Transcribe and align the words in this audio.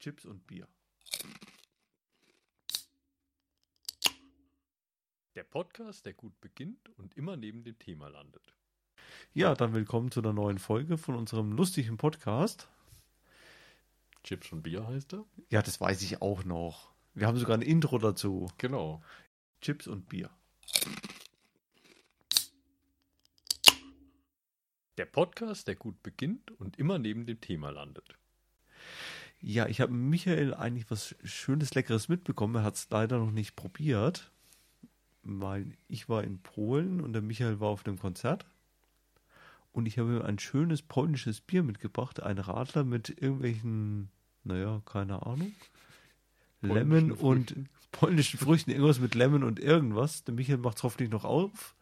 Chips 0.00 0.24
und 0.24 0.46
Bier. 0.46 0.66
Der 5.34 5.44
Podcast, 5.44 6.06
der 6.06 6.14
gut 6.14 6.40
beginnt 6.40 6.88
und 6.96 7.18
immer 7.18 7.36
neben 7.36 7.64
dem 7.64 7.78
Thema 7.78 8.08
landet. 8.08 8.54
Ja, 9.34 9.54
dann 9.54 9.74
willkommen 9.74 10.10
zu 10.10 10.20
einer 10.20 10.32
neuen 10.32 10.58
Folge 10.58 10.96
von 10.96 11.16
unserem 11.16 11.52
lustigen 11.52 11.98
Podcast. 11.98 12.66
Chips 14.24 14.50
und 14.52 14.62
Bier 14.62 14.86
heißt 14.86 15.12
er? 15.12 15.26
Ja, 15.50 15.60
das 15.60 15.82
weiß 15.82 16.00
ich 16.00 16.22
auch 16.22 16.44
noch. 16.44 16.94
Wir 17.12 17.26
haben 17.26 17.36
sogar 17.36 17.58
ein 17.58 17.62
Intro 17.62 17.98
dazu. 17.98 18.50
Genau. 18.56 19.02
Chips 19.60 19.86
und 19.86 20.08
Bier. 20.08 20.30
Der 24.96 25.04
Podcast, 25.04 25.68
der 25.68 25.76
gut 25.76 26.02
beginnt 26.02 26.52
und 26.52 26.78
immer 26.78 26.98
neben 26.98 27.26
dem 27.26 27.42
Thema 27.42 27.68
landet. 27.68 28.16
Ja, 29.42 29.66
ich 29.66 29.80
habe 29.80 29.92
Michael 29.92 30.54
eigentlich 30.54 30.90
was 30.90 31.14
Schönes, 31.24 31.74
Leckeres 31.74 32.08
mitbekommen. 32.08 32.56
Er 32.56 32.62
hat 32.62 32.74
es 32.74 32.88
leider 32.90 33.18
noch 33.18 33.30
nicht 33.30 33.56
probiert, 33.56 34.30
weil 35.22 35.72
ich 35.88 36.08
war 36.08 36.24
in 36.24 36.38
Polen 36.40 37.00
und 37.00 37.12
der 37.12 37.22
Michael 37.22 37.60
war 37.60 37.68
auf 37.68 37.86
einem 37.86 37.98
Konzert. 37.98 38.44
Und 39.72 39.86
ich 39.86 39.98
habe 39.98 40.16
ihm 40.16 40.22
ein 40.22 40.38
schönes 40.38 40.82
polnisches 40.82 41.40
Bier 41.40 41.62
mitgebracht, 41.62 42.22
ein 42.22 42.38
Radler 42.38 42.84
mit 42.84 43.08
irgendwelchen, 43.08 44.10
naja, 44.44 44.82
keine 44.84 45.24
Ahnung, 45.24 45.52
Lemon 46.60 46.88
Polnischen 46.88 47.12
und 47.12 47.50
Früchten. 47.50 47.68
polnischen 47.92 48.38
Früchten, 48.38 48.70
irgendwas 48.70 49.00
mit 49.00 49.14
Lemon 49.14 49.44
und 49.44 49.58
irgendwas. 49.60 50.24
Der 50.24 50.34
Michael 50.34 50.58
macht 50.58 50.78
es 50.78 50.82
hoffentlich 50.82 51.10
noch 51.10 51.24
auf. 51.24 51.74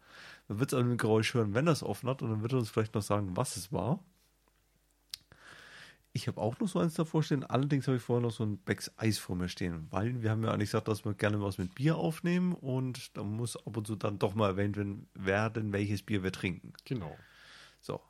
Man 0.47 0.61
wird 0.61 0.73
es 0.73 0.79
an 0.79 0.89
dem 0.89 0.97
Geräusch 0.97 1.35
hören, 1.35 1.55
wenn 1.55 1.67
er 1.67 1.73
es 1.73 1.83
offen 1.83 2.09
hat 2.09 2.23
und 2.23 2.31
dann 2.31 2.43
wird 2.43 2.53
er 2.53 2.59
uns 2.59 2.71
vielleicht 2.71 2.95
noch 2.95 3.03
sagen, 3.03 3.37
was 3.37 3.57
es 3.57 3.73
war. 3.73 4.01
Ich 6.13 6.27
habe 6.27 6.41
auch 6.41 6.59
noch 6.59 6.67
so 6.69 6.79
eins 6.81 6.95
davor 6.95 7.23
stehen. 7.23 7.45
Allerdings 7.45 7.87
habe 7.87 7.99
ich 7.99 8.03
vorher 8.03 8.23
noch 8.23 8.33
so 8.33 8.43
ein 8.45 8.59
Becks 8.59 8.91
Eis 8.97 9.19
vor 9.19 9.37
mir 9.37 9.49
stehen, 9.49 9.87
weil 9.91 10.23
wir 10.23 10.31
haben 10.31 10.43
ja 10.43 10.51
eigentlich 10.53 10.71
gesagt, 10.71 10.89
dass 10.89 11.05
wir 11.05 11.15
gerne 11.15 11.41
was 11.41 11.59
mit 11.59 11.75
Bier 11.75 11.97
aufnehmen 11.97 12.55
und 12.55 13.17
da 13.17 13.23
muss 13.23 13.57
ab 13.57 13.77
und 13.77 13.87
zu 13.87 13.95
dann 13.95 14.19
doch 14.19 14.35
mal 14.35 14.49
erwähnt 14.49 14.77
werden, 15.15 15.73
welches 15.73 16.03
Bier 16.03 16.23
wir 16.25 16.33
trinken. 16.33 16.73
Genau. 16.85 17.17
So, 17.81 18.01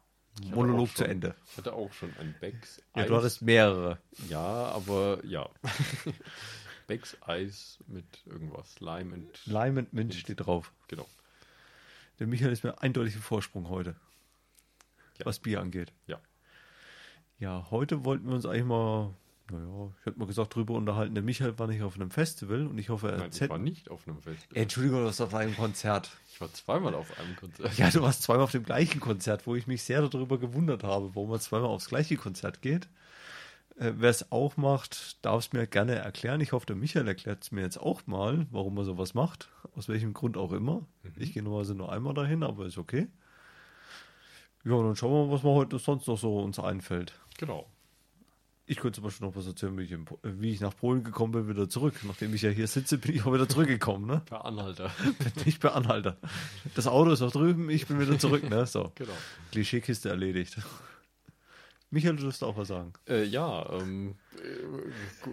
Ich 0.41 0.51
Monolog 0.53 0.89
auch 0.89 0.95
zu 0.95 1.03
schon- 1.03 1.11
Ende. 1.11 1.35
Ich 1.51 1.57
hatte 1.59 1.73
auch 1.75 1.93
schon 1.93 2.11
ein 2.19 2.35
Becks 2.41 2.81
Ja, 2.97 3.03
Eis. 3.03 3.09
du 3.09 3.17
hattest 3.17 3.43
mehrere. 3.43 3.99
Ja, 4.29 4.43
aber 4.45 5.19
ja. 5.25 5.51
Becks 6.87 7.17
Eis 7.21 7.79
mit 7.87 8.07
irgendwas. 8.25 8.81
Lime 8.81 9.15
und. 9.15 9.47
Lime 9.47 9.81
and 9.81 9.93
Mint 9.93 10.15
steht 10.15 10.41
drauf. 10.41 10.73
Genau. 10.87 11.07
Der 12.19 12.27
Michael 12.27 12.53
ist 12.53 12.65
mir 12.65 12.81
eindeutig 12.81 13.17
im 13.17 13.21
Vorsprung 13.23 13.69
heute, 13.69 13.95
Ja. 15.19 15.27
was 15.27 15.39
Bier 15.41 15.61
angeht. 15.61 15.93
Ja. 16.07 16.19
Ja, 17.39 17.67
heute 17.71 18.05
wollten 18.05 18.27
wir 18.27 18.35
uns 18.35 18.47
eigentlich 18.47 18.65
mal, 18.65 19.15
naja, 19.51 19.93
ich 20.01 20.07
hätte 20.07 20.19
mal 20.19 20.27
gesagt, 20.27 20.55
drüber 20.55 20.75
unterhalten. 20.75 21.15
Der 21.15 21.23
Michael 21.23 21.59
war 21.59 21.67
nicht 21.69 21.83
auf 21.83 21.95
einem 21.95 22.11
Festival 22.11 22.67
und 22.67 22.79
ich 22.79 22.89
hoffe, 22.89 23.09
er 23.09 23.13
Nein, 23.13 23.21
ich 23.21 23.25
erzählt. 23.27 23.51
war 23.51 23.59
nicht 23.59 23.91
auf 23.91 24.07
einem 24.09 24.21
Fest. 24.21 24.47
Entschuldigung, 24.55 25.01
du 25.01 25.07
warst 25.07 25.21
auf 25.21 25.35
einem 25.35 25.55
Konzert. 25.55 26.11
Ich 26.33 26.41
war 26.41 26.53
zweimal 26.53 26.95
auf 26.95 27.19
einem 27.19 27.37
Konzert. 27.37 27.77
Ja, 27.79 27.91
du 27.91 28.03
warst 28.03 28.23
zweimal 28.23 28.45
auf 28.45 28.51
dem 28.53 28.65
gleichen 28.65 29.01
Konzert, 29.01 29.47
wo 29.47 29.55
ich 29.55 29.67
mich 29.67 29.83
sehr 29.83 30.03
darüber 30.07 30.39
gewundert 30.39 30.83
habe, 30.83 31.15
warum 31.15 31.31
man 31.31 31.41
zweimal 31.41 31.69
aufs 31.69 31.89
gleiche 31.89 32.17
Konzert 32.17 32.61
geht. 32.61 32.89
Äh, 33.77 33.93
Wer 33.97 34.11
es 34.11 34.33
auch 34.33 34.57
macht, 34.57 35.25
darf 35.25 35.47
es 35.47 35.53
mir 35.53 35.67
gerne 35.69 35.95
erklären. 35.95 36.41
Ich 36.41 36.51
hoffe, 36.53 36.67
der 36.67 36.77
Michael 36.77 37.07
erklärt 37.07 37.45
es 37.45 37.53
mir 37.53 37.63
jetzt 37.63 37.79
auch 37.81 38.07
mal, 38.07 38.47
warum 38.51 38.77
er 38.79 38.85
sowas 38.85 39.15
macht. 39.15 39.49
Aus 39.77 39.89
welchem 39.89 40.13
Grund 40.13 40.37
auch 40.37 40.53
immer. 40.53 40.85
Ich 41.17 41.35
gehe 41.35 41.43
normalerweise 41.45 41.77
nur 41.77 41.93
einmal 41.93 42.15
dahin, 42.15 42.43
aber 42.43 42.67
ist 42.67 42.79
okay. 42.79 43.07
Ja, 44.69 44.75
und 44.75 44.85
dann 44.85 44.97
schauen 44.97 45.13
wir 45.13 45.27
mal, 45.27 45.33
was 45.33 45.43
mir 45.43 45.51
heute 45.51 45.79
sonst 45.79 46.07
noch 46.09 46.19
so 46.19 46.41
uns 46.41 46.59
einfällt. 46.59 47.15
Genau. 47.39 47.67
Ich 48.67 48.77
könnte 48.77 48.97
zum 48.97 49.05
Beispiel 49.05 49.27
noch 49.27 49.35
was 49.35 49.47
erzählen, 49.47 49.79
wie 49.79 49.85
ich, 49.85 49.97
wie 50.23 50.51
ich 50.53 50.61
nach 50.61 50.77
Polen 50.77 51.03
gekommen 51.03 51.33
bin, 51.33 51.49
wieder 51.49 51.71
zurück. 51.71 51.95
Nachdem 52.03 52.35
ich 52.35 52.43
ja 52.43 52.51
hier 52.51 52.67
sitze, 52.67 52.99
bin 52.99 53.15
ich 53.15 53.25
auch 53.25 53.33
wieder 53.33 53.49
zurückgekommen, 53.49 54.07
ne? 54.07 54.21
Per 54.27 54.45
Anhalter. 54.45 54.91
Nicht 55.47 55.61
per 55.61 55.75
Anhalter. 55.75 56.19
Das 56.75 56.87
Auto 56.87 57.11
ist 57.13 57.23
auch 57.23 57.33
drüben, 57.33 57.71
ich 57.71 57.87
bin 57.87 57.99
wieder 57.99 58.19
zurück, 58.19 58.49
ne? 58.51 58.67
So. 58.67 58.93
genau. 58.95 59.15
Klischeekiste 59.53 60.11
erledigt. 60.11 60.59
Michael, 61.91 62.17
du 62.17 62.25
wirst 62.25 62.45
auch 62.45 62.57
was 62.57 62.69
sagen. 62.69 62.93
Äh, 63.09 63.25
ja, 63.25 63.67
ähm. 63.73 64.15
äh, 64.37 65.31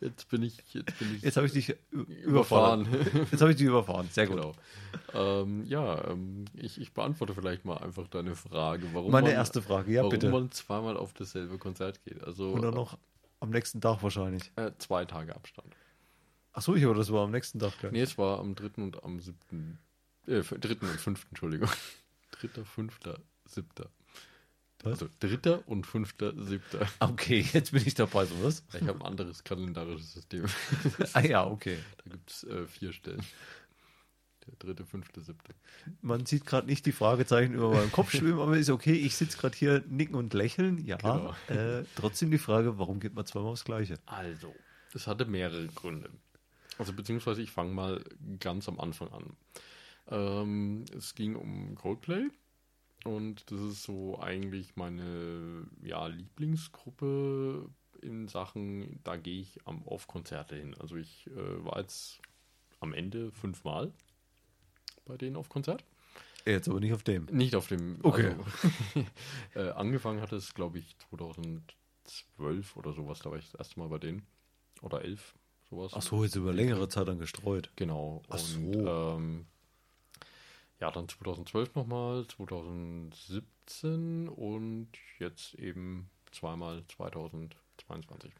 jetzt 0.00 0.28
bin 0.28 0.42
ich. 0.42 0.58
Jetzt 0.72 0.98
bin 0.98 1.16
ich. 1.16 1.22
Jetzt 1.22 1.36
habe 1.36 1.46
ich 1.46 1.52
dich 1.52 1.74
Überfahren. 1.90 2.86
Jetzt 3.30 3.40
habe 3.40 3.50
ich 3.50 3.56
dich 3.56 3.66
überfahren. 3.66 4.08
Sehr 4.12 4.26
gut. 4.26 4.36
Genau. 4.36 4.54
Ähm, 5.14 5.64
ja, 5.66 6.08
ähm, 6.08 6.44
ich, 6.54 6.80
ich 6.80 6.92
beantworte 6.92 7.34
vielleicht 7.34 7.64
mal 7.64 7.78
einfach 7.78 8.06
deine 8.08 8.36
Frage, 8.36 8.86
warum 8.92 9.10
Meine 9.10 9.28
man, 9.28 9.34
erste 9.36 9.60
Frage, 9.62 9.90
ja 9.92 9.98
warum 10.02 10.10
bitte. 10.10 10.30
man 10.30 10.50
zweimal 10.52 10.96
auf 10.96 11.12
dasselbe 11.14 11.58
Konzert 11.58 12.02
geht. 12.04 12.22
Also 12.22 12.50
Und 12.50 12.62
dann 12.62 12.74
noch 12.74 12.96
am 13.40 13.50
nächsten 13.50 13.80
Tag 13.80 14.02
wahrscheinlich. 14.02 14.52
äh, 14.56 14.70
zwei 14.78 15.04
Tage 15.04 15.34
Abstand. 15.34 15.74
Ach 16.52 16.62
so, 16.62 16.74
ich 16.76 16.84
aber 16.84 16.94
das 16.94 17.10
war 17.10 17.24
am 17.24 17.30
nächsten 17.32 17.58
Tag. 17.58 17.76
Gleich. 17.80 17.92
Nee, 17.92 18.02
es 18.02 18.18
war 18.18 18.38
am 18.38 18.54
dritten 18.54 18.82
und 18.82 19.02
am 19.02 19.20
siebten, 19.20 19.78
äh, 20.28 20.36
f- 20.38 20.54
dritten 20.60 20.86
und 20.86 21.00
fünften, 21.00 21.30
Entschuldigung. 21.30 21.68
Dritter, 22.30 22.64
fünfter, 22.64 23.18
siebter. 23.46 23.88
Was? 24.82 24.92
Also 25.02 25.08
dritter 25.20 25.66
und 25.68 25.86
fünfter, 25.86 26.32
siebter. 26.44 26.86
Okay, 27.00 27.46
jetzt 27.52 27.72
bin 27.72 27.82
ich 27.86 27.94
dabei, 27.94 28.24
so 28.26 28.34
was? 28.42 28.64
Ich 28.74 28.86
habe 28.86 29.00
ein 29.00 29.06
anderes 29.06 29.44
kalendarisches 29.44 30.12
System. 30.14 30.46
Ah 31.12 31.20
ja, 31.20 31.46
okay. 31.46 31.78
Da 32.04 32.10
gibt 32.10 32.30
es 32.30 32.44
äh, 32.44 32.66
vier 32.66 32.92
Stellen. 32.92 33.22
Der 34.46 34.54
dritte, 34.58 34.84
fünfte, 34.84 35.20
siebte. 35.20 35.54
Man 36.00 36.26
sieht 36.26 36.44
gerade 36.46 36.66
nicht 36.66 36.84
die 36.84 36.90
Fragezeichen 36.92 37.54
über 37.54 37.70
meinem 37.70 37.92
Kopf 37.92 38.10
schwimmen, 38.10 38.40
aber 38.40 38.56
ist 38.56 38.70
okay. 38.70 38.94
Ich 38.94 39.14
sitze 39.14 39.38
gerade 39.38 39.56
hier, 39.56 39.84
nicken 39.88 40.16
und 40.16 40.34
lächeln. 40.34 40.84
Ja, 40.84 40.96
Genau. 40.96 41.34
äh, 41.48 41.84
trotzdem 41.94 42.32
die 42.32 42.38
Frage, 42.38 42.76
warum 42.78 42.98
geht 42.98 43.14
man 43.14 43.24
zweimal 43.24 43.52
aufs 43.52 43.64
Gleiche? 43.64 43.94
Also, 44.06 44.52
es 44.94 45.06
hatte 45.06 45.26
mehrere 45.26 45.68
Gründe. 45.68 46.10
Also 46.78 46.92
beziehungsweise 46.92 47.40
ich 47.40 47.52
fange 47.52 47.72
mal 47.72 48.02
ganz 48.40 48.68
am 48.68 48.80
Anfang 48.80 49.08
an. 49.12 49.36
Ähm, 50.08 50.84
es 50.96 51.14
ging 51.14 51.36
um 51.36 51.76
Coldplay 51.76 52.26
und 53.04 53.50
das 53.50 53.60
ist 53.60 53.82
so 53.82 54.20
eigentlich 54.20 54.76
meine 54.76 55.66
ja, 55.82 56.06
Lieblingsgruppe 56.06 57.68
in 58.00 58.28
Sachen, 58.28 59.00
da 59.04 59.16
gehe 59.16 59.40
ich 59.40 59.60
am 59.66 59.86
auf 59.86 60.06
Konzerte 60.06 60.56
hin. 60.56 60.74
Also 60.78 60.96
ich 60.96 61.26
äh, 61.28 61.64
war 61.64 61.78
jetzt 61.78 62.20
am 62.80 62.92
Ende 62.92 63.30
fünfmal 63.32 63.92
bei 65.04 65.16
denen 65.16 65.36
auf 65.36 65.48
Konzert. 65.48 65.84
Jetzt 66.44 66.68
aber 66.68 66.80
nicht 66.80 66.92
auf 66.92 67.04
dem. 67.04 67.26
Nicht 67.26 67.54
auf 67.54 67.68
dem. 67.68 67.98
Okay. 68.02 68.34
Also, 68.34 69.06
äh, 69.54 69.70
angefangen 69.70 70.20
hat 70.20 70.32
es, 70.32 70.54
glaube 70.54 70.78
ich, 70.78 70.96
2012 71.10 72.76
oder 72.76 72.92
sowas. 72.92 73.20
Da 73.20 73.30
war 73.30 73.38
ich 73.38 73.44
das 73.46 73.54
erste 73.54 73.78
Mal 73.78 73.88
bei 73.88 73.98
denen. 73.98 74.26
Oder 74.80 75.02
11, 75.02 75.34
sowas. 75.70 75.92
Ach 75.94 76.02
so, 76.02 76.24
jetzt 76.24 76.34
über 76.34 76.52
längere 76.52 76.88
Zeit 76.88 77.06
dann 77.06 77.18
gestreut. 77.18 77.70
Genau. 77.76 78.22
Ach 78.28 78.34
Und, 78.34 78.74
so. 78.74 79.16
ähm, 79.16 79.46
ja, 80.82 80.90
dann 80.90 81.08
2012 81.08 81.74
nochmal, 81.76 82.26
2017 82.26 84.28
und 84.28 84.88
jetzt 85.20 85.54
eben 85.54 86.10
zweimal 86.32 86.82
2022. 86.88 88.32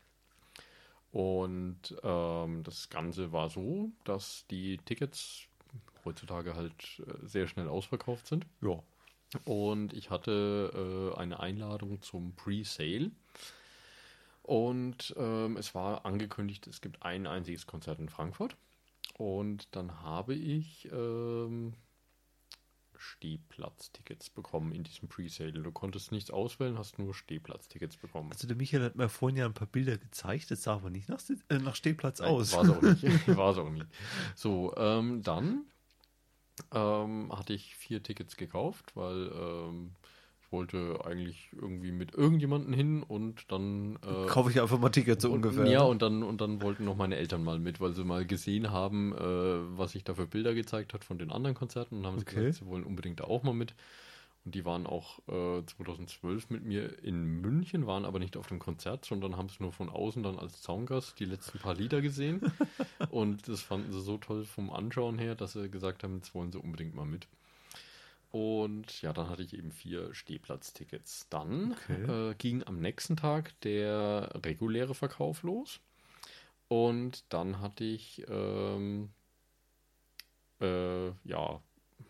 Und 1.12 1.96
ähm, 2.02 2.64
das 2.64 2.90
Ganze 2.90 3.30
war 3.30 3.48
so, 3.48 3.92
dass 4.02 4.44
die 4.50 4.78
Tickets 4.78 5.44
heutzutage 6.04 6.56
halt 6.56 7.00
äh, 7.06 7.24
sehr 7.24 7.46
schnell 7.46 7.68
ausverkauft 7.68 8.26
sind. 8.26 8.44
Ja. 8.60 8.82
Und 9.44 9.92
ich 9.92 10.10
hatte 10.10 11.12
äh, 11.14 11.18
eine 11.20 11.38
Einladung 11.38 12.02
zum 12.02 12.34
Pre-Sale. 12.34 13.12
Und 14.42 15.14
ähm, 15.16 15.56
es 15.56 15.76
war 15.76 16.04
angekündigt, 16.04 16.66
es 16.66 16.80
gibt 16.80 17.04
ein 17.04 17.28
einziges 17.28 17.68
Konzert 17.68 18.00
in 18.00 18.08
Frankfurt. 18.08 18.56
Und 19.16 19.68
dann 19.76 20.02
habe 20.02 20.34
ich 20.34 20.88
ähm, 20.90 21.74
Stehplatztickets 23.02 24.30
bekommen 24.30 24.72
in 24.72 24.84
diesem 24.84 25.08
Pre-Sale. 25.08 25.52
Du 25.52 25.72
konntest 25.72 26.12
nichts 26.12 26.30
auswählen, 26.30 26.78
hast 26.78 26.98
nur 26.98 27.14
Stehplatztickets 27.14 27.96
bekommen. 27.96 28.30
Also 28.30 28.46
der 28.46 28.56
Michael 28.56 28.84
hat 28.84 28.96
mir 28.96 29.08
vorhin 29.08 29.36
ja 29.36 29.44
ein 29.44 29.54
paar 29.54 29.66
Bilder 29.66 29.98
gezeigt, 29.98 30.50
das 30.50 30.62
sah 30.62 30.74
aber 30.74 30.90
nicht 30.90 31.08
nach, 31.08 31.20
äh, 31.48 31.58
nach 31.58 31.74
Stehplatz 31.74 32.20
Nein, 32.20 32.30
aus. 32.30 32.52
War 32.52 32.64
es 32.64 32.70
auch 32.70 32.82
nicht. 32.82 33.02
War 33.36 33.50
es 33.50 33.58
auch 33.58 33.70
nicht. 33.70 33.86
So, 34.36 34.74
ähm, 34.76 35.22
dann 35.22 35.66
ähm, 36.72 37.32
hatte 37.36 37.52
ich 37.52 37.74
vier 37.74 38.02
Tickets 38.02 38.36
gekauft, 38.36 38.94
weil 38.94 39.32
ähm, 39.34 39.96
wollte 40.52 40.98
eigentlich 41.04 41.48
irgendwie 41.52 41.92
mit 41.92 42.14
irgendjemanden 42.14 42.72
hin 42.72 43.02
und 43.02 43.50
dann 43.50 43.96
äh, 44.06 44.26
Kaufe 44.26 44.50
ich 44.50 44.60
einfach 44.60 44.78
mal 44.78 44.90
Tickets 44.90 45.22
so 45.22 45.32
ungefähr. 45.32 45.66
Ja, 45.66 45.82
und 45.82 46.02
dann, 46.02 46.22
und 46.22 46.40
dann 46.40 46.60
wollten 46.62 46.84
noch 46.84 46.96
meine 46.96 47.16
Eltern 47.16 47.42
mal 47.44 47.58
mit, 47.58 47.80
weil 47.80 47.92
sie 47.94 48.04
mal 48.04 48.26
gesehen 48.26 48.70
haben, 48.70 49.12
äh, 49.12 49.18
was 49.78 49.94
ich 49.94 50.04
da 50.04 50.14
für 50.14 50.26
Bilder 50.26 50.54
gezeigt 50.54 50.94
hat 50.94 51.04
von 51.04 51.18
den 51.18 51.30
anderen 51.30 51.54
Konzerten 51.56 51.98
und 51.98 52.06
haben 52.06 52.18
sie 52.18 52.22
Okay. 52.22 52.34
gesagt, 52.36 52.54
sie 52.54 52.66
wollen 52.66 52.84
unbedingt 52.84 53.20
da 53.20 53.24
auch 53.24 53.42
mal 53.42 53.54
mit. 53.54 53.74
Und 54.44 54.56
die 54.56 54.64
waren 54.64 54.86
auch 54.88 55.20
äh, 55.28 55.64
2012 55.64 56.50
mit 56.50 56.64
mir 56.64 57.02
in 57.04 57.40
München, 57.40 57.86
waren 57.86 58.04
aber 58.04 58.18
nicht 58.18 58.36
auf 58.36 58.48
dem 58.48 58.58
Konzert, 58.58 59.04
sondern 59.04 59.36
haben 59.36 59.46
es 59.46 59.60
nur 59.60 59.72
von 59.72 59.88
außen 59.88 60.22
dann 60.24 60.38
als 60.38 60.62
Zaungast 60.62 61.18
die 61.20 61.24
letzten 61.26 61.60
paar 61.60 61.74
Lieder 61.74 62.00
gesehen. 62.02 62.42
und 63.08 63.46
das 63.48 63.62
fanden 63.62 63.92
sie 63.92 64.00
so 64.00 64.18
toll 64.18 64.44
vom 64.44 64.70
Anschauen 64.70 65.18
her, 65.18 65.34
dass 65.36 65.52
sie 65.52 65.68
gesagt 65.70 66.02
haben, 66.02 66.16
jetzt 66.16 66.34
wollen 66.34 66.50
sie 66.50 66.58
unbedingt 66.58 66.94
mal 66.94 67.06
mit. 67.06 67.28
Und 68.32 69.02
ja, 69.02 69.12
dann 69.12 69.28
hatte 69.28 69.42
ich 69.44 69.54
eben 69.54 69.70
vier 69.72 70.14
Stehplatztickets. 70.14 71.28
Dann 71.30 71.76
Okay. 71.88 72.30
äh, 72.30 72.34
ging 72.34 72.64
am 72.64 72.80
nächsten 72.80 73.16
Tag 73.16 73.60
der 73.60 74.30
reguläre 74.44 74.94
Verkauf 74.94 75.42
los. 75.44 75.80
Und 76.68 77.24
dann 77.32 77.60
hatte 77.60 77.84
ich, 77.84 78.24
ähm, 78.28 79.10
äh, 80.60 81.08
ja, 81.24 81.62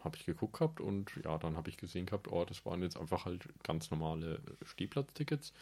habe 0.05 0.17
ich 0.17 0.25
geguckt 0.27 0.55
gehabt 0.59 0.81
und 0.81 1.13
ja, 1.25 1.39
dann 1.39 1.57
habe 1.57 1.71
ich 1.71 1.77
gesehen 1.77 2.07
gehabt, 2.07 2.29
oh, 2.29 2.45
das 2.45 2.65
waren 2.67 2.83
jetzt 2.83 2.97
einfach 2.97 3.25
halt 3.25 3.49
ganz 3.63 3.91
normale 3.91 4.41
Stehplatztickets. 4.65 5.53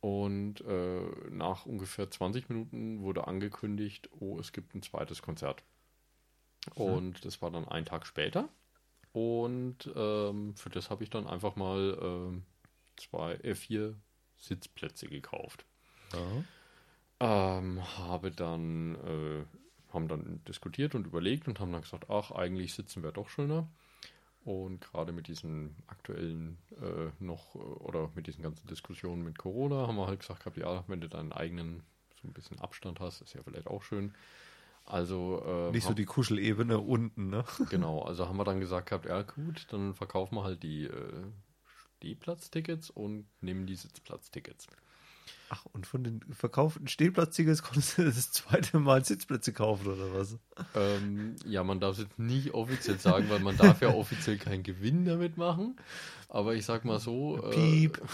Und 0.00 0.62
äh, 0.62 1.02
nach 1.30 1.66
ungefähr 1.66 2.10
20 2.10 2.48
Minuten 2.48 3.02
wurde 3.02 3.26
angekündigt, 3.28 4.10
oh, 4.20 4.38
es 4.40 4.52
gibt 4.52 4.74
ein 4.74 4.82
zweites 4.82 5.22
Konzert. 5.22 5.64
Und 6.74 7.24
das 7.24 7.40
war 7.42 7.50
dann 7.50 7.66
ein 7.68 7.84
Tag 7.84 8.06
später. 8.06 8.48
Und 9.12 9.90
ähm, 9.94 10.54
für 10.56 10.70
das 10.70 10.90
habe 10.90 11.04
ich 11.04 11.10
dann 11.10 11.26
einfach 11.26 11.56
mal 11.56 11.98
ähm, 12.00 12.44
zwei, 12.96 13.34
äh, 13.34 13.54
vier 13.54 13.94
Sitzplätze 14.38 15.06
gekauft. 15.06 15.64
Ja. 16.12 17.58
Ähm, 17.58 17.82
habe 17.98 18.30
dann, 18.30 18.94
äh, 18.96 19.44
haben 19.92 20.08
dann 20.08 20.42
diskutiert 20.48 20.94
und 20.94 21.06
überlegt 21.06 21.46
und 21.46 21.60
haben 21.60 21.72
dann 21.72 21.82
gesagt, 21.82 22.10
ach, 22.10 22.30
eigentlich 22.30 22.74
sitzen 22.74 23.02
wir 23.02 23.12
doch 23.12 23.28
schöner. 23.28 23.68
Und 24.44 24.80
gerade 24.80 25.12
mit 25.12 25.28
diesen 25.28 25.76
aktuellen 25.86 26.58
äh, 26.80 27.10
noch, 27.22 27.54
äh, 27.54 27.58
oder 27.58 28.10
mit 28.14 28.26
diesen 28.26 28.42
ganzen 28.42 28.66
Diskussionen 28.66 29.22
mit 29.22 29.38
Corona, 29.38 29.86
haben 29.86 29.96
wir 29.96 30.08
halt 30.08 30.20
gesagt 30.20 30.40
gehabt, 30.40 30.56
ja, 30.56 30.82
wenn 30.88 31.00
du 31.00 31.08
deinen 31.08 31.32
eigenen 31.32 31.82
so 32.20 32.28
ein 32.28 32.32
bisschen 32.32 32.58
Abstand 32.60 32.98
hast, 32.98 33.20
ist 33.20 33.34
ja 33.34 33.42
vielleicht 33.42 33.68
auch 33.68 33.82
schön. 33.82 34.14
Also 34.84 35.42
äh, 35.46 35.70
Nicht 35.72 35.86
so 35.86 35.94
die 35.94 36.04
Kuschelebene 36.04 36.78
unten, 36.78 37.30
ne? 37.30 37.44
Genau, 37.70 38.02
also 38.02 38.28
haben 38.28 38.36
wir 38.36 38.44
dann 38.44 38.60
gesagt 38.60 38.88
gehabt, 38.88 39.06
ja 39.06 39.22
gut, 39.22 39.66
dann 39.70 39.94
verkaufen 39.94 40.34
wir 40.36 40.44
halt 40.44 40.62
die 40.62 40.84
äh, 40.84 41.22
Stehplatztickets 41.98 42.90
und 42.90 43.26
nehmen 43.40 43.66
die 43.66 43.76
Sitzplatztickets. 43.76 44.66
Ach, 45.50 45.66
und 45.72 45.86
von 45.86 46.02
den 46.02 46.20
verkauften 46.32 46.88
Stehplatztickets 46.88 47.62
konntest 47.62 47.98
du 47.98 48.04
das 48.04 48.32
zweite 48.32 48.78
Mal 48.78 49.04
Sitzplätze 49.04 49.52
kaufen, 49.52 49.86
oder 49.86 50.14
was? 50.14 50.38
Ähm, 50.74 51.36
ja, 51.44 51.62
man 51.62 51.78
darf 51.78 51.92
es 51.98 52.04
jetzt 52.04 52.18
nicht 52.18 52.54
offiziell 52.54 52.98
sagen, 52.98 53.28
weil 53.28 53.38
man 53.40 53.56
darf 53.56 53.82
ja 53.82 53.88
offiziell 53.94 54.38
keinen 54.38 54.62
Gewinn 54.62 55.04
damit 55.04 55.36
machen. 55.36 55.76
Aber 56.28 56.54
ich 56.54 56.64
sag 56.64 56.84
mal 56.86 56.98
so. 56.98 57.36
äh, 57.36 57.50
Piep. 57.50 58.00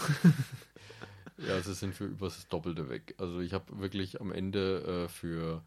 Ja, 1.47 1.61
sie 1.61 1.73
sind 1.73 1.95
für 1.95 2.03
über 2.05 2.27
das 2.27 2.47
Doppelte 2.49 2.89
weg. 2.89 3.15
Also 3.17 3.39
ich 3.39 3.53
habe 3.53 3.79
wirklich 3.79 4.19
am 4.19 4.33
Ende 4.33 5.05
äh, 5.05 5.07
für 5.07 5.63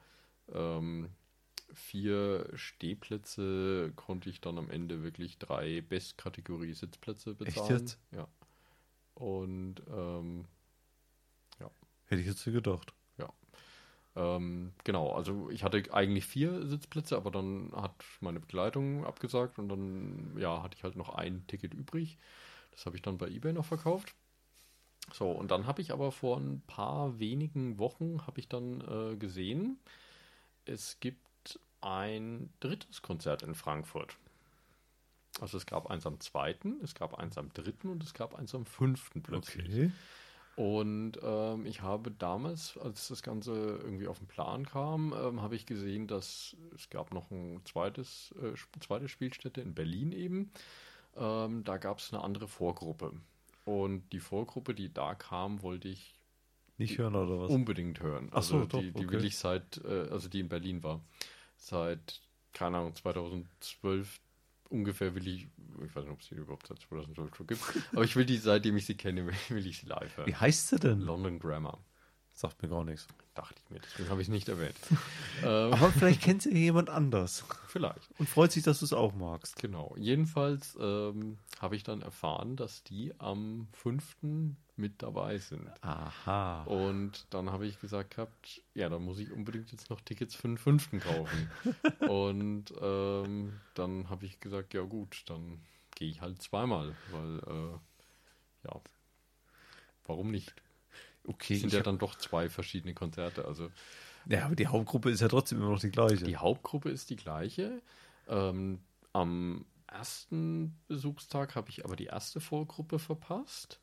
ähm, 0.53 1.11
vier 1.75 2.51
Stehplätze 2.55 3.93
konnte 3.97 4.31
ich 4.31 4.41
dann 4.41 4.59
am 4.59 4.71
Ende 4.71 5.03
wirklich 5.03 5.39
drei 5.39 5.81
Bestkategorie 5.81 6.75
Sitzplätze 6.75 7.35
bezahlen. 7.35 7.71
jetzt? 7.71 7.99
Ja. 8.11 8.29
Und 9.15 9.83
ähm, 9.89 10.47
Hätte 12.07 12.21
ich 12.21 12.29
jetzt 12.29 12.45
gedacht. 12.45 12.93
Ähm, 14.15 14.73
genau, 14.85 15.13
also 15.13 15.49
ich 15.51 15.65
hatte 15.65 15.83
eigentlich 15.93 16.27
vier 16.27 16.67
Sitzplätze, 16.67 17.17
aber 17.17 17.31
dann 17.31 17.73
hat 17.75 17.95
meine 18.21 18.41
Begleitung 18.41 19.07
abgesagt 19.07 19.59
und 19.59 19.69
dann 19.69 20.37
ja, 20.37 20.63
hatte 20.63 20.77
ich 20.77 20.85
halt 20.85 20.97
noch 20.97 21.09
ein 21.11 21.47
Ticket 21.47 21.73
übrig. 21.73 22.19
Das 22.73 22.85
habe 22.85 22.97
ich 22.97 23.03
dann 23.03 23.19
bei 23.19 23.29
eBay 23.29 23.53
noch 23.53 23.65
verkauft. 23.65 24.15
So, 25.13 25.31
und 25.31 25.51
dann 25.51 25.67
habe 25.67 25.81
ich 25.81 25.93
aber 25.93 26.13
vor 26.13 26.39
ein 26.39 26.63
paar 26.67 27.19
wenigen 27.19 27.79
Wochen 27.79 28.27
habe 28.27 28.41
ich 28.41 28.49
dann 28.49 28.81
äh, 28.83 29.17
gesehen, 29.17 29.79
es 30.65 30.99
gibt 31.01 31.61
ein 31.81 32.53
drittes 32.61 33.03
Konzert 33.03 33.43
in 33.43 33.55
Frankfurt. 33.55 34.17
Also 35.41 35.57
es 35.57 35.67
gab 35.67 35.91
eins 35.91 36.07
am 36.07 36.21
zweiten, 36.21 36.81
es 36.83 36.95
gab 36.95 37.15
eins 37.15 37.39
am 37.39 37.53
dritten 37.53 37.89
und 37.89 38.03
es 38.03 38.15
gab 38.15 38.35
eins 38.35 38.55
am 38.55 38.67
fünften 38.67 39.23
plötzlich. 39.23 39.67
Okay. 39.67 39.93
Und 40.55 41.19
ähm, 41.23 41.65
ich 41.65 41.81
habe 41.81 42.11
damals, 42.11 42.77
als 42.77 43.09
das 43.09 43.23
Ganze 43.23 43.53
irgendwie 43.53 44.07
auf 44.07 44.19
den 44.19 44.29
Plan 44.29 44.67
kam, 44.67 45.15
ähm, 45.15 45.41
habe 45.41 45.57
ich 45.57 45.65
gesehen, 45.65 46.07
dass 46.07 46.57
es 46.75 46.91
gab 46.91 47.15
noch 47.15 47.31
ein 47.31 47.63
zweites, 47.65 48.35
äh, 48.43 48.53
zweite 48.81 49.09
Spielstätte 49.09 49.63
in 49.63 49.75
Berlin 49.75 50.13
eben. 50.13 50.53
Ähm, 51.17 51.65
da 51.65 51.79
gab 51.79 51.99
es 51.99 52.13
eine 52.13 52.23
andere 52.23 52.49
Vorgruppe. 52.49 53.15
Und 53.65 54.13
die 54.13 54.21
Vorgruppe, 54.21 54.75
die 54.75 54.93
da 54.93 55.15
kam, 55.15 55.63
wollte 55.63 55.89
ich 55.89 56.15
Nicht 56.79 56.99
hören, 56.99 57.15
oder 57.15 57.41
was? 57.41 57.51
unbedingt 57.51 58.01
hören. 58.01 58.29
Ach 58.33 58.43
so, 58.43 58.55
Also 58.57 58.67
doch, 58.67 58.81
die, 58.81 58.93
die 58.93 59.05
okay. 59.07 59.11
will 59.17 59.25
ich 59.25 59.37
seit, 59.37 59.79
äh, 59.85 60.09
also 60.11 60.29
die 60.29 60.41
in 60.41 60.49
Berlin 60.49 60.83
war, 60.83 61.01
seit, 61.57 62.21
keine 62.53 62.79
Ahnung, 62.79 62.95
2012 62.95 64.21
ungefähr 64.69 65.15
will 65.15 65.29
ich, 65.29 65.49
ich 65.85 65.95
weiß 65.95 66.05
nicht, 66.05 66.13
ob 66.13 66.21
es 66.21 66.29
die 66.29 66.35
überhaupt 66.37 66.67
seit 66.67 66.81
2012 66.81 67.37
schon 67.37 67.47
gibt, 67.47 67.61
aber 67.93 68.05
ich 68.05 68.17
will 68.17 68.25
die, 68.25 68.39
seitdem 68.39 68.77
ich 68.77 68.87
sie 68.87 68.97
kenne, 68.97 69.27
will 69.49 69.67
ich 69.67 69.79
sie 69.81 69.87
live 69.87 70.17
hören. 70.17 70.27
Wie 70.27 70.35
heißt 70.35 70.69
sie 70.69 70.79
denn? 70.79 71.01
London 71.01 71.39
Grammar. 71.39 71.79
Sagt 72.35 72.63
mir 72.63 72.71
gar 72.71 72.83
nichts. 72.83 73.07
Dachte 73.35 73.55
ich 73.63 73.71
mir, 73.71 73.79
deswegen 73.81 74.09
habe 74.09 74.23
ich 74.23 74.29
es 74.29 74.33
nicht 74.33 74.49
erwähnt. 74.49 74.75
ähm, 75.43 75.75
Aber 75.75 75.91
vielleicht 75.93 76.23
kennt 76.23 76.41
sie 76.41 76.57
jemand 76.57 76.89
anders 76.89 77.45
vielleicht, 77.69 78.09
und 78.19 78.27
freut 78.27 78.51
sich, 78.53 78.63
dass 78.63 78.79
du 78.79 78.87
es 78.87 78.95
auch 78.95 79.15
magst. 79.15 79.57
genau. 79.57 79.95
Jedenfalls 79.99 80.77
ähm, 80.81 81.37
habe 81.61 81.77
ich 81.77 81.83
dann 81.83 82.01
erfahren, 82.01 82.57
dass 82.57 82.83
die 82.85 83.13
am 83.21 83.69
5. 83.75 84.17
mit 84.77 85.03
dabei 85.03 85.39
sind. 85.39 85.69
Aha. 85.83 86.63
Und 86.65 87.27
dann 87.31 87.51
habe 87.51 87.67
ich 87.67 87.81
gesagt 87.81 88.17
gehabt, 88.17 88.63
ja, 88.75 88.89
dann 88.89 89.03
muss 89.03 89.19
ich 89.19 89.31
unbedingt 89.31 89.71
jetzt 89.71 89.91
noch 89.91 90.01
Tickets 90.01 90.35
für 90.35 90.49
den 90.49 90.59
5. 90.59 91.01
kaufen. 91.01 91.51
Und 92.09 92.73
ähm, 92.81 93.61
dann 93.75 94.09
habe 94.09 94.27
ich 94.27 94.41
gesagt, 94.41 94.75
ja 94.75 94.83
gut, 94.83 95.25
dann 95.27 95.61
gehe 95.95 96.09
ich 96.09 96.21
halt 96.21 96.41
zweimal, 96.41 96.95
weil, 97.11 97.39
äh, 97.39 98.69
ja, 98.69 98.81
warum 100.07 100.31
nicht? 100.31 100.55
Okay, 101.25 101.55
Es 101.55 101.61
sind 101.61 101.73
ja 101.73 101.81
hab, 101.81 101.85
dann 101.85 101.99
doch 101.99 102.17
zwei 102.17 102.49
verschiedene 102.49 102.95
Konzerte, 102.95 103.45
also 103.45 103.71
ja, 104.27 104.45
aber 104.47 104.55
die 104.55 104.67
Hauptgruppe 104.67 105.11
ist 105.11 105.21
ja 105.21 105.29
trotzdem 105.29 105.59
immer 105.59 105.71
noch 105.71 105.81
die 105.81 105.91
gleiche. 105.91 106.25
Die 106.25 106.37
Hauptgruppe 106.37 106.91
ist 106.91 107.11
die 107.11 107.17
gleiche. 107.17 107.83
Ähm, 108.29 108.81
am 109.13 109.65
ersten 109.87 110.79
Besuchstag 110.89 111.55
habe 111.55 111.71
ich 111.71 111.85
aber 111.85 111.97
die 111.97 112.07
erste 112.07 112.41
Vorgruppe 112.41 112.99
verpasst. 112.99 113.81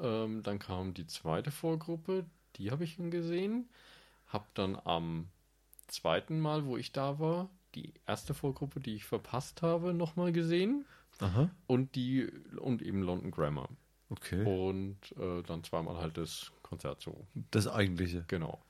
Ähm, 0.00 0.42
dann 0.42 0.58
kam 0.58 0.94
die 0.94 1.06
zweite 1.06 1.50
Vorgruppe, 1.50 2.24
die 2.56 2.70
habe 2.70 2.84
ich 2.84 2.96
gesehen. 2.96 3.68
Habe 4.26 4.46
dann 4.54 4.76
am 4.84 5.28
zweiten 5.88 6.40
Mal, 6.40 6.64
wo 6.64 6.76
ich 6.76 6.92
da 6.92 7.18
war, 7.18 7.48
die 7.74 7.94
erste 8.06 8.34
Vorgruppe, 8.34 8.80
die 8.80 8.94
ich 8.94 9.04
verpasst 9.04 9.62
habe, 9.62 9.94
nochmal 9.94 10.32
gesehen. 10.32 10.84
Aha. 11.20 11.50
Und 11.66 11.94
die 11.94 12.26
und 12.58 12.82
eben 12.82 13.02
London 13.02 13.30
Grammar. 13.30 13.68
Okay. 14.10 14.44
Und 14.44 14.98
äh, 15.18 15.42
dann 15.42 15.64
zweimal 15.64 15.96
halt 15.96 16.18
das 16.18 16.52
Konzert 16.62 17.00
so. 17.00 17.26
Das 17.50 17.68
eigentliche. 17.68 18.24
Genau. 18.28 18.62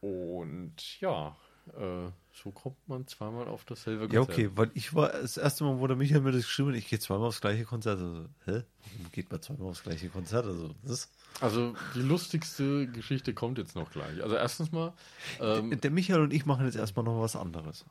Und 0.00 1.00
ja, 1.00 1.36
äh, 1.76 2.10
so 2.32 2.50
kommt 2.50 2.76
man 2.88 3.06
zweimal 3.06 3.46
auf 3.48 3.64
dasselbe 3.64 4.02
Ja, 4.12 4.20
Konzert. 4.24 4.30
okay, 4.30 4.50
weil 4.54 4.70
ich 4.74 4.94
war 4.94 5.08
das 5.10 5.36
erste 5.36 5.64
Mal, 5.64 5.78
wo 5.78 5.86
der 5.86 5.96
Michael 5.96 6.20
mir 6.22 6.32
das 6.32 6.42
geschrieben 6.44 6.70
hat, 6.70 6.76
ich 6.76 6.88
gehe 6.88 6.98
zweimal 6.98 7.28
aufs 7.28 7.40
gleiche 7.40 7.64
Konzert. 7.64 7.98
Also, 8.00 8.24
hä? 8.46 8.62
Warum 8.96 9.12
geht 9.12 9.30
man 9.30 9.40
zweimal 9.42 9.68
aufs 9.68 9.82
gleiche 9.82 10.08
Konzert? 10.08 10.46
Also, 10.46 10.74
das 10.82 11.10
Also 11.40 11.74
die 11.94 12.00
lustigste 12.02 12.86
Geschichte 12.88 13.34
kommt 13.34 13.58
jetzt 13.58 13.74
noch 13.76 13.90
gleich. 13.90 14.22
Also 14.22 14.34
erstens 14.36 14.72
mal, 14.72 14.92
ähm, 15.40 15.80
der 15.80 15.90
Michael 15.90 16.22
und 16.22 16.32
ich 16.32 16.46
machen 16.46 16.64
jetzt 16.66 16.76
erstmal 16.76 17.04
noch 17.04 17.20
was 17.20 17.36
anderes. 17.36 17.84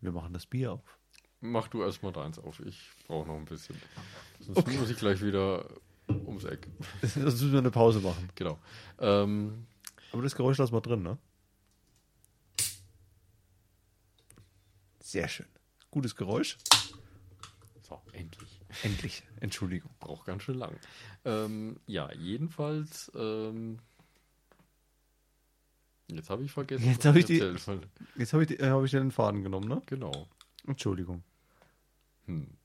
Wir 0.00 0.12
machen 0.12 0.32
das 0.32 0.46
Bier 0.46 0.72
auf. 0.72 0.98
mach 1.40 1.68
du 1.68 1.82
erstmal 1.82 2.12
deins 2.12 2.38
auf. 2.38 2.60
Ich 2.60 2.90
brauche 3.06 3.26
noch 3.26 3.36
ein 3.36 3.44
bisschen. 3.46 3.76
Sonst 4.40 4.66
muss 4.78 4.90
ich 4.90 4.98
gleich 4.98 5.22
wieder 5.22 5.66
ums 6.08 6.44
Eck. 6.44 6.68
Sonst 7.02 7.16
müssen 7.24 7.52
wir 7.52 7.58
eine 7.60 7.70
Pause 7.70 8.00
machen. 8.00 8.28
Genau. 8.34 8.58
Ähm, 8.98 9.66
Aber 10.14 10.22
das 10.22 10.36
Geräusch 10.36 10.58
lassen 10.58 10.72
wir 10.72 10.80
drin, 10.80 11.02
ne? 11.02 11.18
Sehr 15.00 15.26
schön. 15.26 15.46
Gutes 15.90 16.14
Geräusch. 16.14 16.56
so, 17.82 18.00
endlich. 18.12 18.60
Endlich. 18.84 19.24
Entschuldigung. 19.40 19.90
Braucht 19.98 20.24
ganz 20.26 20.44
schön 20.44 20.54
lang. 20.54 20.76
Ähm, 21.24 21.80
ja, 21.88 22.12
jedenfalls. 22.12 23.10
Ähm, 23.16 23.80
jetzt 26.06 26.30
habe 26.30 26.44
ich 26.44 26.52
vergessen. 26.52 26.84
Jetzt 26.86 27.04
habe 27.06 27.18
ich 27.18 27.24
die-. 27.24 27.38
Jetzt 28.14 28.32
habe 28.32 28.44
ich, 28.44 28.48
die- 28.48 28.60
äh, 28.60 28.70
hab 28.70 28.84
ich 28.84 28.92
den 28.92 29.10
Faden 29.10 29.42
genommen, 29.42 29.66
ne? 29.66 29.82
Genau. 29.86 30.28
Entschuldigung. 30.64 31.24
Hm. 32.26 32.56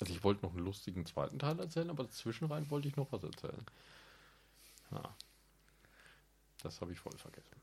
Also 0.00 0.12
ich 0.12 0.24
wollte 0.24 0.44
noch 0.44 0.54
einen 0.54 0.64
lustigen 0.64 1.04
zweiten 1.06 1.38
Teil 1.38 1.58
erzählen, 1.58 1.90
aber 1.90 2.08
zwischenrein 2.08 2.70
wollte 2.70 2.88
ich 2.88 2.96
noch 2.96 3.12
was 3.12 3.22
erzählen. 3.22 3.64
Ah. 4.90 5.10
Das 6.62 6.80
habe 6.80 6.92
ich 6.92 6.98
voll 6.98 7.16
vergessen. 7.16 7.60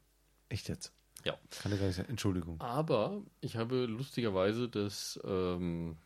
Echt 0.49 0.69
jetzt? 0.69 0.93
Ja. 1.23 1.37
Kann 1.61 1.71
ja 1.71 1.77
gar 1.77 1.87
nicht 1.87 1.95
sein. 1.95 2.09
Entschuldigung. 2.09 2.61
Aber 2.61 3.21
ich 3.41 3.57
habe 3.57 3.85
lustigerweise 3.85 4.69
das, 4.69 5.19
ähm, 5.25 5.97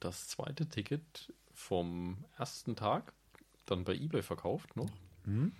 das 0.00 0.28
zweite 0.28 0.66
Ticket 0.68 1.32
vom 1.52 2.24
ersten 2.36 2.74
Tag 2.74 3.12
dann 3.66 3.84
bei 3.84 3.94
eBay 3.94 4.22
verkauft 4.22 4.76
noch. 4.76 4.90
Hm? 5.24 5.52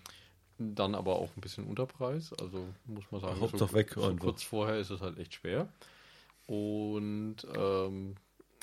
dann 0.59 0.95
aber 0.95 1.17
auch 1.17 1.35
ein 1.37 1.41
bisschen 1.41 1.67
Unterpreis. 1.67 2.33
Also 2.33 2.67
muss 2.85 3.05
man 3.11 3.21
sagen, 3.21 3.41
Hauptsache 3.41 3.73
weg 3.75 3.93
so 3.95 4.15
kurz 4.17 4.43
vorher 4.43 4.79
ist 4.79 4.91
es 4.91 5.01
halt 5.01 5.19
echt 5.19 5.35
schwer. 5.35 5.69
Und 6.47 7.37
ähm, 7.55 8.17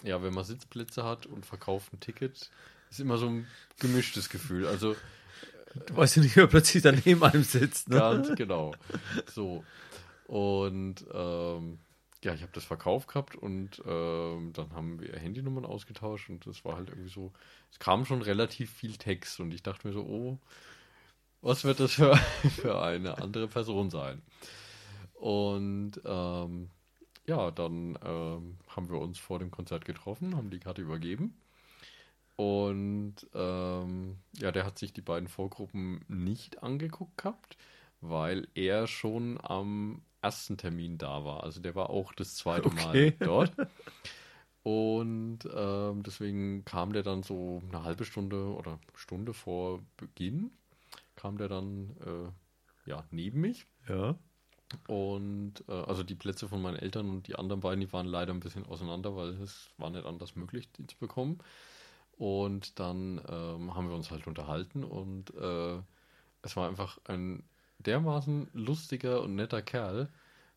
ja, 0.03 0.21
wenn 0.21 0.33
man 0.33 0.43
Sitzplätze 0.43 1.03
hat 1.03 1.25
und 1.25 1.45
verkauft 1.45 1.93
ein 1.93 1.99
Ticket, 1.99 2.49
ist 2.89 2.99
immer 2.99 3.17
so 3.17 3.27
ein 3.27 3.47
gemischtes 3.79 4.29
Gefühl. 4.29 4.67
Also 4.67 4.95
Du 5.87 5.97
weißt 5.97 6.15
ja 6.15 6.21
nicht, 6.21 6.35
wer 6.35 6.47
plötzlich 6.47 6.83
daneben 6.83 7.23
einem 7.23 7.43
sitzt. 7.43 7.89
Ne? 7.89 7.97
Ganz 7.97 8.33
genau. 8.35 8.73
So. 9.33 9.63
Und 10.27 11.05
ähm, 11.13 11.79
ja, 12.23 12.33
ich 12.33 12.41
habe 12.41 12.51
das 12.53 12.63
verkauft 12.63 13.09
gehabt 13.09 13.35
und 13.35 13.81
ähm, 13.85 14.51
dann 14.53 14.73
haben 14.73 14.99
wir 14.99 15.13
Handynummern 15.15 15.65
ausgetauscht 15.65 16.29
und 16.29 16.47
das 16.47 16.65
war 16.65 16.75
halt 16.77 16.89
irgendwie 16.89 17.11
so, 17.11 17.31
es 17.71 17.77
kam 17.77 18.05
schon 18.05 18.21
relativ 18.21 18.71
viel 18.71 18.95
Text 18.95 19.39
und 19.39 19.53
ich 19.53 19.61
dachte 19.61 19.87
mir 19.87 19.93
so, 19.93 20.01
oh, 20.01 20.39
was 21.41 21.65
wird 21.65 21.79
das 21.79 21.93
für, 21.93 22.15
für 22.61 22.81
eine 22.81 23.19
andere 23.19 23.47
Person 23.47 23.91
sein? 23.91 24.23
Und 25.13 26.01
ähm, 26.03 26.69
ja, 27.27 27.51
dann 27.51 27.97
ähm, 28.03 28.57
haben 28.67 28.89
wir 28.89 28.99
uns 28.99 29.17
vor 29.17 29.39
dem 29.39 29.51
Konzert 29.51 29.85
getroffen, 29.85 30.35
haben 30.35 30.49
die 30.49 30.59
Karte 30.59 30.81
übergeben. 30.81 31.35
Und 32.35 33.15
ähm, 33.33 34.17
ja, 34.37 34.51
der 34.51 34.65
hat 34.65 34.77
sich 34.77 34.93
die 34.93 35.01
beiden 35.01 35.27
Vorgruppen 35.27 36.03
nicht 36.07 36.63
angeguckt 36.63 37.17
gehabt, 37.17 37.57
weil 38.01 38.47
er 38.55 38.87
schon 38.87 39.39
am 39.41 40.01
ersten 40.21 40.57
Termin 40.57 40.97
da 40.97 41.23
war. 41.23 41.43
Also 41.43 41.61
der 41.61 41.75
war 41.75 41.89
auch 41.89 42.13
das 42.13 42.35
zweite 42.35 42.67
Okay. 42.67 42.83
Mal 42.83 43.11
dort. 43.19 43.53
Und 44.63 45.39
ähm, 45.55 46.03
deswegen 46.03 46.65
kam 46.65 46.91
der 46.91 47.03
dann 47.03 47.23
so 47.23 47.61
eine 47.69 47.83
halbe 47.83 48.03
Stunde 48.03 48.47
oder 48.53 48.79
Stunde 48.95 49.33
vor 49.33 49.79
Beginn, 49.95 50.51
kam 51.15 51.37
der 51.37 51.47
dann 51.47 51.95
äh, 52.01 52.89
ja, 52.89 53.05
neben 53.11 53.41
mich. 53.41 53.67
Ja. 53.87 54.17
Und 54.87 55.63
äh, 55.67 55.71
also 55.71 56.03
die 56.03 56.15
Plätze 56.15 56.47
von 56.47 56.61
meinen 56.61 56.77
Eltern 56.77 57.09
und 57.09 57.27
die 57.27 57.35
anderen 57.35 57.61
beiden, 57.61 57.81
die 57.81 57.91
waren 57.93 58.07
leider 58.07 58.33
ein 58.33 58.39
bisschen 58.39 58.65
auseinander, 58.65 59.15
weil 59.15 59.29
es 59.41 59.69
war 59.77 59.89
nicht 59.89 60.05
anders 60.05 60.35
möglich, 60.35 60.69
die 60.73 60.87
zu 60.87 60.97
bekommen. 60.97 61.39
Und 62.17 62.79
dann 62.79 63.21
ähm, 63.27 63.75
haben 63.75 63.89
wir 63.89 63.95
uns 63.95 64.09
halt 64.09 64.25
unterhalten 64.25 64.83
und 64.83 65.33
äh, 65.35 65.77
es 66.41 66.55
war 66.55 66.69
einfach 66.69 66.97
ein 67.05 67.43
dermaßen 67.79 68.49
lustiger 68.53 69.21
und 69.21 69.35
netter 69.35 69.61
Kerl. 69.61 70.09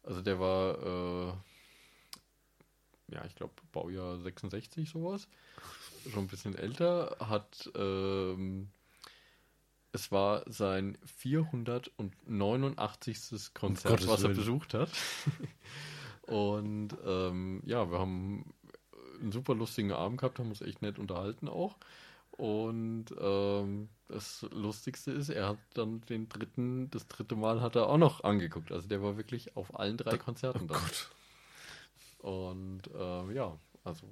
Also 0.03 0.23
der 0.23 0.39
war, 0.39 0.79
äh, 0.79 1.33
ja, 3.15 3.25
ich 3.27 3.35
glaube, 3.35 3.55
Baujahr 3.73 4.19
66 4.19 4.89
sowas. 4.89 5.29
Schon 6.11 6.25
ein 6.25 6.29
bisschen 6.29 6.55
älter, 6.55 7.17
hat, 7.21 7.71
ähm, 7.75 8.71
es 9.93 10.13
war 10.13 10.43
sein 10.47 10.99
489. 11.05 13.53
Konzert, 13.55 13.93
Gottes 13.93 14.09
was 14.09 14.23
er 14.23 14.31
besucht 14.31 14.75
hat. 14.75 14.91
Und 16.23 16.97
ähm, 17.07 17.63
ja, 17.65 17.91
wir 17.91 17.99
haben 17.99 18.53
einen 19.21 19.33
super 19.33 19.55
lustigen 19.55 19.93
Abend 19.93 20.21
gehabt, 20.21 20.39
haben 20.39 20.51
uns 20.51 20.61
echt 20.61 20.83
nett 20.83 20.99
unterhalten 20.99 21.49
auch. 21.49 21.77
Und 22.33 23.07
ähm, 23.19 23.89
das 24.09 24.47
Lustigste 24.53 25.11
ist, 25.11 25.29
er 25.29 25.49
hat 25.49 25.59
dann 25.75 26.03
den 26.03 26.29
dritten, 26.29 26.91
das 26.91 27.09
dritte 27.09 27.35
Mal 27.35 27.61
hat 27.61 27.75
er 27.75 27.89
auch 27.89 27.99
noch 27.99 28.23
angeguckt. 28.23 28.71
Also 28.71 28.89
der 28.89 29.03
war 29.03 29.17
wirklich 29.17 29.57
auf 29.57 29.79
allen 29.79 29.97
drei 29.97 30.19
Konzerten 30.19 30.69
da. 30.69 30.75
Gott. 30.75 31.11
Und 32.19 32.83
ähm, 32.97 33.35
ja, 33.35 33.59
also 33.85 34.07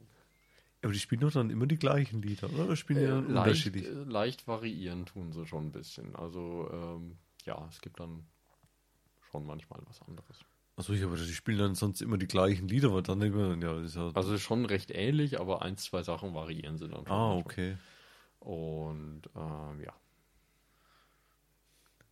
Aber 0.86 0.92
die 0.92 1.00
spielen 1.00 1.20
doch 1.22 1.32
dann 1.32 1.50
immer 1.50 1.66
die 1.66 1.78
gleichen 1.78 2.22
Lieder, 2.22 2.48
oder? 2.48 2.66
Oder 2.66 2.76
spielen 2.76 3.00
die 3.00 3.06
äh, 3.06 3.08
dann 3.08 3.28
leicht, 3.32 3.66
unterschiedlich? 3.66 3.86
äh, 3.86 4.04
leicht 4.04 4.46
variieren 4.46 5.04
tun 5.04 5.32
sie 5.32 5.44
schon 5.44 5.66
ein 5.66 5.72
bisschen. 5.72 6.14
Also 6.14 6.70
ähm, 6.72 7.18
ja, 7.44 7.66
es 7.68 7.80
gibt 7.80 7.98
dann 7.98 8.24
schon 9.32 9.44
manchmal 9.44 9.80
was 9.88 10.00
anderes. 10.02 10.38
Achso, 10.76 10.92
ich 10.92 11.02
aber 11.02 11.16
die 11.16 11.32
spielen 11.34 11.58
dann 11.58 11.74
sonst 11.74 12.02
immer 12.02 12.18
die 12.18 12.28
gleichen 12.28 12.68
Lieder, 12.68 12.94
weil 12.94 13.02
dann 13.02 13.20
immer, 13.20 13.56
ja, 13.60 13.80
ist 13.80 13.96
ja. 13.96 14.12
Also 14.14 14.38
schon 14.38 14.64
recht 14.64 14.92
ähnlich, 14.92 15.40
aber 15.40 15.62
ein, 15.62 15.76
zwei 15.76 16.04
Sachen 16.04 16.34
variieren 16.34 16.78
sie 16.78 16.86
dann 16.86 17.04
schon. 17.04 17.12
ah, 17.12 17.34
okay. 17.34 17.76
Und 18.38 19.22
ähm, 19.34 19.80
ja, 19.84 19.92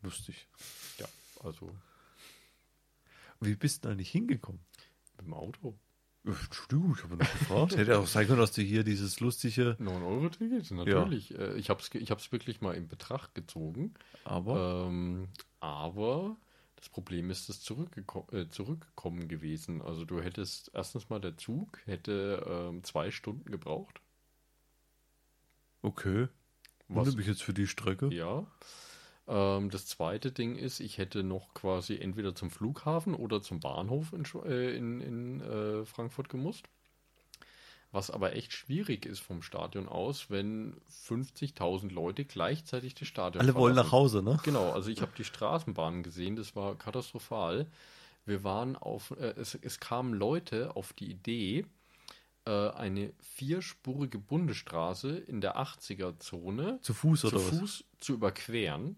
Lustig. 0.02 0.48
ja, 0.98 1.06
also 1.44 1.70
Wie 3.40 3.54
bist 3.54 3.84
du 3.84 3.90
eigentlich 3.90 4.10
hingekommen? 4.10 4.60
mit 5.18 5.26
dem 5.26 5.34
Auto. 5.34 5.78
Entschuldigung, 6.24 6.94
ich 6.96 7.02
habe 7.02 7.16
nur 7.16 7.18
gefragt. 7.26 7.76
Hätte 7.76 7.98
auch 7.98 8.06
sein 8.06 8.26
können, 8.26 8.38
dass 8.40 8.52
du 8.52 8.62
hier 8.62 8.82
dieses 8.82 9.20
lustige, 9.20 9.76
9-Euro-Ticket, 9.80 10.70
natürlich. 10.70 11.38
Äh, 11.38 11.54
Ich 11.56 11.68
habe 11.68 11.80
es 11.82 11.94
ich 11.94 12.10
hab's 12.10 12.32
wirklich 12.32 12.60
mal 12.62 12.72
in 12.74 12.88
Betracht 12.88 13.34
gezogen. 13.34 13.92
aber. 14.24 14.86
Ähm, 14.88 15.28
aber 15.60 16.36
das 16.76 16.88
Problem 16.88 17.30
ist 17.30 17.48
das 17.48 17.60
zurückgeko 17.60 18.26
äh, 18.32 18.48
Zurückkommen 18.48 19.28
gewesen. 19.28 19.82
Also 19.82 20.04
du 20.04 20.20
hättest 20.22 20.70
erstens 20.74 21.08
mal 21.10 21.20
der 21.20 21.36
Zug 21.36 21.78
hätte 21.84 22.42
ähm, 22.48 22.84
zwei 22.84 23.10
Stunden 23.10 23.50
gebraucht. 23.50 24.00
okay. 25.82 26.28
Was- 26.88 26.96
Wundert 26.98 27.16
mich 27.16 27.26
jetzt 27.26 27.42
für 27.42 27.54
die 27.54 27.66
Strecke. 27.66 28.08
Ja. 28.12 28.46
Ähm, 29.26 29.70
das 29.70 29.86
zweite 29.86 30.32
Ding 30.32 30.56
ist, 30.56 30.80
ich 30.80 30.98
hätte 30.98 31.22
noch 31.22 31.54
quasi 31.54 31.96
entweder 31.96 32.34
zum 32.34 32.50
Flughafen 32.50 33.14
oder 33.14 33.42
zum 33.42 33.60
Bahnhof 33.60 34.12
in, 34.12 34.24
äh, 34.44 34.76
in, 34.76 35.00
in 35.00 35.40
äh, 35.40 35.84
Frankfurt 35.84 36.28
gemusst. 36.28 36.66
Was 37.90 38.10
aber 38.10 38.34
echt 38.34 38.52
schwierig 38.52 39.06
ist 39.06 39.20
vom 39.20 39.40
Stadion 39.40 39.88
aus, 39.88 40.28
wenn 40.28 40.74
50.000 41.06 41.92
Leute 41.92 42.24
gleichzeitig 42.24 42.96
das 42.96 43.06
Stadion 43.06 43.40
Alle 43.40 43.54
wollen 43.54 43.76
nach 43.76 43.90
verlassen. 43.90 44.18
Hause, 44.18 44.22
ne? 44.22 44.40
Genau, 44.42 44.72
also 44.72 44.90
ich 44.90 45.00
habe 45.00 45.12
die 45.16 45.22
Straßenbahnen 45.22 46.02
gesehen, 46.02 46.34
das 46.34 46.56
war 46.56 46.74
katastrophal. 46.76 47.66
Wir 48.26 48.42
waren 48.42 48.76
auf, 48.76 49.12
äh, 49.12 49.34
es, 49.36 49.54
es 49.54 49.78
kamen 49.78 50.12
Leute 50.12 50.74
auf 50.74 50.92
die 50.92 51.10
Idee, 51.10 51.66
äh, 52.46 52.50
eine 52.70 53.12
vierspurige 53.20 54.18
Bundesstraße 54.18 55.16
in 55.16 55.40
der 55.40 55.56
80er-Zone 55.56 56.80
Zu 56.82 56.94
Fuß 56.94 57.20
zu 57.20 57.26
oder 57.28 57.36
was? 57.36 57.58
Fuß 57.58 57.84
zu 58.00 58.14
überqueren. 58.14 58.96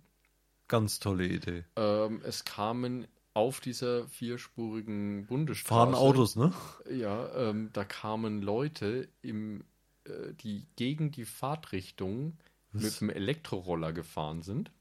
Ganz 0.68 0.98
tolle 0.98 1.26
Idee. 1.26 1.64
Ähm, 1.76 2.20
es 2.24 2.44
kamen 2.44 3.06
auf 3.34 3.60
dieser 3.60 4.08
vierspurigen 4.08 5.26
Bundesstraße. 5.26 5.68
Fahren 5.68 5.94
Autos, 5.94 6.36
ne? 6.36 6.52
Ja, 6.90 7.50
ähm, 7.50 7.70
da 7.72 7.84
kamen 7.84 8.42
Leute, 8.42 9.08
im, 9.22 9.64
äh, 10.04 10.32
die 10.40 10.66
gegen 10.76 11.12
die 11.12 11.26
Fahrtrichtung 11.26 12.38
Was? 12.72 12.82
mit 12.82 13.00
dem 13.00 13.10
Elektroroller 13.10 13.92
gefahren 13.92 14.42
sind. 14.42 14.72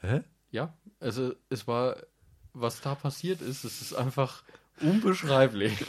Hä? 0.00 0.22
Ja, 0.50 0.74
also 1.00 1.34
es 1.48 1.66
war, 1.66 1.96
was 2.54 2.80
da 2.80 2.94
passiert 2.94 3.40
ist, 3.40 3.64
es 3.64 3.80
ist 3.80 3.94
einfach 3.94 4.42
unbeschreiblich. 4.80 5.84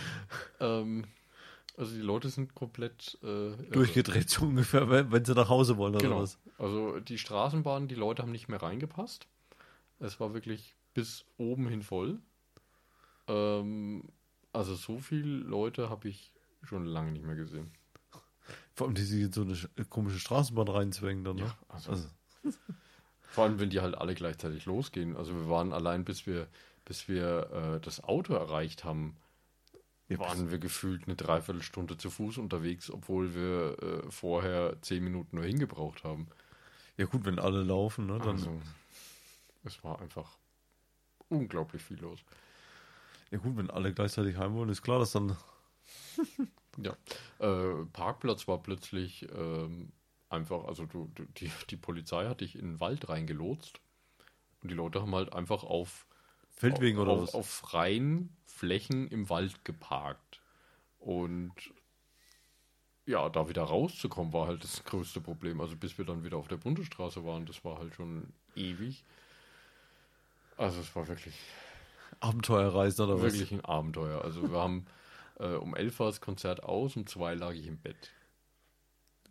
ähm, 0.60 1.04
also 1.80 1.94
die 1.94 2.00
Leute 2.02 2.28
sind 2.28 2.54
komplett 2.54 3.18
äh. 3.22 3.56
Durchgedreht 3.70 4.28
so 4.30 4.44
ungefähr, 4.44 4.88
wenn, 4.90 5.10
wenn 5.10 5.24
sie 5.24 5.34
nach 5.34 5.48
Hause 5.48 5.76
wollen 5.76 5.94
oder 5.96 6.04
Genau. 6.08 6.20
was. 6.22 6.38
Also 6.58 7.00
die 7.00 7.18
Straßenbahn, 7.18 7.88
die 7.88 7.94
Leute 7.96 8.22
haben 8.22 8.32
nicht 8.32 8.48
mehr 8.48 8.62
reingepasst. 8.62 9.26
Es 9.98 10.20
war 10.20 10.32
wirklich 10.34 10.74
bis 10.94 11.24
oben 11.38 11.68
hin 11.68 11.82
voll. 11.82 12.20
Ähm, 13.28 14.04
also 14.52 14.74
so 14.74 14.98
viele 14.98 15.36
Leute 15.38 15.90
habe 15.90 16.08
ich 16.08 16.32
schon 16.62 16.84
lange 16.84 17.12
nicht 17.12 17.24
mehr 17.24 17.36
gesehen. 17.36 17.70
Vor 18.74 18.86
allem, 18.86 18.94
die 18.94 19.02
sich 19.02 19.22
in 19.22 19.32
so 19.32 19.42
eine 19.42 19.54
sch- 19.54 19.84
komische 19.88 20.18
Straßenbahn 20.18 20.68
reinzwängen 20.68 21.24
dann, 21.24 21.36
ne? 21.36 21.42
Ja, 21.42 21.56
also- 21.68 21.90
also 21.92 22.08
Vor 23.22 23.44
allem, 23.44 23.60
wenn 23.60 23.70
die 23.70 23.80
halt 23.80 23.96
alle 23.96 24.14
gleichzeitig 24.14 24.66
losgehen. 24.66 25.16
Also 25.16 25.32
wir 25.34 25.48
waren 25.48 25.72
allein, 25.72 26.04
bis 26.04 26.26
wir, 26.26 26.48
bis 26.84 27.06
wir 27.08 27.76
äh, 27.76 27.80
das 27.80 28.02
Auto 28.02 28.34
erreicht 28.34 28.82
haben, 28.82 29.16
Ja, 30.10 30.18
waren 30.18 30.50
wir 30.50 30.58
gefühlt 30.58 31.04
eine 31.06 31.16
Dreiviertelstunde 31.16 31.96
zu 31.96 32.10
Fuß 32.10 32.38
unterwegs, 32.38 32.90
obwohl 32.90 33.34
wir 33.34 33.82
äh, 33.82 34.10
vorher 34.10 34.80
zehn 34.82 35.04
Minuten 35.04 35.36
nur 35.36 35.44
hingebraucht 35.44 36.04
haben. 36.04 36.28
ja 36.96 37.06
gut, 37.06 37.24
wenn 37.24 37.38
alle 37.38 37.62
laufen, 37.62 38.06
ne? 38.06 38.18
Dann, 38.18 38.30
Also 38.30 38.60
es 39.64 39.82
war 39.84 40.00
einfach 40.00 40.36
unglaublich 41.28 41.82
viel 41.82 42.00
los. 42.00 42.20
Ja 43.30 43.38
gut, 43.38 43.56
wenn 43.56 43.70
alle 43.70 43.92
gleichzeitig 43.92 44.36
heim 44.36 44.54
wollen, 44.54 44.68
ist 44.68 44.82
klar, 44.82 44.98
dass 44.98 45.12
dann. 45.12 45.36
Ja, 46.76 46.96
äh, 47.40 47.84
Parkplatz 47.92 48.46
war 48.46 48.62
plötzlich 48.62 49.28
ähm, 49.34 49.90
einfach, 50.28 50.64
also 50.64 50.86
du, 50.86 51.10
du, 51.14 51.24
die, 51.36 51.50
die 51.68 51.76
Polizei 51.76 52.26
hat 52.26 52.40
dich 52.40 52.54
in 52.54 52.64
den 52.64 52.80
Wald 52.80 53.08
reingelotst 53.08 53.80
und 54.62 54.70
die 54.70 54.76
Leute 54.76 55.02
haben 55.02 55.14
halt 55.14 55.32
einfach 55.32 55.64
auf, 55.64 56.06
Feldwegen 56.60 56.98
auf, 56.98 57.06
oder 57.06 57.12
auf, 57.12 57.22
was? 57.22 57.34
auf 57.34 57.48
freien 57.48 58.36
Flächen 58.44 59.08
im 59.08 59.30
Wald 59.30 59.64
geparkt. 59.64 60.40
Und 60.98 61.54
ja, 63.06 63.28
da 63.30 63.48
wieder 63.48 63.62
rauszukommen 63.62 64.32
war 64.32 64.46
halt 64.46 64.62
das 64.62 64.84
größte 64.84 65.20
Problem. 65.20 65.60
Also 65.60 65.76
bis 65.76 65.96
wir 65.96 66.04
dann 66.04 66.22
wieder 66.22 66.36
auf 66.36 66.48
der 66.48 66.58
Bundesstraße 66.58 67.24
waren, 67.24 67.46
das 67.46 67.64
war 67.64 67.78
halt 67.78 67.94
schon 67.94 68.32
ewig. 68.54 69.04
Also 70.58 70.80
es 70.80 70.94
war 70.94 71.08
wirklich 71.08 71.34
Abenteuerreisen 72.20 73.06
oder 73.06 73.14
was? 73.14 73.32
wirklich 73.32 73.52
ein 73.52 73.64
Abenteuer. 73.64 74.22
Also 74.22 74.50
wir 74.50 74.60
haben 74.60 74.86
äh, 75.38 75.54
um 75.54 75.74
11 75.74 75.98
war 75.98 76.06
das 76.08 76.20
Konzert 76.20 76.62
aus, 76.62 76.94
um 76.96 77.06
2 77.06 77.36
lag 77.36 77.52
ich 77.52 77.66
im 77.66 77.78
Bett. 77.78 78.12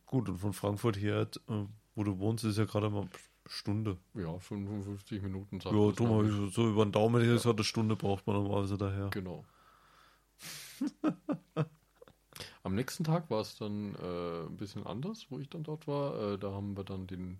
Gut, 0.07 0.27
und 0.27 0.39
von 0.39 0.53
Frankfurt 0.53 0.97
hier, 0.97 1.29
äh, 1.47 1.65
wo 1.93 2.03
du 2.03 2.17
wohnst, 2.17 2.43
ist 2.43 2.57
ja 2.57 2.65
gerade 2.65 2.89
mal 2.89 3.07
Stunde. 3.49 3.97
Ja, 4.13 4.37
55 4.39 5.21
Minuten. 5.21 5.59
sagt 5.59 5.75
Ja, 5.75 5.91
drum 5.91 6.47
ich 6.47 6.53
so, 6.53 6.69
über 6.69 6.85
den 6.85 6.91
Daumen 6.91 7.23
ja. 7.25 7.33
gesagt, 7.33 7.57
eine 7.57 7.63
Stunde 7.63 7.95
braucht 7.95 8.25
man 8.27 8.35
normalerweise 8.35 8.77
daher. 8.77 9.09
Genau. 9.09 9.43
Am 12.63 12.75
nächsten 12.75 13.03
Tag 13.03 13.29
war 13.29 13.41
es 13.41 13.57
dann 13.57 13.95
äh, 13.95 14.45
ein 14.45 14.57
bisschen 14.57 14.85
anders, 14.85 15.25
wo 15.29 15.39
ich 15.39 15.49
dann 15.49 15.63
dort 15.63 15.87
war. 15.87 16.33
Äh, 16.33 16.37
da 16.37 16.51
haben 16.51 16.77
wir 16.77 16.83
dann 16.83 17.07
den, 17.07 17.39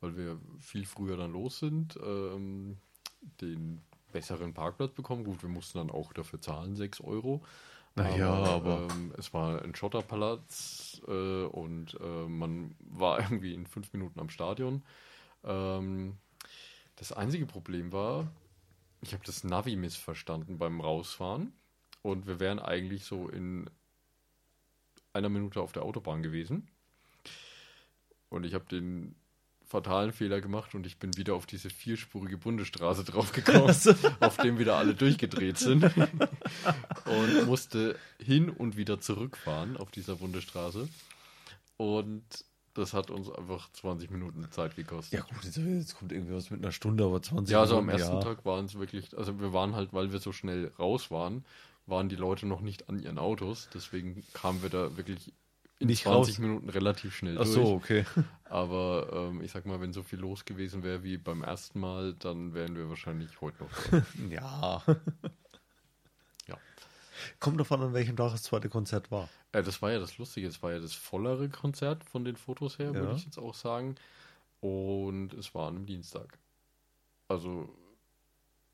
weil 0.00 0.16
wir 0.16 0.38
viel 0.60 0.84
früher 0.84 1.16
dann 1.16 1.32
los 1.32 1.60
sind, 1.60 1.98
ähm, 2.04 2.78
den 3.40 3.80
besseren 4.12 4.52
Parkplatz 4.54 4.92
bekommen. 4.92 5.24
Gut, 5.24 5.42
wir 5.42 5.48
mussten 5.50 5.78
dann 5.78 5.90
auch 5.90 6.12
dafür 6.12 6.40
zahlen, 6.40 6.76
6 6.76 7.00
Euro. 7.00 7.42
Na 7.94 8.16
ja, 8.16 8.32
aber- 8.32 8.88
ähm, 8.90 9.12
es 9.16 9.32
war 9.32 9.62
ein 9.62 9.74
Schotterpalaz 9.74 11.00
äh, 11.06 11.44
und 11.44 11.96
äh, 12.00 12.26
man 12.28 12.74
war 12.80 13.18
irgendwie 13.30 13.54
in 13.54 13.66
fünf 13.66 13.92
Minuten 13.92 14.18
am 14.18 14.30
Stadion. 14.30 14.82
Ähm, 15.44 16.16
das 16.96 17.12
einzige 17.12 17.46
Problem 17.46 17.92
war, 17.92 18.30
ich 19.02 19.12
habe 19.12 19.24
das 19.24 19.44
Navi 19.44 19.76
missverstanden 19.76 20.58
beim 20.58 20.80
Rausfahren 20.80 21.52
und 22.02 22.26
wir 22.26 22.40
wären 22.40 22.58
eigentlich 22.58 23.04
so 23.04 23.28
in 23.28 23.68
einer 25.12 25.28
Minute 25.28 25.60
auf 25.60 25.72
der 25.72 25.82
Autobahn 25.82 26.22
gewesen. 26.22 26.68
Und 28.28 28.44
ich 28.44 28.54
habe 28.54 28.64
den 28.64 29.14
fatalen 29.64 30.12
Fehler 30.12 30.40
gemacht 30.40 30.74
und 30.74 30.86
ich 30.86 30.98
bin 30.98 31.16
wieder 31.16 31.34
auf 31.34 31.46
diese 31.46 31.70
vierspurige 31.70 32.38
Bundesstraße 32.38 33.04
draufgekommen, 33.10 33.74
auf 34.20 34.36
dem 34.36 34.58
wieder 34.58 34.76
alle 34.76 34.94
durchgedreht 34.94 35.58
sind. 35.58 35.84
und 37.04 37.46
musste 37.46 37.98
hin 38.18 38.50
und 38.50 38.76
wieder 38.76 39.00
zurückfahren 39.00 39.76
auf 39.76 39.90
dieser 39.90 40.16
Bundesstraße. 40.16 40.88
Und 41.76 42.24
das 42.74 42.92
hat 42.92 43.10
uns 43.10 43.30
einfach 43.30 43.70
20 43.72 44.10
Minuten 44.10 44.46
Zeit 44.50 44.76
gekostet. 44.76 45.20
Ja, 45.20 45.24
gut, 45.24 45.44
jetzt, 45.44 45.96
kommt 45.96 46.12
irgendwie 46.12 46.34
was 46.34 46.50
mit 46.50 46.62
einer 46.62 46.72
Stunde, 46.72 47.04
aber 47.04 47.22
20 47.22 47.52
Ja, 47.52 47.60
also 47.60 47.78
am 47.78 47.86
Minuten, 47.86 48.00
ersten 48.02 48.16
ja. 48.16 48.22
Tag 48.22 48.44
waren 48.44 48.64
es 48.66 48.78
wirklich, 48.78 49.16
also 49.16 49.40
wir 49.40 49.52
waren 49.52 49.74
halt, 49.74 49.92
weil 49.92 50.12
wir 50.12 50.18
so 50.18 50.32
schnell 50.32 50.72
raus 50.78 51.10
waren, 51.10 51.44
waren 51.86 52.08
die 52.08 52.16
Leute 52.16 52.46
noch 52.46 52.60
nicht 52.60 52.88
an 52.88 52.98
ihren 52.98 53.18
Autos. 53.18 53.68
Deswegen 53.72 54.24
kamen 54.32 54.62
wir 54.62 54.70
da 54.70 54.96
wirklich 54.96 55.32
in 55.78 55.88
Nicht 55.88 56.04
20 56.04 56.34
raus. 56.34 56.38
Minuten 56.38 56.68
relativ 56.68 57.14
schnell 57.14 57.36
Ach 57.38 57.44
durch. 57.44 57.54
so, 57.54 57.74
okay. 57.74 58.04
Aber 58.44 59.30
ähm, 59.30 59.42
ich 59.42 59.52
sag 59.52 59.66
mal, 59.66 59.80
wenn 59.80 59.92
so 59.92 60.02
viel 60.02 60.18
los 60.18 60.44
gewesen 60.44 60.82
wäre 60.82 61.02
wie 61.02 61.16
beim 61.16 61.42
ersten 61.42 61.80
Mal, 61.80 62.14
dann 62.14 62.54
wären 62.54 62.76
wir 62.76 62.88
wahrscheinlich 62.88 63.40
heute 63.40 63.64
noch. 63.64 63.70
Ja. 64.30 64.82
Ja. 66.46 66.58
Kommt 67.40 67.58
davon 67.60 67.80
an, 67.82 67.92
welchem 67.94 68.16
Tag 68.16 68.32
das 68.32 68.42
zweite 68.42 68.68
Konzert 68.68 69.10
war. 69.10 69.28
äh, 69.52 69.62
das 69.62 69.80
war 69.82 69.92
ja 69.92 69.98
das 69.98 70.18
Lustige, 70.18 70.46
es 70.48 70.62
war 70.62 70.72
ja 70.72 70.80
das 70.80 70.94
vollere 70.94 71.48
Konzert 71.48 72.04
von 72.04 72.24
den 72.24 72.36
Fotos 72.36 72.78
her, 72.78 72.86
Ja. 72.88 72.94
würde 72.94 73.14
ich 73.16 73.24
jetzt 73.24 73.38
auch 73.38 73.54
sagen. 73.54 73.94
Und 74.60 75.34
es 75.34 75.54
war 75.54 75.68
an 75.68 75.76
einem 75.76 75.86
Dienstag. 75.86 76.38
Also 77.28 77.68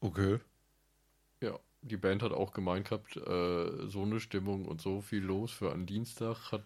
Okay. 0.01 0.39
Ja, 1.43 1.59
die 1.83 1.97
Band 1.99 2.23
hat 2.23 2.33
auch 2.33 2.53
gemeint 2.53 2.89
gehabt, 2.89 3.17
äh, 3.17 3.89
so 3.89 4.03
eine 4.03 4.19
Stimmung 4.21 4.65
und 4.67 4.81
so 4.81 5.01
viel 5.01 5.23
los 5.23 5.51
für 5.53 5.73
einen 5.73 5.87
Dienstag 5.87 6.53
hat. 6.53 6.63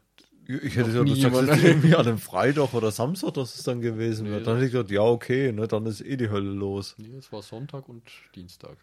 Ich 0.46 0.76
hätte 0.76 0.90
ja 0.92 1.02
gesagt, 1.02 1.34
das 1.48 1.56
ist 1.58 1.64
irgendwie 1.64 1.94
an 1.94 2.06
einem 2.06 2.18
Freitag 2.18 2.74
oder 2.74 2.90
Samstag, 2.90 3.34
dass 3.34 3.56
es 3.56 3.62
dann 3.64 3.80
gewesen 3.80 4.24
Nee, 4.26 4.30
wäre. 4.32 4.42
Dann 4.42 4.54
hätte 4.56 4.66
ich 4.66 4.72
gesagt, 4.72 4.90
ja, 4.90 5.00
okay, 5.02 5.50
ne, 5.52 5.66
dann 5.66 5.86
ist 5.86 6.00
eh 6.02 6.16
die 6.16 6.28
Hölle 6.28 6.50
los. 6.50 6.94
Nee, 6.98 7.16
es 7.16 7.32
war 7.32 7.42
Sonntag 7.42 7.88
und 7.88 8.02
Dienstag. 8.34 8.76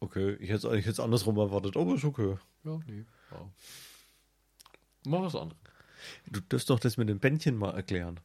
Okay, 0.00 0.34
ich 0.34 0.48
hätte 0.48 0.58
es 0.58 0.64
eigentlich 0.66 0.86
jetzt 0.86 1.00
andersrum 1.00 1.36
erwartet, 1.38 1.76
aber 1.76 1.94
ist 1.94 2.04
okay. 2.04 2.36
Ja, 2.64 2.78
nee. 2.86 3.04
Ja. 3.30 3.50
Mach 5.06 5.22
was 5.22 5.34
anderes. 5.34 5.60
Du 6.30 6.40
darfst 6.40 6.70
doch 6.70 6.78
das 6.78 6.96
mit 6.96 7.08
dem 7.08 7.18
Bändchen 7.18 7.56
mal 7.56 7.72
erklären. 7.74 8.20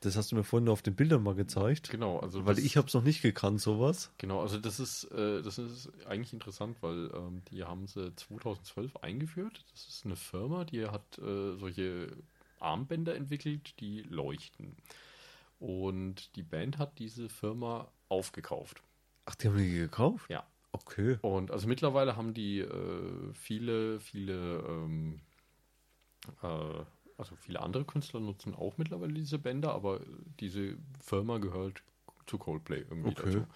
Das 0.00 0.16
hast 0.16 0.32
du 0.32 0.36
mir 0.36 0.42
vorhin 0.42 0.68
auf 0.68 0.82
den 0.82 0.96
Bildern 0.96 1.22
mal 1.22 1.36
gezeigt. 1.36 1.88
Genau, 1.90 2.18
also 2.18 2.44
Weil 2.44 2.56
das- 2.56 2.64
ich 2.64 2.76
habe 2.76 2.88
es 2.88 2.94
noch 2.94 3.04
nicht 3.04 3.22
gekannt, 3.22 3.60
sowas. 3.60 4.10
Genau, 4.18 4.40
also 4.42 4.58
das 4.58 4.80
ist, 4.80 5.04
äh, 5.12 5.42
das 5.42 5.58
ist 5.58 5.90
eigentlich 6.06 6.32
interessant, 6.32 6.76
weil 6.80 7.10
ähm, 7.14 7.42
die 7.52 7.62
haben 7.62 7.86
sie 7.86 8.12
2012 8.16 8.96
eingeführt. 8.96 9.64
Das 9.70 9.86
ist 9.86 10.04
eine 10.04 10.16
Firma, 10.16 10.64
die 10.64 10.84
hat 10.86 11.18
äh, 11.18 11.56
solche 11.56 12.16
Armbänder 12.58 13.14
entwickelt, 13.14 13.78
die 13.80 14.02
leuchten. 14.02 14.76
Und 15.60 16.34
die 16.34 16.42
Band 16.42 16.78
hat 16.78 16.98
diese 16.98 17.28
Firma 17.28 17.88
aufgekauft. 18.08 18.82
Ach, 19.26 19.36
die 19.36 19.46
haben 19.46 19.56
die 19.58 19.70
gekauft? 19.70 20.28
Ja. 20.28 20.44
Okay. 20.72 21.18
Und 21.20 21.50
also 21.50 21.68
mittlerweile 21.68 22.16
haben 22.16 22.34
die 22.34 22.60
äh, 22.60 23.32
viele, 23.34 24.00
viele, 24.00 24.58
ähm, 24.68 25.20
äh, 26.42 26.84
also 27.18 27.36
viele 27.36 27.60
andere 27.60 27.84
Künstler 27.84 28.20
nutzen 28.20 28.54
auch 28.54 28.78
mittlerweile 28.78 29.12
diese 29.12 29.38
Bänder, 29.38 29.72
aber 29.74 30.00
diese 30.40 30.76
Firma 31.00 31.38
gehört 31.38 31.82
zu 32.26 32.38
Coldplay 32.38 32.80
irgendwie 32.80 33.10
Okay. 33.10 33.14
dazu. 33.14 33.46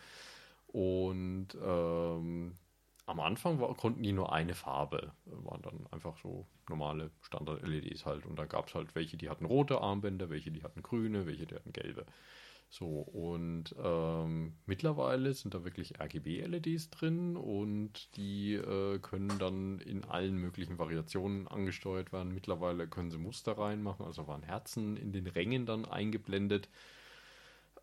Und 0.68 1.48
ähm, 1.62 2.58
am 3.06 3.20
Anfang 3.20 3.60
war, 3.60 3.74
konnten 3.74 4.02
die 4.02 4.12
nur 4.12 4.32
eine 4.32 4.54
Farbe, 4.54 5.12
waren 5.26 5.62
dann 5.62 5.86
einfach 5.90 6.18
so 6.18 6.46
normale 6.68 7.10
Standard-LEDs 7.22 8.04
halt. 8.04 8.26
Und 8.26 8.36
da 8.38 8.46
gab 8.46 8.68
es 8.68 8.74
halt 8.74 8.94
welche, 8.94 9.16
die 9.16 9.30
hatten 9.30 9.44
rote 9.46 9.80
Armbänder, 9.80 10.28
welche, 10.30 10.50
die 10.50 10.62
hatten 10.64 10.82
grüne, 10.82 11.26
welche, 11.26 11.46
die 11.46 11.54
hatten 11.54 11.72
gelbe. 11.72 12.06
So, 12.68 12.86
und 12.86 13.74
ähm, 13.82 14.54
mittlerweile 14.66 15.32
sind 15.32 15.54
da 15.54 15.64
wirklich 15.64 16.00
RGB-LEDs 16.00 16.90
drin 16.90 17.36
und 17.36 18.16
die 18.16 18.54
äh, 18.54 18.98
können 18.98 19.38
dann 19.38 19.78
in 19.80 20.04
allen 20.04 20.36
möglichen 20.36 20.78
Variationen 20.78 21.46
angesteuert 21.46 22.12
werden. 22.12 22.34
Mittlerweile 22.34 22.88
können 22.88 23.10
sie 23.10 23.18
Muster 23.18 23.56
reinmachen, 23.56 24.04
also 24.04 24.26
waren 24.26 24.42
Herzen 24.42 24.96
in 24.96 25.12
den 25.12 25.26
Rängen 25.26 25.64
dann 25.64 25.84
eingeblendet. 25.84 26.68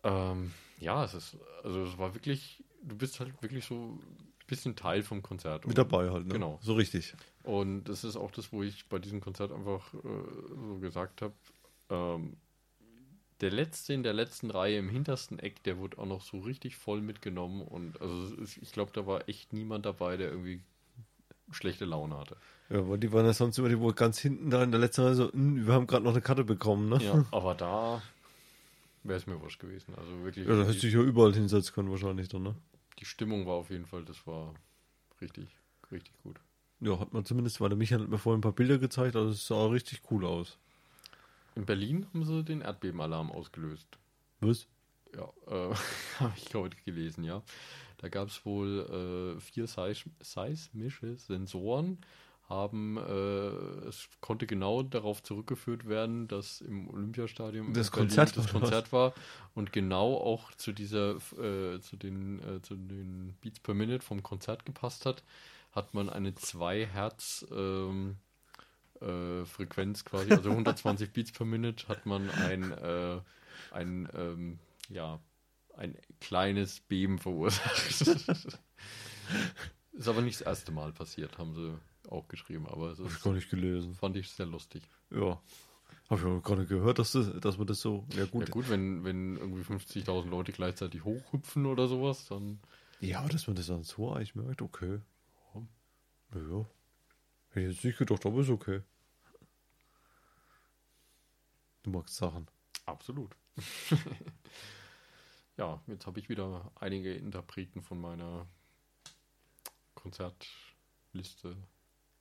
Ähm, 0.02 0.52
ja, 0.78 1.02
es 1.04 1.14
ist, 1.14 1.38
also 1.62 1.84
es 1.84 1.96
war 1.96 2.14
wirklich, 2.14 2.62
du 2.82 2.94
bist 2.96 3.20
halt 3.20 3.42
wirklich 3.42 3.64
so 3.64 3.74
ein 3.74 4.24
bisschen 4.46 4.76
Teil 4.76 5.02
vom 5.02 5.22
Konzert. 5.22 5.66
Mit 5.66 5.78
dabei 5.78 6.10
halt, 6.10 6.26
ne? 6.26 6.34
Genau. 6.34 6.58
So 6.60 6.74
richtig. 6.74 7.14
Und 7.42 7.84
das 7.84 8.04
ist 8.04 8.16
auch 8.16 8.30
das, 8.30 8.52
wo 8.52 8.62
ich 8.62 8.86
bei 8.88 8.98
diesem 8.98 9.20
Konzert 9.20 9.50
einfach 9.50 9.94
äh, 9.94 9.98
so 10.66 10.78
gesagt 10.78 11.22
habe, 11.22 11.34
ähm, 11.88 12.36
der 13.40 13.50
letzte 13.50 13.92
in 13.92 14.02
der 14.02 14.12
letzten 14.12 14.50
Reihe 14.50 14.78
im 14.78 14.88
hintersten 14.88 15.38
Eck, 15.38 15.62
der 15.64 15.78
wurde 15.78 15.98
auch 15.98 16.06
noch 16.06 16.22
so 16.22 16.38
richtig 16.40 16.76
voll 16.76 17.00
mitgenommen 17.00 17.62
und 17.62 18.00
also 18.00 18.34
ich 18.42 18.72
glaube, 18.72 18.92
da 18.92 19.06
war 19.06 19.28
echt 19.28 19.52
niemand 19.52 19.86
dabei, 19.86 20.16
der 20.16 20.30
irgendwie 20.30 20.60
schlechte 21.50 21.84
Laune 21.84 22.16
hatte. 22.16 22.36
Ja, 22.70 22.88
weil 22.88 22.98
die 22.98 23.12
waren 23.12 23.26
ja 23.26 23.32
sonst 23.32 23.58
immer 23.58 23.68
die 23.68 23.78
wohl 23.78 23.92
ganz 23.92 24.18
hinten 24.18 24.50
da 24.50 24.62
in 24.62 24.70
der 24.70 24.80
letzten 24.80 25.02
Reihe 25.02 25.14
so, 25.14 25.32
"Hm, 25.32 25.66
wir 25.66 25.74
haben 25.74 25.86
gerade 25.86 26.04
noch 26.04 26.12
eine 26.12 26.22
Karte 26.22 26.44
bekommen, 26.44 26.88
ne? 26.88 26.98
Ja, 27.02 27.24
aber 27.30 27.54
da 27.54 28.02
wäre 29.02 29.18
es 29.18 29.26
mir 29.26 29.40
wurscht 29.40 29.60
gewesen. 29.60 29.94
Also 29.94 30.24
wirklich, 30.24 30.46
Ja, 30.46 30.56
da 30.56 30.62
hättest 30.62 30.82
du 30.82 30.86
dich 30.86 30.94
ja 30.94 31.02
überall 31.02 31.34
hinsetzen 31.34 31.74
können 31.74 31.90
wahrscheinlich 31.90 32.28
dann, 32.28 32.42
ne? 32.42 32.54
die 33.00 33.04
Stimmung 33.04 33.46
war 33.46 33.54
auf 33.54 33.70
jeden 33.70 33.86
Fall, 33.86 34.04
das 34.04 34.26
war 34.26 34.54
richtig, 35.20 35.48
richtig 35.90 36.14
gut. 36.22 36.40
Ja, 36.80 36.98
hat 37.00 37.12
man 37.12 37.24
zumindest, 37.24 37.60
weil 37.60 37.68
der 37.68 37.78
Michael 37.78 38.02
hat 38.02 38.08
mir 38.08 38.18
vorhin 38.18 38.38
ein 38.38 38.42
paar 38.42 38.52
Bilder 38.52 38.78
gezeigt, 38.78 39.16
also 39.16 39.30
es 39.30 39.46
sah 39.46 39.66
richtig 39.66 40.02
cool 40.10 40.24
aus. 40.24 40.58
In 41.54 41.66
Berlin 41.66 42.06
haben 42.06 42.24
sie 42.24 42.44
den 42.44 42.60
Erdbebenalarm 42.60 43.30
ausgelöst. 43.30 43.98
Was? 44.40 44.66
Ja, 45.14 45.32
äh, 45.46 45.74
habe 46.20 46.32
ich 46.36 46.54
heute 46.54 46.76
gelesen, 46.84 47.24
ja. 47.24 47.42
Da 47.98 48.08
gab 48.08 48.28
es 48.28 48.44
wohl 48.44 49.36
äh, 49.36 49.40
vier 49.40 49.66
seis 49.66 50.04
seismische 50.20 51.16
Sensoren, 51.16 51.98
haben, 52.48 52.98
äh, 52.98 53.88
es 53.88 54.08
konnte 54.20 54.46
genau 54.46 54.82
darauf 54.82 55.22
zurückgeführt 55.22 55.88
werden, 55.88 56.28
dass 56.28 56.60
im 56.60 56.88
Olympiastadion 56.90 57.72
Das 57.72 57.90
Konzert 57.90 58.36
das 58.36 58.52
war, 58.52 58.60
Konzert 58.60 58.92
war 58.92 59.14
und 59.54 59.72
genau 59.72 60.16
auch 60.16 60.52
zu 60.52 60.72
dieser, 60.72 61.16
äh, 61.38 61.80
zu 61.80 61.96
den, 61.96 62.40
äh, 62.40 62.60
zu 62.60 62.76
den 62.76 63.34
Beats 63.40 63.60
per 63.60 63.74
Minute 63.74 64.04
vom 64.04 64.22
Konzert 64.22 64.66
gepasst 64.66 65.06
hat, 65.06 65.24
hat 65.72 65.94
man 65.94 66.10
eine 66.10 66.34
2 66.34 66.86
Hertz 66.86 67.46
ähm, 67.50 68.16
äh, 69.04 69.44
Frequenz 69.44 70.04
quasi, 70.04 70.32
also 70.32 70.50
120 70.50 71.12
Beats 71.12 71.32
per 71.32 71.46
Minute 71.46 71.88
hat 71.88 72.06
man 72.06 72.30
ein, 72.30 72.72
äh, 72.72 73.20
ein 73.70 74.08
ähm, 74.14 74.58
ja, 74.88 75.20
ein 75.76 75.96
kleines 76.20 76.80
Beben 76.80 77.18
verursacht. 77.18 78.02
ist 79.92 80.08
aber 80.08 80.22
nicht 80.22 80.40
das 80.40 80.46
erste 80.46 80.72
Mal 80.72 80.92
passiert, 80.92 81.38
haben 81.38 81.54
sie 81.54 81.74
auch 82.10 82.28
geschrieben, 82.28 82.66
aber 82.66 82.90
es 82.90 82.98
ist, 82.98 83.22
gar 83.22 83.32
nicht 83.32 83.50
gelesen. 83.50 83.94
fand 83.94 84.16
ich 84.16 84.30
sehr 84.30 84.46
lustig. 84.46 84.82
Ja. 85.10 85.40
Hab 86.10 86.18
ich 86.18 86.24
auch 86.26 86.42
gerade 86.42 86.66
gehört, 86.66 86.98
dass, 86.98 87.12
das, 87.12 87.32
dass 87.40 87.56
man 87.56 87.66
das 87.66 87.80
so. 87.80 88.06
Ja, 88.14 88.26
gut. 88.26 88.48
Ja 88.48 88.52
gut, 88.52 88.68
wenn, 88.68 89.04
wenn 89.04 89.36
irgendwie 89.36 89.62
50.000 89.62 90.28
Leute 90.28 90.52
gleichzeitig 90.52 91.02
hochhüpfen 91.02 91.64
oder 91.64 91.88
sowas, 91.88 92.26
dann 92.26 92.60
Ja, 93.00 93.20
aber 93.20 93.30
dass 93.30 93.46
man 93.46 93.56
das 93.56 93.68
dann 93.68 93.84
so 93.84 94.12
eigentlich 94.12 94.34
merkt, 94.34 94.60
okay. 94.60 95.00
Ja. 95.54 95.62
ja. 96.34 96.66
Hätte 97.48 97.68
ich 97.68 97.74
jetzt 97.74 97.84
nicht 97.84 97.98
gedacht, 97.98 98.26
aber 98.26 98.40
ist 98.40 98.50
okay. 98.50 98.82
Du 101.84 101.90
magst 101.90 102.16
Sachen. 102.16 102.48
absolut. 102.86 103.36
ja, 105.58 105.80
jetzt 105.86 106.06
habe 106.06 106.18
ich 106.18 106.30
wieder 106.30 106.72
einige 106.74 107.14
Interpreten 107.14 107.82
von 107.82 108.00
meiner 108.00 108.48
Konzertliste 109.94 111.56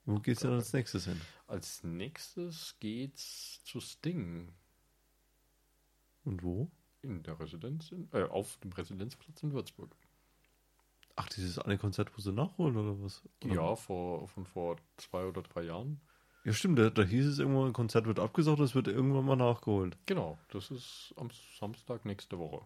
Wo 0.05 0.19
geht's 0.19 0.41
denn 0.41 0.51
als 0.51 0.73
nächstes 0.73 1.05
hin? 1.05 1.19
Als 1.47 1.81
nächstes 1.83 2.75
geht's 2.81 3.63
zu 3.63 3.79
Sting. 3.79 4.51
Und 6.25 6.43
wo? 6.43 6.69
In 7.01 7.23
der 7.23 7.39
Residenz, 7.39 7.91
in, 7.93 8.09
äh, 8.11 8.23
auf 8.23 8.57
dem 8.57 8.73
Residenzplatz 8.73 9.43
in 9.43 9.53
Würzburg. 9.53 9.95
Ach, 11.15 11.29
dieses 11.29 11.57
eine 11.57 11.77
Konzert, 11.77 12.17
wo 12.17 12.21
sie 12.21 12.33
nachholen 12.33 12.75
oder 12.75 13.01
was? 13.01 13.23
Oder? 13.45 13.55
Ja, 13.55 13.75
vor, 13.77 14.27
von 14.27 14.45
vor 14.45 14.77
zwei 14.97 15.25
oder 15.25 15.41
drei 15.41 15.63
Jahren. 15.63 16.01
Ja, 16.45 16.51
stimmt, 16.53 16.77
da, 16.77 16.89
da 16.89 17.03
hieß 17.03 17.25
es 17.25 17.39
irgendwann, 17.39 17.67
ein 17.67 17.73
Konzert 17.73 18.05
wird 18.05 18.19
abgesagt, 18.19 18.59
es 18.59 18.75
wird 18.75 18.87
irgendwann 18.87 19.25
mal 19.25 19.35
nachgeholt. 19.37 19.97
Genau, 20.05 20.37
das 20.51 20.71
ist 20.71 21.13
am 21.15 21.29
Samstag 21.59 22.03
nächste 22.05 22.37
Woche. 22.37 22.61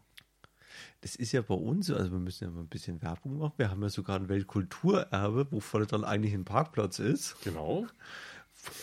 Das 1.02 1.16
ist 1.16 1.32
ja 1.32 1.42
bei 1.42 1.54
uns, 1.56 1.88
so, 1.88 1.96
also 1.96 2.12
wir 2.12 2.20
müssen 2.20 2.46
ja 2.46 2.50
mal 2.50 2.62
ein 2.62 2.68
bisschen 2.68 3.02
Werbung 3.02 3.38
machen. 3.38 3.54
Wir 3.58 3.70
haben 3.70 3.82
ja 3.82 3.90
sogar 3.90 4.16
ein 4.18 4.30
Weltkulturerbe, 4.30 5.48
wo 5.52 5.60
vorne 5.60 5.86
dann 5.86 6.04
eigentlich 6.04 6.34
ein 6.34 6.44
Parkplatz 6.46 7.00
ist, 7.00 7.40
Genau. 7.44 7.86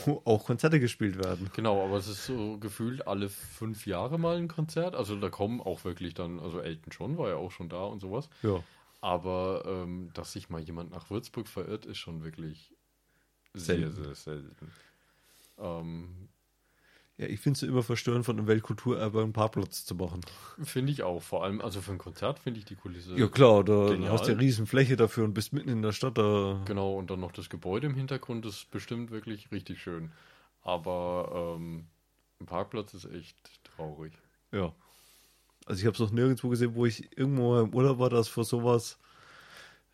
wo 0.05 0.23
auch 0.25 0.45
Konzerte 0.47 0.79
gespielt 0.81 1.19
werden. 1.23 1.51
Genau, 1.55 1.85
aber 1.85 1.97
es 1.99 2.07
ist 2.09 2.25
so 2.27 2.59
gefühlt 2.59 3.07
alle 3.07 3.29
fünf 3.29 3.87
Jahre 3.87 4.19
mal 4.19 4.37
ein 4.37 4.49
Konzert. 4.49 4.95
Also 4.95 5.17
da 5.17 5.29
kommen 5.29 5.61
auch 5.61 5.85
wirklich 5.85 6.15
dann, 6.15 6.39
also 6.41 6.61
Elton 6.61 6.93
John 6.97 7.19
war 7.19 7.29
ja 7.31 7.37
auch 7.37 7.51
schon 7.51 7.69
da 7.69 7.85
und 7.85 8.01
sowas. 8.01 8.29
Ja. 8.43 8.63
Aber 9.01 9.65
ähm, 9.67 10.11
dass 10.15 10.33
sich 10.33 10.49
mal 10.49 10.61
jemand 10.63 10.91
nach 10.93 11.11
Würzburg 11.11 11.47
verirrt, 11.49 11.85
ist 11.85 11.99
schon 11.99 12.25
wirklich 12.25 12.73
sehr, 13.55 13.77
Selten. 13.79 14.05
sehr 14.05 14.15
selten. 14.15 14.73
Ähm, 15.59 16.29
Ja, 17.17 17.27
ich 17.27 17.39
finde 17.39 17.57
es 17.59 17.63
immer 17.63 17.83
verstörend, 17.85 18.25
von 18.25 18.37
einem 18.37 18.49
Weltkulturerbe 18.49 19.23
einen 19.23 19.33
Parkplatz 19.33 19.85
zu 19.85 19.95
machen. 19.95 20.21
finde 20.65 20.91
ich 20.91 21.05
auch. 21.05 21.23
Vor 21.23 21.45
allem, 21.45 21.61
also 21.61 21.81
für 21.81 21.93
ein 21.93 21.99
Konzert 21.99 22.41
finde 22.41 22.59
ich 22.59 22.65
die 22.67 22.75
Kulisse. 22.75 23.17
Ja, 23.17 23.29
klar, 23.29 23.63
da 23.63 23.91
Genial. 23.91 24.11
hast 24.13 24.27
du 24.27 24.33
ja 24.33 24.39
riesen 24.39 24.67
Fläche 24.67 24.97
dafür 24.97 25.23
und 25.25 25.33
bist 25.33 25.53
mitten 25.53 25.69
in 25.69 25.81
der 25.83 25.93
Stadt. 25.93 26.19
Da 26.19 26.61
Genau, 26.67 26.95
und 26.95 27.11
dann 27.11 27.21
noch 27.21 27.31
das 27.31 27.49
Gebäude 27.49 27.87
im 27.87 27.95
Hintergrund 27.95 28.45
ist 28.47 28.69
bestimmt 28.73 29.13
wirklich 29.13 29.53
richtig 29.53 29.81
schön. 29.81 30.11
Aber 30.63 31.57
ähm, 31.57 31.87
ein 32.41 32.47
Parkplatz 32.47 32.95
ist 32.95 33.05
echt 33.05 33.37
traurig. 33.77 34.13
Ja. 34.51 34.75
Also 35.67 35.81
ich 35.81 35.87
habe 35.87 35.95
es 35.95 36.01
noch 36.01 36.11
nirgendwo 36.11 36.49
gesehen, 36.49 36.75
wo 36.75 36.85
ich 36.85 37.17
irgendwo 37.17 37.61
im 37.61 37.73
Urlaub 37.73 37.99
war, 38.01 38.11
dass 38.11 38.27
vor 38.29 38.45
sowas 38.45 38.99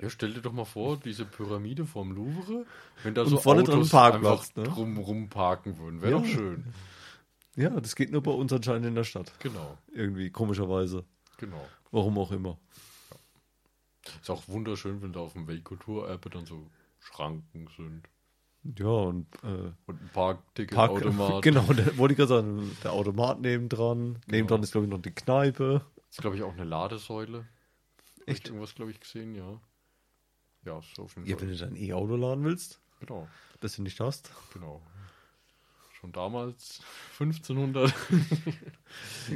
Ja, 0.00 0.08
stell 0.08 0.32
dir 0.32 0.40
doch 0.40 0.52
mal 0.52 0.64
vor, 0.64 0.96
diese 0.96 1.24
Pyramide 1.26 1.84
vom 1.84 2.12
Louvre, 2.12 2.64
wenn 3.02 3.14
da 3.14 3.22
Und 3.22 3.28
so 3.28 3.36
vorne 3.36 3.62
dran 3.64 3.76
Autos 3.78 3.90
Parkplatz, 3.90 4.48
einfach 4.48 4.56
ne? 4.56 4.62
drum 4.64 4.96
rumparken 4.96 5.78
würden. 5.78 6.00
Wäre 6.00 6.12
Ja. 6.12 6.18
doch 6.18 6.26
schön. 6.26 6.64
Ja, 7.56 7.68
das 7.80 7.94
geht 7.96 8.10
nur 8.10 8.22
bei 8.22 8.30
uns 8.30 8.52
anscheinend 8.52 8.86
in 8.86 8.94
der 8.94 9.04
Stadt. 9.04 9.32
Genau, 9.40 9.76
Irgendwie, 9.92 10.30
komischerweise. 10.30 11.04
genau. 11.36 11.66
Warum 11.90 12.16
auch 12.18 12.30
immer. 12.32 12.56
Ist 14.20 14.30
auch 14.30 14.48
wunderschön, 14.48 15.02
wenn 15.02 15.12
da 15.12 15.20
auf 15.20 15.34
dem 15.34 15.46
Weltkulturerbe 15.46 16.30
dann 16.30 16.46
so 16.46 16.70
Schranken 17.00 17.68
sind. 17.76 18.02
Ja, 18.78 18.86
und 18.88 19.26
äh, 19.42 19.72
Und 19.86 20.00
ein 20.02 20.10
Park, 20.12 20.38
Parkticketautomat. 20.54 21.42
genau, 21.42 21.72
der, 21.72 21.96
wollte 21.98 22.12
ich 22.12 22.18
gerade 22.18 22.28
sagen, 22.28 22.76
der 22.84 22.92
Automat 22.92 23.40
nebendran. 23.40 24.18
Nebendran 24.26 24.62
ist, 24.62 24.72
glaube 24.72 24.86
ich, 24.86 24.90
noch 24.92 25.00
die 25.02 25.10
Kneipe. 25.14 25.84
Ist, 26.10 26.20
glaube 26.20 26.36
ich, 26.36 26.42
auch 26.42 26.52
eine 26.52 26.64
Ladesäule. 26.64 27.38
Hab 27.38 27.46
ich 28.26 28.28
Echt? 28.28 28.48
irgendwas, 28.48 28.74
glaube 28.74 28.90
ich, 28.90 29.00
gesehen, 29.00 29.34
ja. 29.34 29.60
Ja, 30.64 30.78
ist 30.78 30.98
auf 30.98 31.14
jeden 31.16 31.26
Ja, 31.28 31.36
Fall. 31.36 31.48
wenn 31.48 31.54
du 31.56 31.56
dein 31.58 31.76
E-Auto 31.76 32.16
laden 32.16 32.44
willst, 32.44 32.80
Genau, 33.00 33.26
das 33.60 33.76
du 33.76 33.82
nicht 33.82 33.98
hast. 34.00 34.30
genau. 34.52 34.82
Schon 35.92 36.12
damals, 36.12 36.80
1500. 37.18 37.94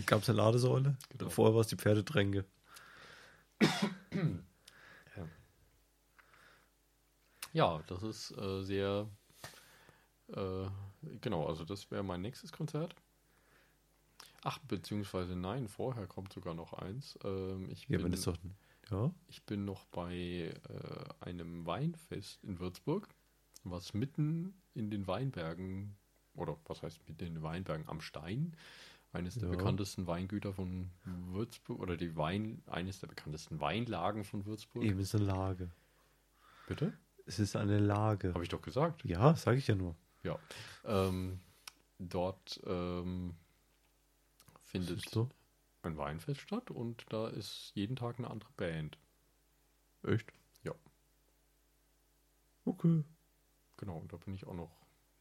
Gab 0.07 0.23
es 0.23 0.29
eine 0.31 0.39
Ladesäule. 0.39 0.97
Genau. 1.11 1.31
Vorher 1.31 1.55
war 1.55 1.61
es 1.61 1.67
die 1.69 1.77
Pferdetränke. 1.77 2.45
Ja, 7.53 7.81
das 7.87 8.03
ist 8.03 8.31
äh, 8.37 8.63
sehr. 8.63 9.09
Äh, 10.29 10.67
genau, 11.21 11.47
also 11.47 11.65
das 11.65 11.91
wäre 11.91 12.03
mein 12.03 12.23
nächstes 12.23 12.51
Konzert. 12.53 12.95
Ach, 14.43 14.59
beziehungsweise 14.61 15.37
nein, 15.37 15.69
vorher 15.69 16.07
kommt 16.07 16.33
sogar 16.33 16.55
noch 16.55 16.73
eins. 16.75 17.19
Ähm, 17.25 17.69
ich, 17.71 17.83
Ja, 17.83 17.97
bin, 17.99 18.05
wenn 18.05 18.13
das 18.13 18.23
doch. 18.23 18.37
Ja. 18.91 19.13
ich 19.29 19.43
bin 19.45 19.65
noch 19.65 19.85
bei 19.87 20.53
äh, 20.69 21.25
einem 21.25 21.65
Weinfest 21.67 22.43
in 22.45 22.59
Würzburg, 22.61 23.09
was 23.65 23.95
mitten 23.95 24.55
in 24.75 24.91
den 24.91 25.07
Weinbergen, 25.07 25.97
oder 26.35 26.59
was 26.67 26.83
heißt 26.83 26.99
mitten 27.09 27.25
in 27.25 27.35
den 27.35 27.43
Weinbergen 27.43 27.89
am 27.89 28.01
Stein, 28.01 28.57
eines 29.13 29.35
der 29.37 29.49
Ja. 29.49 29.57
bekanntesten 29.57 30.07
Weingüter 30.07 30.53
von 30.53 30.91
Würzburg, 31.05 31.81
oder 31.81 31.97
die 31.97 32.15
Wein, 32.17 32.63
eines 32.67 32.99
der 33.01 33.07
bekanntesten 33.07 33.61
Weinlagen 33.61 34.25
von 34.25 34.45
Würzburg. 34.45 34.85
Eben 34.85 34.99
ist 35.01 35.15
eine 35.15 35.25
Lage. 35.25 35.71
Bitte? 36.67 36.93
Es 37.27 37.39
ist 37.39 37.57
eine 37.57 37.79
Lage. 37.79 38.35
Habe 38.35 38.43
ich 38.43 38.51
doch 38.51 38.61
gesagt. 38.61 39.05
Ja, 39.05 39.35
sage 39.37 39.57
ich 39.59 39.67
ja 39.67 39.75
nur. 39.75 39.97
Ja. 40.25 40.39
Ähm, 40.85 41.41
dort 41.99 42.61
ähm, 42.67 43.35
findet 44.59 45.01
Siehst 45.01 45.15
du? 45.15 45.29
Ein 45.87 45.97
Weinfest 45.97 46.41
statt 46.41 46.71
und 46.71 47.05
da 47.11 47.29
ist 47.29 47.73
jeden 47.75 47.97
Tag 47.97 48.19
eine 48.19 48.31
andere 48.31 48.51
Band. 48.57 48.99
Echt? 50.07 50.33
Ja. 50.65 50.73
Okay. 52.65 53.05
Genau, 53.77 53.99
und 53.99 54.13
da 54.13 54.17
bin 54.19 54.35
ich 54.35 54.47
auch 54.47 54.55
noch 54.55 54.71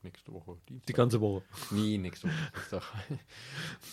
nächste 0.02 0.34
Woche 0.34 0.58
Dienstag. 0.70 0.88
Die 0.88 0.94
ganze 0.94 1.22
Woche. 1.22 1.44
nee, 1.72 1.98
nächste 1.98 2.28
Woche 2.28 2.52
Dienstag. 2.56 2.84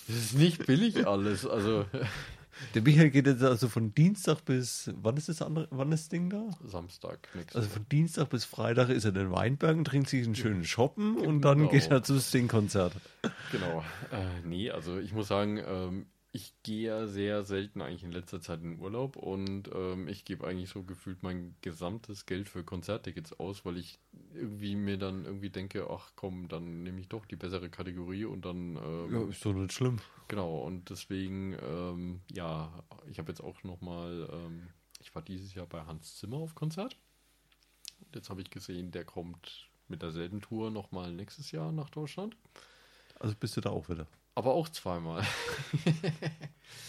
das 0.06 0.16
ist 0.16 0.34
nicht 0.34 0.66
billig 0.66 1.06
alles. 1.06 1.46
Also 1.46 1.86
Der 2.74 2.82
Michael 2.82 3.10
geht 3.10 3.26
jetzt 3.26 3.42
also 3.42 3.68
von 3.68 3.94
Dienstag 3.94 4.44
bis. 4.44 4.90
Wann 4.96 5.16
ist 5.16 5.28
das 5.28 5.40
andere? 5.40 5.68
Wann 5.70 5.92
ist 5.92 6.02
das 6.04 6.08
Ding 6.10 6.30
da? 6.30 6.50
Samstag 6.64 7.28
Also 7.54 7.68
von 7.68 7.88
Dienstag 7.88 8.28
bis 8.30 8.44
Freitag 8.44 8.88
ist 8.90 9.04
er 9.04 9.10
in 9.10 9.14
den 9.14 9.30
Weinbergen, 9.30 9.84
trinkt 9.84 10.08
sich 10.08 10.24
einen 10.24 10.34
schönen 10.34 10.64
Shoppen 10.64 11.16
und 11.16 11.42
dann 11.42 11.58
Genau. 11.58 11.70
geht 11.70 11.90
er 11.90 12.02
zu 12.02 12.18
Sing-Konzert. 12.18 12.92
Genau. 13.52 13.84
Äh, 14.10 14.40
nee, 14.44 14.70
also 14.70 14.98
ich 14.98 15.12
muss 15.12 15.28
sagen, 15.28 15.58
ähm, 15.64 16.06
ich 16.32 16.54
gehe 16.62 16.88
ja 16.88 17.06
sehr 17.06 17.44
selten 17.44 17.82
eigentlich 17.82 18.04
in 18.04 18.12
letzter 18.12 18.40
Zeit 18.40 18.62
in 18.62 18.78
Urlaub 18.78 19.16
und 19.16 19.68
ähm, 19.74 20.06
ich 20.08 20.24
gebe 20.24 20.46
eigentlich 20.46 20.70
so 20.70 20.84
gefühlt 20.84 21.22
mein 21.22 21.56
gesamtes 21.60 22.26
Geld 22.26 22.48
für 22.48 22.62
Konzerttickets 22.64 23.32
aus, 23.40 23.64
weil 23.64 23.76
ich 23.78 23.98
irgendwie 24.34 24.76
mir 24.76 24.96
dann 24.98 25.24
irgendwie 25.24 25.50
denke, 25.50 25.88
ach 25.90 26.12
komm, 26.16 26.48
dann 26.48 26.82
nehme 26.84 27.00
ich 27.00 27.08
doch 27.08 27.26
die 27.26 27.36
bessere 27.36 27.68
Kategorie 27.70 28.24
und 28.26 28.44
dann 28.44 28.76
ähm, 28.76 29.12
Ja, 29.12 29.28
ist 29.28 29.44
doch 29.44 29.52
nicht 29.52 29.72
schlimm. 29.72 30.00
genau 30.28 30.58
und 30.60 30.90
deswegen 30.90 31.56
ähm, 31.62 32.20
ja, 32.32 32.84
ich 33.10 33.18
habe 33.18 33.30
jetzt 33.30 33.42
auch 33.42 33.62
noch 33.64 33.80
mal, 33.80 34.28
ähm, 34.32 34.68
ich 35.00 35.14
war 35.14 35.22
dieses 35.22 35.54
Jahr 35.54 35.66
bei 35.66 35.82
Hans 35.84 36.16
Zimmer 36.18 36.38
auf 36.38 36.54
Konzert. 36.54 36.96
Und 38.00 38.14
jetzt 38.14 38.28
habe 38.30 38.42
ich 38.42 38.50
gesehen, 38.50 38.90
der 38.90 39.04
kommt 39.06 39.70
mit 39.88 40.02
derselben 40.02 40.40
Tour 40.42 40.70
noch 40.70 40.90
mal 40.92 41.12
nächstes 41.12 41.50
Jahr 41.52 41.72
nach 41.72 41.88
Deutschland, 41.90 42.36
Also 43.20 43.34
bist 43.38 43.56
du 43.56 43.60
da 43.60 43.70
auch 43.70 43.88
wieder. 43.88 44.06
Aber 44.40 44.54
auch 44.54 44.70
zweimal. 44.70 45.22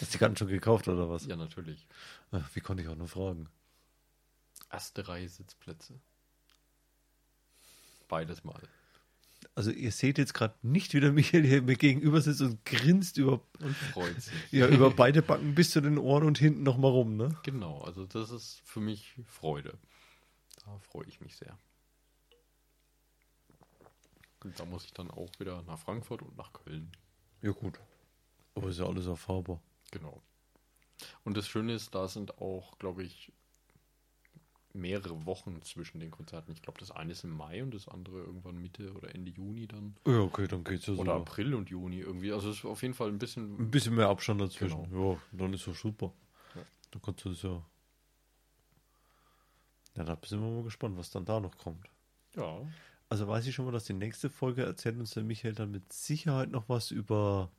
du 0.00 0.06
die 0.12 0.18
Karten 0.18 0.36
schon 0.38 0.48
gekauft 0.48 0.88
oder 0.88 1.10
was? 1.10 1.26
Ja, 1.26 1.36
natürlich. 1.36 1.86
Ach, 2.30 2.48
wie 2.54 2.60
konnte 2.60 2.82
ich 2.82 2.88
auch 2.88 2.96
nur 2.96 3.08
fragen? 3.08 3.46
Erste 4.70 5.06
Reihe 5.06 5.28
Sitzplätze. 5.28 6.00
Beides 8.08 8.42
mal. 8.42 8.62
Also 9.54 9.70
ihr 9.70 9.92
seht 9.92 10.16
jetzt 10.16 10.32
gerade 10.32 10.54
nicht, 10.62 10.94
wie 10.94 11.00
der 11.00 11.12
Michael 11.12 11.44
hier 11.44 11.60
mir 11.60 11.76
gegenüber 11.76 12.22
sitzt 12.22 12.40
und 12.40 12.64
grinst 12.64 13.18
über, 13.18 13.42
Und 13.60 13.76
freut 13.76 14.18
sich. 14.18 14.32
ja, 14.50 14.66
über 14.66 14.90
beide 14.96 15.20
Backen 15.20 15.54
bis 15.54 15.72
zu 15.72 15.82
den 15.82 15.98
Ohren 15.98 16.24
und 16.24 16.38
hinten 16.38 16.62
nochmal 16.62 16.90
rum, 16.90 17.18
ne? 17.18 17.36
Genau, 17.42 17.82
also 17.82 18.06
das 18.06 18.30
ist 18.30 18.62
für 18.64 18.80
mich 18.80 19.14
Freude. 19.26 19.78
Da 20.64 20.78
freue 20.78 21.04
ich 21.06 21.20
mich 21.20 21.36
sehr. 21.36 21.58
Und 24.42 24.58
da 24.58 24.64
muss 24.64 24.86
ich 24.86 24.94
dann 24.94 25.10
auch 25.10 25.28
wieder 25.38 25.60
nach 25.64 25.78
Frankfurt 25.78 26.22
und 26.22 26.34
nach 26.38 26.54
Köln. 26.54 26.90
Ja 27.42 27.50
gut. 27.50 27.78
Aber 28.54 28.68
ist 28.68 28.78
ja 28.78 28.86
alles 28.86 29.06
erfahrbar. 29.06 29.60
Genau. 29.90 30.22
Und 31.24 31.36
das 31.36 31.48
Schöne 31.48 31.74
ist, 31.74 31.94
da 31.94 32.08
sind 32.08 32.38
auch, 32.38 32.78
glaube 32.78 33.02
ich, 33.02 33.32
mehrere 34.74 35.26
Wochen 35.26 35.60
zwischen 35.62 36.00
den 36.00 36.10
Konzerten. 36.10 36.52
Ich 36.52 36.62
glaube, 36.62 36.78
das 36.78 36.90
eine 36.90 37.12
ist 37.12 37.24
im 37.24 37.30
Mai 37.30 37.62
und 37.62 37.74
das 37.74 37.88
andere 37.88 38.20
irgendwann 38.20 38.56
Mitte 38.56 38.92
oder 38.94 39.14
Ende 39.14 39.30
Juni 39.30 39.66
dann. 39.66 39.96
Ja, 40.06 40.20
okay, 40.20 40.46
dann 40.46 40.64
geht's 40.64 40.86
ja 40.86 40.94
Oder 40.94 41.12
sogar. 41.12 41.20
April 41.20 41.54
und 41.54 41.68
Juni 41.68 41.98
irgendwie. 41.98 42.32
Also 42.32 42.50
es 42.50 42.58
ist 42.58 42.64
auf 42.64 42.82
jeden 42.82 42.94
Fall 42.94 43.08
ein 43.08 43.18
bisschen 43.18 43.58
Ein 43.58 43.70
bisschen 43.70 43.94
mehr 43.94 44.08
Abstand 44.08 44.40
dazwischen. 44.40 44.84
Genau. 44.90 45.14
Ja, 45.14 45.18
dann 45.32 45.52
ist 45.52 45.66
doch 45.66 45.74
super. 45.74 46.12
Ja. 46.54 46.62
Dann 46.90 47.02
kannst 47.02 47.24
du 47.24 47.30
das 47.30 47.42
ja. 47.42 47.62
Ja, 49.96 50.04
da 50.04 50.18
sind 50.24 50.40
wir 50.40 50.48
mal 50.48 50.62
gespannt, 50.62 50.96
was 50.96 51.10
dann 51.10 51.24
da 51.24 51.38
noch 51.38 51.56
kommt. 51.58 51.86
Ja, 52.34 52.62
Also 53.12 53.28
weiß 53.28 53.46
ich 53.46 53.54
schon 53.54 53.66
mal, 53.66 53.72
dass 53.72 53.84
die 53.84 53.92
nächste 53.92 54.30
Folge 54.30 54.62
erzählt 54.62 54.98
uns 54.98 55.10
der 55.10 55.22
Michael 55.22 55.52
dann 55.52 55.70
mit 55.70 55.92
Sicherheit 55.92 56.50
noch 56.50 56.70
was 56.70 56.90
über 56.90 57.50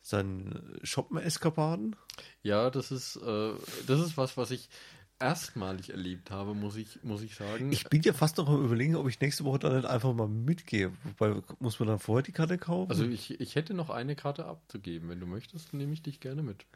seinen 0.00 0.80
Shoppen-Eskapaden. 0.82 1.94
Ja, 2.42 2.68
das 2.68 2.90
ist, 2.90 3.14
äh, 3.14 3.52
das 3.86 4.00
ist 4.00 4.16
was, 4.16 4.36
was 4.36 4.50
ich 4.50 4.68
erstmalig 5.20 5.90
erlebt 5.90 6.32
habe, 6.32 6.54
muss 6.54 6.74
ich, 6.74 7.00
muss 7.04 7.22
ich 7.22 7.36
sagen. 7.36 7.70
Ich 7.70 7.84
bin 7.90 8.02
ja 8.02 8.12
fast 8.12 8.38
noch 8.38 8.48
am 8.48 8.64
überlegen, 8.64 8.96
ob 8.96 9.06
ich 9.08 9.20
nächste 9.20 9.44
Woche 9.44 9.60
dann 9.60 9.76
nicht 9.76 9.86
einfach 9.86 10.12
mal 10.14 10.26
mitgehe. 10.26 10.90
Wobei, 11.04 11.40
muss 11.60 11.78
man 11.78 11.86
dann 11.86 12.00
vorher 12.00 12.24
die 12.24 12.32
Karte 12.32 12.58
kaufen? 12.58 12.90
also 12.90 13.04
ich, 13.04 13.40
ich 13.40 13.54
hätte 13.54 13.74
noch 13.74 13.88
eine 13.88 14.16
Karte 14.16 14.46
abzugeben. 14.46 15.08
Wenn 15.08 15.20
du 15.20 15.26
möchtest, 15.26 15.72
nehme 15.74 15.92
ich 15.92 16.02
dich 16.02 16.18
gerne 16.18 16.42
mit. 16.42 16.66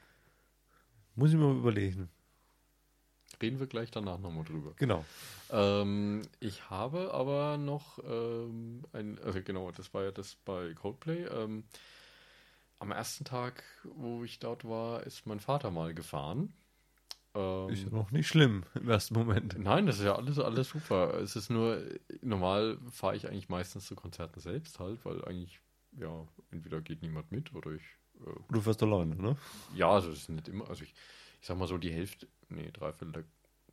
muss 1.17 1.31
ich 1.31 1.37
mir 1.37 1.43
mal 1.43 1.59
überlegen. 1.59 2.09
Reden 3.41 3.61
wir 3.61 3.67
gleich 3.67 3.91
danach 3.91 4.19
nochmal 4.19 4.45
drüber. 4.45 4.73
Genau. 4.77 5.05
Ähm, 5.51 6.23
ich 6.41 6.71
habe 6.71 7.13
aber 7.13 7.59
noch 7.59 7.99
ähm, 8.05 8.83
ein, 8.93 9.19
also 9.23 9.41
genau, 9.43 9.71
das 9.71 9.93
war 9.95 10.05
ja 10.05 10.11
das 10.11 10.35
bei 10.45 10.75
Coldplay. 10.75 11.25
Ähm, 11.27 11.65
am 12.79 12.91
ersten 12.91 13.25
Tag, 13.25 13.63
wo 13.85 14.25
ich 14.25 14.39
dort 14.39 14.65
war, 14.65 15.03
ist 15.05 15.27
mein 15.27 15.41
Vater 15.41 15.71
mal 15.71 15.95
gefahren. 15.95 16.53
Ähm, 17.35 17.69
ist 17.69 17.85
ja 17.85 17.91
noch 17.91 18.11
nicht 18.11 18.29
schlimm 18.29 18.65
im 18.75 18.89
ersten 18.89 19.15
Moment. 19.15 19.59
Nein, 19.59 19.87
das 19.87 19.99
ist 19.99 20.05
ja 20.05 20.15
alles, 20.17 20.39
alles 20.39 20.71
super. 20.71 21.15
Es 21.15 21.37
ist 21.37 21.51
nur, 21.51 21.83
normal 22.23 22.79
fahre 22.91 23.17
ich 23.17 23.29
eigentlich 23.29 23.49
meistens 23.49 23.87
zu 23.87 23.95
Konzerten 23.95 24.41
selbst 24.41 24.79
halt, 24.79 25.05
weil 25.05 25.25
eigentlich, 25.25 25.61
ja, 25.93 26.27
entweder 26.51 26.81
geht 26.81 27.03
niemand 27.03 27.31
mit 27.33 27.55
oder 27.55 27.73
ich. 27.73 27.83
Äh, 28.27 28.31
du 28.51 28.61
fährst 28.61 28.83
alleine, 28.83 29.17
ne? 29.17 29.37
Ja, 29.75 29.91
also 29.91 30.11
es 30.11 30.21
ist 30.21 30.29
nicht 30.31 30.49
immer, 30.49 30.69
also 30.69 30.83
ich, 30.83 30.95
ich 31.41 31.47
sag 31.47 31.59
mal 31.59 31.69
so 31.69 31.79
die 31.79 31.93
Hälfte, 31.93 32.27
nee, 32.49 32.71
drei 32.73 32.93
Viertel 32.93 33.25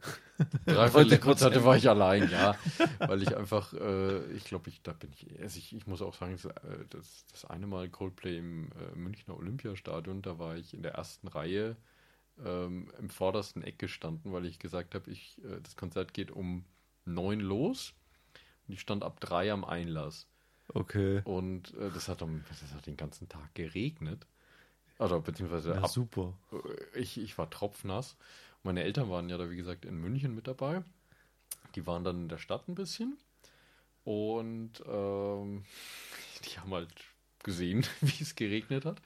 Drei 0.66 0.90
Viertel 0.90 1.10
der 1.10 1.20
Konzerte 1.20 1.64
war 1.64 1.78
ich 1.78 1.90
allein, 1.90 2.30
ja. 2.30 2.58
Weil 3.00 3.22
ich 3.22 3.36
einfach, 3.36 3.74
äh, 3.74 4.26
ich 4.34 4.44
glaube, 4.44 4.70
ich, 4.70 4.82
da 4.82 4.94
bin 4.94 5.12
ich, 5.14 5.28
also 5.40 5.58
ich, 5.58 5.76
ich 5.76 5.88
muss 5.88 6.02
auch 6.02 6.14
sagen, 6.14 6.34
das, 6.34 6.46
äh, 6.46 6.86
das, 6.90 7.26
das 7.32 7.46
eine 7.46 7.68
Mal 7.68 7.90
Coldplay 7.90 8.38
im 8.38 8.70
äh, 8.72 8.98
Münchner 8.98 9.38
Olympiastadion, 9.38 10.22
da 10.22 10.40
war 10.40 10.58
ich 10.58 10.74
in 10.74 10.84
der 10.84 10.94
ersten 10.94 11.28
Reihe 11.28 11.78
ähm, 12.44 12.92
im 13.00 13.10
vordersten 13.10 13.64
Eck 13.64 13.80
gestanden, 13.80 14.34
weil 14.34 14.46
ich 14.46 14.60
gesagt 14.60 14.96
habe, 14.96 15.10
ich, 15.12 15.40
äh, 15.44 15.62
das 15.62 15.76
Konzert 15.76 16.14
geht 16.14 16.32
um 16.32 16.66
neun 17.06 17.40
los 17.40 17.94
und 18.68 18.74
ich 18.74 18.82
stand 18.82 19.04
ab 19.04 19.20
drei 19.20 19.52
am 19.52 19.64
Einlass. 19.64 20.28
Okay. 20.74 21.22
Und 21.26 21.74
äh, 21.76 21.90
das, 21.94 22.08
hat 22.08 22.22
um, 22.22 22.44
das 22.50 22.74
hat 22.74 22.86
den 22.86 22.98
ganzen 22.98 23.28
Tag 23.30 23.54
geregnet. 23.54 24.26
Also 24.98 25.20
beziehungsweise 25.20 25.72
ja, 25.72 25.82
ab, 25.82 25.90
super. 25.90 26.34
Äh, 26.52 27.00
ich, 27.00 27.18
ich 27.20 27.38
war 27.38 27.50
tropfnass. 27.50 28.16
Meine 28.64 28.84
Eltern 28.84 29.10
waren 29.10 29.30
ja 29.30 29.38
da, 29.38 29.50
wie 29.50 29.58
gesagt, 29.58 29.86
in 29.86 29.98
München 29.98 30.34
mit 30.34 30.48
dabei. 30.48 30.84
Die 31.76 31.86
waren 31.86 32.04
dann 32.04 32.24
in 32.24 32.30
der 32.30 32.38
Stadt 32.38 32.68
ein 32.68 32.76
bisschen. 32.76 33.18
Und 34.06 34.84
ähm, 34.88 35.64
die 36.46 36.60
haben 36.60 36.74
halt 36.74 36.94
gesehen, 37.44 37.86
wie 38.02 38.24
es 38.24 38.36
geregnet 38.36 38.86
hat. 38.86 39.02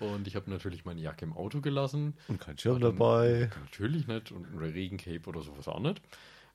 Und 0.00 0.26
ich 0.26 0.36
habe 0.36 0.50
natürlich 0.50 0.84
meine 0.84 1.00
Jacke 1.00 1.24
im 1.24 1.32
Auto 1.32 1.60
gelassen. 1.60 2.14
Und 2.28 2.40
kein 2.40 2.58
Schirm 2.58 2.80
dann, 2.80 2.96
dabei. 2.96 3.50
Natürlich 3.60 4.06
nicht. 4.06 4.32
Und 4.32 4.52
ein 4.52 4.58
Regencape 4.58 5.28
oder 5.28 5.42
sowas 5.42 5.68
auch 5.68 5.80
nicht. 5.80 6.00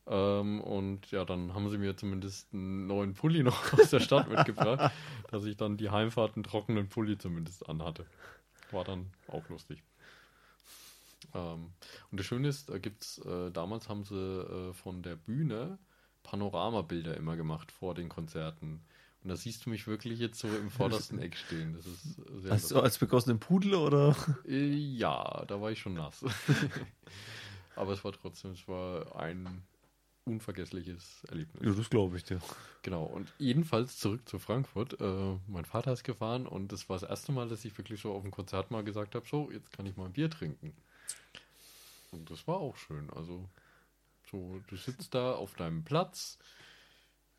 Ähm, 0.08 0.62
und 0.62 1.12
ja, 1.12 1.24
dann 1.24 1.54
haben 1.54 1.70
sie 1.70 1.78
mir 1.78 1.96
zumindest 1.96 2.54
einen 2.54 2.88
neuen 2.88 3.14
Pulli 3.14 3.44
noch 3.44 3.74
aus 3.74 3.92
der 3.92 4.00
Stadt 4.00 4.30
mitgebracht, 4.30 4.92
dass 5.30 5.46
ich 5.46 5.56
dann 5.56 5.78
die 5.78 5.90
Heimfahrt 5.90 6.36
einen 6.36 6.44
trockenen 6.44 6.90
Pulli 6.90 7.18
zumindest 7.18 7.68
anhatte. 7.70 8.06
War 8.72 8.84
dann 8.84 9.12
auch 9.28 9.48
lustig. 9.50 9.84
Ähm, 11.34 11.72
und 12.12 12.20
das 12.20 12.26
Schöne 12.26 12.48
ist, 12.48 12.70
da 12.70 12.78
gibt's, 12.78 13.20
äh, 13.20 13.52
damals 13.52 13.90
haben 13.90 14.04
sie 14.04 14.16
äh, 14.16 14.74
von 14.74 15.02
der 15.02 15.16
Bühne 15.16 15.80
Panoramabilder 16.24 17.16
immer 17.18 17.36
gemacht 17.36 17.72
vor 17.72 17.96
den 17.96 18.10
Konzerten. 18.10 18.82
Und 19.24 19.30
da 19.30 19.36
siehst 19.36 19.66
du 19.66 19.70
mich 19.70 19.88
wirklich 19.88 20.20
jetzt 20.20 20.40
so 20.40 20.48
im 20.48 20.70
vordersten 20.70 21.20
Eck 21.20 21.36
stehen. 21.36 21.74
Das 21.74 21.86
ist 21.86 22.16
sehr 22.42 22.52
Hast 22.52 22.72
du 22.72 22.80
als 22.80 22.98
begossenen 22.98 23.40
Pudel 23.40 23.76
oder? 23.76 24.16
Äh, 24.48 24.74
ja, 24.74 25.44
da 25.48 25.60
war 25.62 25.72
ich 25.72 25.80
schon 25.80 25.94
nass. 25.94 26.24
Aber 27.76 27.94
es 27.94 28.04
war 28.04 28.12
trotzdem, 28.12 28.52
es 28.52 28.68
war 28.68 29.16
ein 29.16 29.64
unvergessliches 30.26 31.24
Erlebnis. 31.30 31.64
Ja, 31.66 31.74
das 31.74 31.90
glaube 31.90 32.18
ich 32.18 32.24
dir. 32.24 32.40
Genau, 32.84 33.04
und 33.04 33.34
jedenfalls 33.40 33.98
zurück 33.98 34.28
zu 34.28 34.40
Frankfurt. 34.40 35.00
Äh, 35.02 35.38
mein 35.48 35.66
Vater 35.66 35.92
ist 35.92 36.04
gefahren 36.04 36.46
und 36.46 36.72
das 36.72 36.88
war 36.88 37.00
das 37.00 37.10
erste 37.10 37.32
Mal, 37.32 37.50
dass 37.50 37.66
ich 37.66 37.78
wirklich 37.78 38.02
so 38.02 38.14
auf 38.14 38.22
dem 38.22 38.32
Konzert 38.32 38.72
mal 38.72 38.84
gesagt 38.84 39.16
habe, 39.16 39.26
so, 39.28 39.52
jetzt 39.52 39.72
kann 39.74 39.86
ich 39.86 39.98
mal 39.98 40.06
ein 40.06 40.14
Bier 40.14 40.30
trinken. 40.30 40.74
Und 42.12 42.30
das 42.30 42.48
war 42.48 42.58
auch 42.58 42.76
schön. 42.76 43.10
Also, 43.12 43.48
so, 44.32 44.62
du 44.68 44.76
sitzt 44.76 45.14
da 45.14 45.34
auf 45.34 45.56
deinem 45.56 45.84
Platz. 45.84 46.38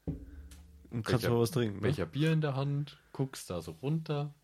Und 0.06 1.04
kannst 1.04 1.22
Becher, 1.22 1.34
mal 1.34 1.40
was 1.40 1.50
trinken. 1.50 1.76
Ne? 1.76 1.82
Becher 1.82 2.06
Bier 2.06 2.32
in 2.32 2.40
der 2.40 2.56
Hand, 2.56 2.98
guckst 3.12 3.50
da 3.50 3.60
so 3.60 3.72
runter. 3.72 4.34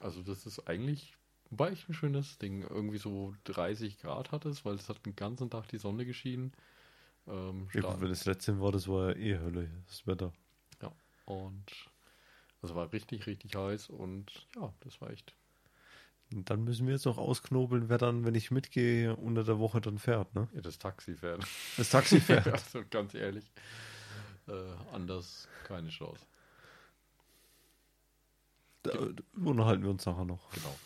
Also, 0.00 0.22
das 0.22 0.46
ist 0.46 0.68
eigentlich, 0.68 1.16
war 1.50 1.70
echt 1.70 1.88
ein 1.88 1.94
schönes 1.94 2.38
Ding. 2.38 2.62
Irgendwie 2.62 2.98
so 2.98 3.34
30 3.44 3.98
Grad 3.98 4.32
hat 4.32 4.44
es, 4.46 4.64
weil 4.64 4.74
es 4.74 4.88
hat 4.88 5.04
den 5.06 5.16
ganzen 5.16 5.50
Tag 5.50 5.68
die 5.68 5.78
Sonne 5.78 6.04
geschienen. 6.04 6.52
Ähm, 7.26 7.68
ja, 7.72 7.82
gut, 7.82 8.00
wenn 8.00 8.08
das 8.08 8.24
letzte 8.24 8.60
war, 8.60 8.72
das 8.72 8.88
war 8.88 9.10
ja 9.10 9.16
eh 9.16 9.38
Hölle, 9.38 9.70
das 9.86 10.06
Wetter. 10.06 10.32
Ja, 10.80 10.92
und 11.26 11.64
es 12.62 12.74
war 12.74 12.92
richtig, 12.92 13.26
richtig 13.26 13.54
heiß 13.54 13.90
und 13.90 14.46
ja, 14.56 14.72
das 14.80 15.00
war 15.00 15.10
echt 15.10 15.34
dann 16.32 16.64
müssen 16.64 16.86
wir 16.86 16.94
jetzt 16.94 17.06
noch 17.06 17.18
ausknobeln, 17.18 17.88
wer 17.88 17.98
dann, 17.98 18.24
wenn 18.24 18.34
ich 18.34 18.50
mitgehe, 18.50 19.16
unter 19.16 19.44
der 19.44 19.58
Woche 19.58 19.80
dann 19.80 19.98
fährt, 19.98 20.34
ne? 20.34 20.48
Ja, 20.54 20.60
das 20.60 20.78
Taxi 20.78 21.14
fährt. 21.14 21.44
Das 21.76 21.90
Taxi 21.90 22.20
fährt. 22.20 22.46
also 22.46 22.82
ganz 22.90 23.14
ehrlich. 23.14 23.50
Äh, 24.48 24.52
anders 24.92 25.48
keine 25.64 25.88
Chance. 25.88 26.26
Da 28.82 28.92
unterhalten 29.44 29.84
wir 29.84 29.90
uns 29.90 30.04
nachher 30.06 30.24
noch. 30.24 30.50
Genau. 30.50 30.76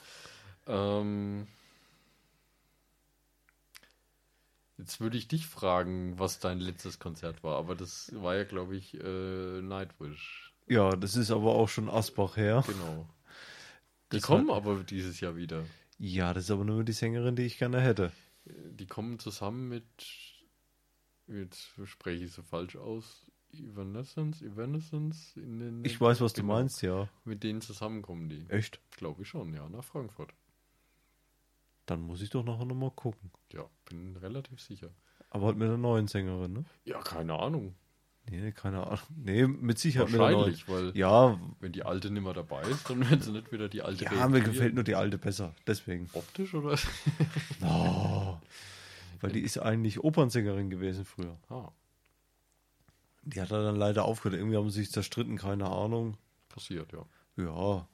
Ähm, 0.67 1.47
jetzt 4.77 5.01
würde 5.01 5.17
ich 5.17 5.29
dich 5.29 5.47
fragen, 5.47 6.19
was 6.19 6.39
dein 6.39 6.61
letztes 6.61 6.99
Konzert 6.99 7.43
war, 7.43 7.57
aber 7.57 7.75
das 7.75 8.13
war 8.15 8.37
ja, 8.37 8.45
glaube 8.45 8.77
ich, 8.77 8.95
äh, 9.01 9.63
Nightwish. 9.63 10.53
Ja, 10.67 10.91
das 10.91 11.17
ist 11.17 11.31
aber 11.31 11.55
auch 11.55 11.69
schon 11.69 11.89
Asbach 11.89 12.37
her. 12.37 12.65
Genau. 12.67 13.09
Die 14.13 14.21
kommen 14.21 14.49
war, 14.49 14.57
aber 14.57 14.83
dieses 14.85 15.21
Jahr 15.21 15.37
wieder. 15.37 15.65
Ja, 15.99 16.33
das 16.35 16.45
ist 16.45 16.51
aber 16.51 16.65
nur 16.65 16.85
die 16.85 16.93
Sängerin, 16.93 17.37
die 17.37 17.43
ich 17.43 17.59
gerne 17.59 17.81
hätte. 17.81 18.13
Die 18.45 18.87
kommen 18.87 19.19
zusammen 19.19 19.69
mit, 19.69 19.85
jetzt 21.27 21.71
spreche 21.85 22.25
ich 22.25 22.33
so 22.33 22.43
falsch 22.43 22.77
aus, 22.77 23.31
Evanescence, 23.53 24.43
Evanescence 24.43 25.37
in 25.37 25.59
den. 25.59 25.85
Ich 25.85 26.01
weiß, 26.01 26.21
was 26.21 26.35
genau. 26.35 26.55
du 26.55 26.61
meinst, 26.61 26.83
ja. 26.83 27.09
Mit 27.25 27.43
denen 27.43 27.61
zusammenkommen 27.61 28.29
die. 28.29 28.45
Echt? 28.49 28.81
Glaube 28.97 29.23
ich 29.23 29.29
schon, 29.29 29.53
ja, 29.53 29.69
nach 29.69 29.85
Frankfurt. 29.85 30.33
Dann 31.87 32.01
muss 32.01 32.21
ich 32.21 32.31
doch 32.31 32.45
nachher 32.45 32.65
nochmal 32.65 32.91
gucken. 32.91 33.31
Ja, 33.53 33.69
bin 33.89 34.17
relativ 34.17 34.61
sicher. 34.61 34.91
Aber 35.31 35.47
halt 35.47 35.57
mit 35.57 35.69
einer 35.69 35.79
neuen 35.79 36.09
Sängerin, 36.09 36.53
ne? 36.53 36.65
Ja, 36.85 37.01
keine 37.01 37.39
Ahnung. 37.39 37.75
Nee, 38.29 38.53
keine 38.53 38.85
Ahnung. 38.87 38.99
Nee, 39.15 39.47
mit 39.47 39.79
Sicherheit 39.79 40.13
Wahrscheinlich, 40.13 40.69
weil 40.69 40.97
ja, 40.97 41.39
wenn 41.61 41.73
die 41.73 41.85
alte 41.85 42.11
nicht 42.11 42.23
mehr 42.23 42.33
dabei 42.33 42.63
ist, 42.63 42.91
dann 42.91 43.09
werden 43.09 43.21
sie 43.21 43.31
nicht 43.31 43.53
wieder 43.53 43.69
die 43.69 43.83
alte 43.83 44.05
Ja, 44.05 44.27
mir 44.29 44.41
gefällt 44.41 44.75
nur 44.75 44.83
die 44.83 44.97
alte 44.97 45.17
besser, 45.17 45.55
deswegen. 45.67 46.09
Optisch 46.13 46.53
oder? 46.55 46.77
oh, 47.63 48.37
weil 49.21 49.33
die 49.33 49.41
ist 49.41 49.59
eigentlich 49.59 50.03
Opernsängerin 50.03 50.71
gewesen 50.71 51.05
früher. 51.05 51.37
Ah. 51.49 51.71
Die 53.23 53.41
hat 53.41 53.51
dann 53.51 53.77
leider 53.77 54.05
aufgehört. 54.05 54.39
Irgendwie 54.39 54.57
haben 54.57 54.71
sie 54.71 54.81
sich 54.81 54.91
zerstritten, 54.91 55.37
keine 55.37 55.69
Ahnung. 55.69 56.17
Passiert, 56.49 56.93
ja. 56.93 57.05
Ja. 57.37 57.89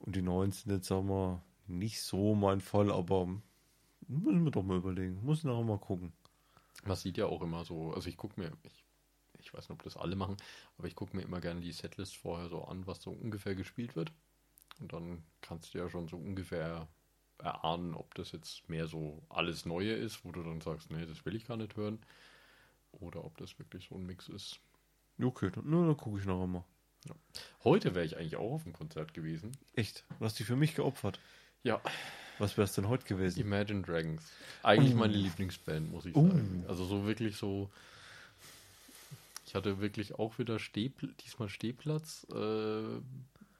Und 0.00 0.16
die 0.16 0.22
neuen 0.22 0.52
sind 0.52 0.72
jetzt, 0.72 0.88
sagen 0.88 1.08
wir, 1.08 1.42
nicht 1.66 2.00
so 2.00 2.34
mein 2.34 2.60
Fall, 2.60 2.90
aber 2.90 3.28
müssen 4.06 4.44
wir 4.44 4.50
doch 4.50 4.62
mal 4.62 4.78
überlegen. 4.78 5.20
Muss 5.24 5.44
nachher 5.44 5.64
mal 5.64 5.78
gucken. 5.78 6.12
Man 6.84 6.96
sieht 6.96 7.18
ja 7.18 7.26
auch 7.26 7.42
immer 7.42 7.64
so, 7.64 7.92
also 7.92 8.08
ich 8.08 8.16
gucke 8.16 8.40
mir, 8.40 8.52
ich 8.62 8.84
ich 9.40 9.52
weiß 9.54 9.68
nicht, 9.68 9.78
ob 9.78 9.82
das 9.82 9.96
alle 9.96 10.16
machen, 10.16 10.36
aber 10.76 10.88
ich 10.88 10.94
gucke 10.94 11.16
mir 11.16 11.22
immer 11.22 11.40
gerne 11.40 11.60
die 11.60 11.72
Setlist 11.72 12.16
vorher 12.16 12.48
so 12.48 12.64
an, 12.64 12.86
was 12.86 13.02
so 13.02 13.10
ungefähr 13.10 13.54
gespielt 13.54 13.96
wird. 13.96 14.12
Und 14.80 14.92
dann 14.92 15.24
kannst 15.40 15.74
du 15.74 15.78
ja 15.78 15.88
schon 15.88 16.08
so 16.08 16.16
ungefähr 16.16 16.88
erahnen, 17.38 17.94
ob 17.94 18.14
das 18.14 18.32
jetzt 18.32 18.68
mehr 18.68 18.86
so 18.86 19.22
alles 19.28 19.64
Neue 19.66 19.92
ist, 19.92 20.24
wo 20.24 20.32
du 20.32 20.42
dann 20.42 20.60
sagst, 20.60 20.90
nee, 20.90 21.06
das 21.06 21.24
will 21.24 21.36
ich 21.36 21.46
gar 21.46 21.56
nicht 21.56 21.76
hören. 21.76 21.98
Oder 22.92 23.24
ob 23.24 23.36
das 23.38 23.58
wirklich 23.58 23.88
so 23.88 23.96
ein 23.96 24.06
Mix 24.06 24.28
ist. 24.28 24.60
Okay, 25.20 25.50
dann, 25.50 25.70
dann 25.70 25.96
gucke 25.96 26.18
ich 26.18 26.26
noch 26.26 26.42
einmal. 26.42 26.64
Ja. 27.06 27.14
Heute 27.64 27.94
wäre 27.94 28.04
ich 28.04 28.16
eigentlich 28.16 28.36
auch 28.36 28.52
auf 28.52 28.64
dem 28.64 28.72
Konzert 28.72 29.14
gewesen. 29.14 29.52
Echt? 29.74 30.04
Du 30.18 30.24
hast 30.24 30.38
dich 30.38 30.46
für 30.46 30.56
mich 30.56 30.74
geopfert? 30.74 31.20
Ja. 31.62 31.80
Was 32.38 32.56
wäre 32.56 32.64
es 32.64 32.72
denn 32.72 32.88
heute 32.88 33.04
gewesen? 33.04 33.40
Imagine 33.40 33.82
Dragons. 33.82 34.22
Eigentlich 34.62 34.94
uh. 34.94 34.98
meine 34.98 35.14
Lieblingsband, 35.14 35.90
muss 35.90 36.06
ich 36.06 36.16
uh. 36.16 36.28
sagen. 36.28 36.64
Also 36.68 36.84
so 36.84 37.06
wirklich 37.06 37.36
so 37.36 37.70
ich 39.48 39.54
hatte 39.54 39.80
wirklich 39.80 40.18
auch 40.18 40.38
wieder 40.38 40.58
Stehpl 40.58 41.14
diesmal 41.24 41.48
Stehplatz, 41.48 42.26
äh, 42.34 43.00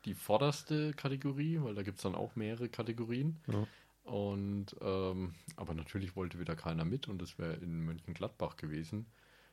die 0.04 0.12
vorderste 0.12 0.92
Kategorie, 0.92 1.60
weil 1.62 1.74
da 1.74 1.82
gibt 1.82 1.96
es 1.96 2.02
dann 2.02 2.14
auch 2.14 2.36
mehrere 2.36 2.68
Kategorien. 2.68 3.40
Ja. 3.46 3.66
Und 4.04 4.76
ähm, 4.82 5.34
aber 5.56 5.72
natürlich 5.72 6.14
wollte 6.14 6.38
wieder 6.38 6.56
keiner 6.56 6.84
mit 6.84 7.08
und 7.08 7.22
das 7.22 7.38
wäre 7.38 7.54
in 7.54 7.86
Mönchengladbach 7.86 8.58
gewesen. 8.58 9.06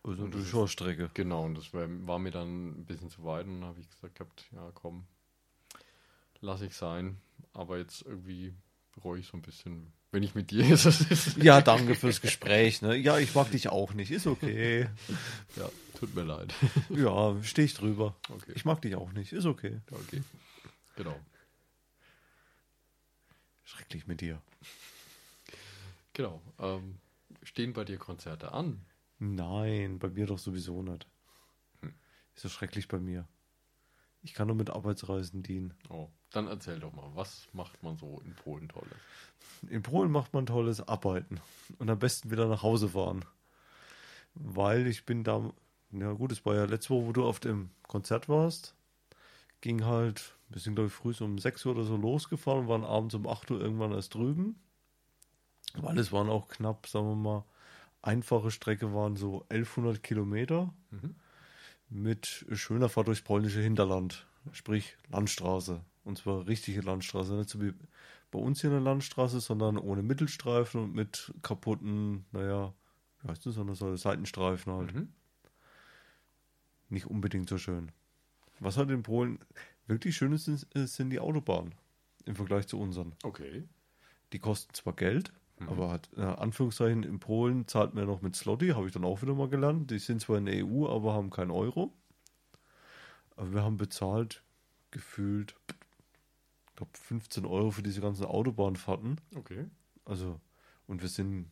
Also 0.04 0.26
eine 0.26 0.46
Showstrecke. 0.46 1.10
Genau, 1.14 1.46
und 1.46 1.58
das 1.58 1.74
wär, 1.74 1.88
war 2.06 2.20
mir 2.20 2.32
dann 2.32 2.82
ein 2.82 2.86
bisschen 2.86 3.10
zu 3.10 3.24
weit 3.24 3.48
und 3.48 3.62
dann 3.62 3.70
habe 3.70 3.80
ich 3.80 3.90
gesagt 3.90 4.16
gehabt, 4.16 4.46
ja 4.52 4.72
komm, 4.74 5.06
lass 6.42 6.62
ich 6.62 6.76
sein. 6.76 7.18
Aber 7.54 7.78
jetzt 7.78 8.02
irgendwie 8.02 8.54
bereue 8.94 9.20
ich 9.20 9.28
so 9.28 9.38
ein 9.38 9.42
bisschen, 9.42 9.94
wenn 10.12 10.24
ich 10.24 10.36
mit 10.36 10.52
dir 10.52 10.70
ist. 10.74 11.38
ja, 11.38 11.62
danke 11.62 11.96
fürs 11.96 12.20
Gespräch. 12.20 12.82
Ne? 12.82 12.98
Ja, 12.98 13.20
ich 13.20 13.34
mag 13.36 13.52
dich 13.52 13.70
auch 13.70 13.94
nicht, 13.94 14.12
ist 14.12 14.28
okay. 14.28 14.90
ja, 15.56 15.70
Tut 15.96 16.16
mir 16.16 16.24
leid. 16.24 16.54
ja, 16.90 17.42
stehe 17.44 17.66
ich 17.66 17.74
drüber. 17.74 18.16
Okay. 18.30 18.54
Ich 18.56 18.66
mag 18.66 18.82
dich 18.82 18.96
auch 18.96 19.12
nicht. 19.12 19.34
Ist 19.34 19.46
okay. 19.46 19.82
Okay. 19.92 20.24
Genau. 20.96 21.20
Schrecklich 23.64 24.08
mit 24.08 24.22
dir. 24.22 24.42
Genau. 26.14 26.42
Ähm, 26.60 26.98
stehen 27.44 27.74
bei 27.74 27.84
dir 27.84 27.98
Konzerte 27.98 28.52
an? 28.52 28.82
Nein, 29.20 30.00
bei 30.00 30.10
mir 30.10 30.26
doch 30.26 30.40
sowieso 30.40 30.82
nicht. 30.84 31.08
Hm. 31.82 31.94
Ist 32.36 32.44
so 32.44 32.50
schrecklich 32.50 32.88
bei 32.88 33.00
mir. 33.00 33.28
Ich 34.22 34.34
kann 34.34 34.48
nur 34.48 34.56
mit 34.56 34.70
Arbeitsreisen 34.72 35.44
dienen. 35.44 35.74
Oh, 35.90 36.10
dann 36.32 36.48
erzähl 36.48 36.80
doch 36.80 36.94
mal, 36.94 37.10
was 37.14 37.48
macht 37.54 37.84
man 37.84 37.96
so 37.96 38.22
in 38.26 38.34
Polen 38.34 38.68
Tolles? 38.68 38.98
In 39.70 39.84
Polen 39.84 40.12
macht 40.12 40.34
man 40.34 40.48
tolles 40.48 40.86
Arbeiten 40.88 41.40
und 41.78 41.90
am 41.90 42.00
besten 42.00 42.32
wieder 42.32 42.48
nach 42.48 42.64
Hause 42.64 42.90
fahren. 42.90 43.24
Weil 44.34 44.88
ich 44.88 45.06
bin 45.06 45.24
da, 45.24 45.54
ja 45.92 46.12
gut, 46.14 46.32
es 46.32 46.46
war 46.46 46.56
ja 46.56 46.66
letzte 46.66 46.90
Woche, 46.92 47.08
wo 47.08 47.12
du 47.12 47.26
auf 47.26 47.40
dem 47.40 47.70
Konzert 47.88 48.28
warst, 48.30 48.76
ging 49.62 49.86
halt, 49.86 50.36
wir 50.50 50.60
sind 50.62 50.76
glaube 50.76 50.88
ich 50.88 50.94
früh 50.94 51.14
so 51.14 51.26
um 51.26 51.38
6 51.40 51.66
Uhr 51.66 51.74
oder 51.74 51.84
so 51.86 51.96
losgefahren 51.96 52.62
und 52.62 52.68
waren 52.68 52.84
abends 52.84 53.16
um 53.16 53.28
8 53.28 53.50
Uhr 53.52 53.62
irgendwann 53.62 53.92
erst 53.92 54.14
drüben. 54.14 54.60
Weil 55.76 55.98
es 55.98 56.12
waren 56.12 56.30
auch 56.30 56.48
knapp, 56.48 56.88
sagen 56.88 57.08
wir 57.08 57.16
mal, 57.16 57.46
einfache 58.02 58.52
Strecke 58.52 58.94
waren 58.94 59.16
so 59.16 59.46
1100 59.50 60.02
Kilometer 60.04 60.74
Mhm. 60.92 61.16
mit 61.90 62.46
schöner 62.54 62.90
Fahrt 62.90 63.08
durchs 63.08 63.22
polnische 63.22 63.62
Hinterland, 63.62 64.26
sprich 64.52 64.98
Landstraße. 65.10 65.82
Und 66.04 66.18
zwar 66.18 66.48
richtige 66.48 66.82
Landstraße, 66.82 67.34
nicht 67.34 67.50
so 67.50 67.62
wie 67.62 67.74
bei 68.32 68.40
uns 68.40 68.62
hier 68.62 68.70
eine 68.70 68.80
Landstraße, 68.80 69.40
sondern 69.40 69.78
ohne 69.78 70.04
Mittelstreifen 70.04 70.82
und 70.82 70.94
mit 70.94 71.34
kaputten, 71.42 72.26
naja, 72.32 72.74
wie 73.22 73.30
heißt 73.30 73.46
das, 73.46 73.56
sondern 73.56 73.76
so 73.76 73.96
Seitenstreifen 73.96 74.72
halt. 74.72 74.94
Mhm. 74.94 75.10
Nicht 76.90 77.08
unbedingt 77.08 77.50
so 77.50 77.58
schön. 77.58 77.92
Was 78.60 78.78
halt 78.78 78.90
in 78.90 79.04
Polen 79.04 79.40
wirklich 79.88 80.16
schön 80.16 80.32
ist, 80.34 80.48
ist- 80.48 80.96
sind 80.96 81.10
die 81.10 81.20
Autobahnen 81.20 81.74
im 82.26 82.36
Vergleich 82.36 82.68
zu 82.68 82.80
unseren. 82.80 83.14
Okay. 83.24 83.64
Die 84.34 84.40
kosten 84.40 84.74
zwar 84.74 84.94
Geld, 84.94 85.32
Mhm. 85.60 85.70
aber 85.70 85.92
hat, 85.92 86.10
äh, 86.18 86.22
Anführungszeichen, 86.22 87.04
in 87.04 87.20
Polen 87.20 87.68
zahlt 87.68 87.94
man 87.94 88.04
ja 88.06 88.10
noch 88.10 88.22
mit 88.22 88.36
Slotty, 88.36 88.70
habe 88.70 88.88
ich 88.88 88.94
dann 88.94 89.04
auch 89.06 89.22
wieder 89.22 89.34
mal 89.36 89.50
gelernt. 89.50 89.90
Die 89.92 90.00
sind 90.00 90.22
zwar 90.22 90.38
in 90.38 90.46
der 90.46 90.56
EU, 90.66 90.88
aber 90.88 91.14
haben 91.14 91.30
keinen 91.30 91.52
Euro. 91.52 91.94
Aber 93.36 93.54
wir 93.54 93.64
haben 93.64 93.78
bezahlt, 93.78 94.44
gefühlt, 94.92 95.56
ich 96.70 96.76
glaube 96.76 96.92
15 96.94 97.46
Euro 97.46 97.72
für 97.72 97.84
diese 97.84 98.02
ganzen 98.02 98.26
Autobahnfahrten. 98.26 99.20
Okay. 99.36 99.66
Also, 100.06 100.40
und 100.88 101.02
wir 101.02 101.10
sind 101.10 101.50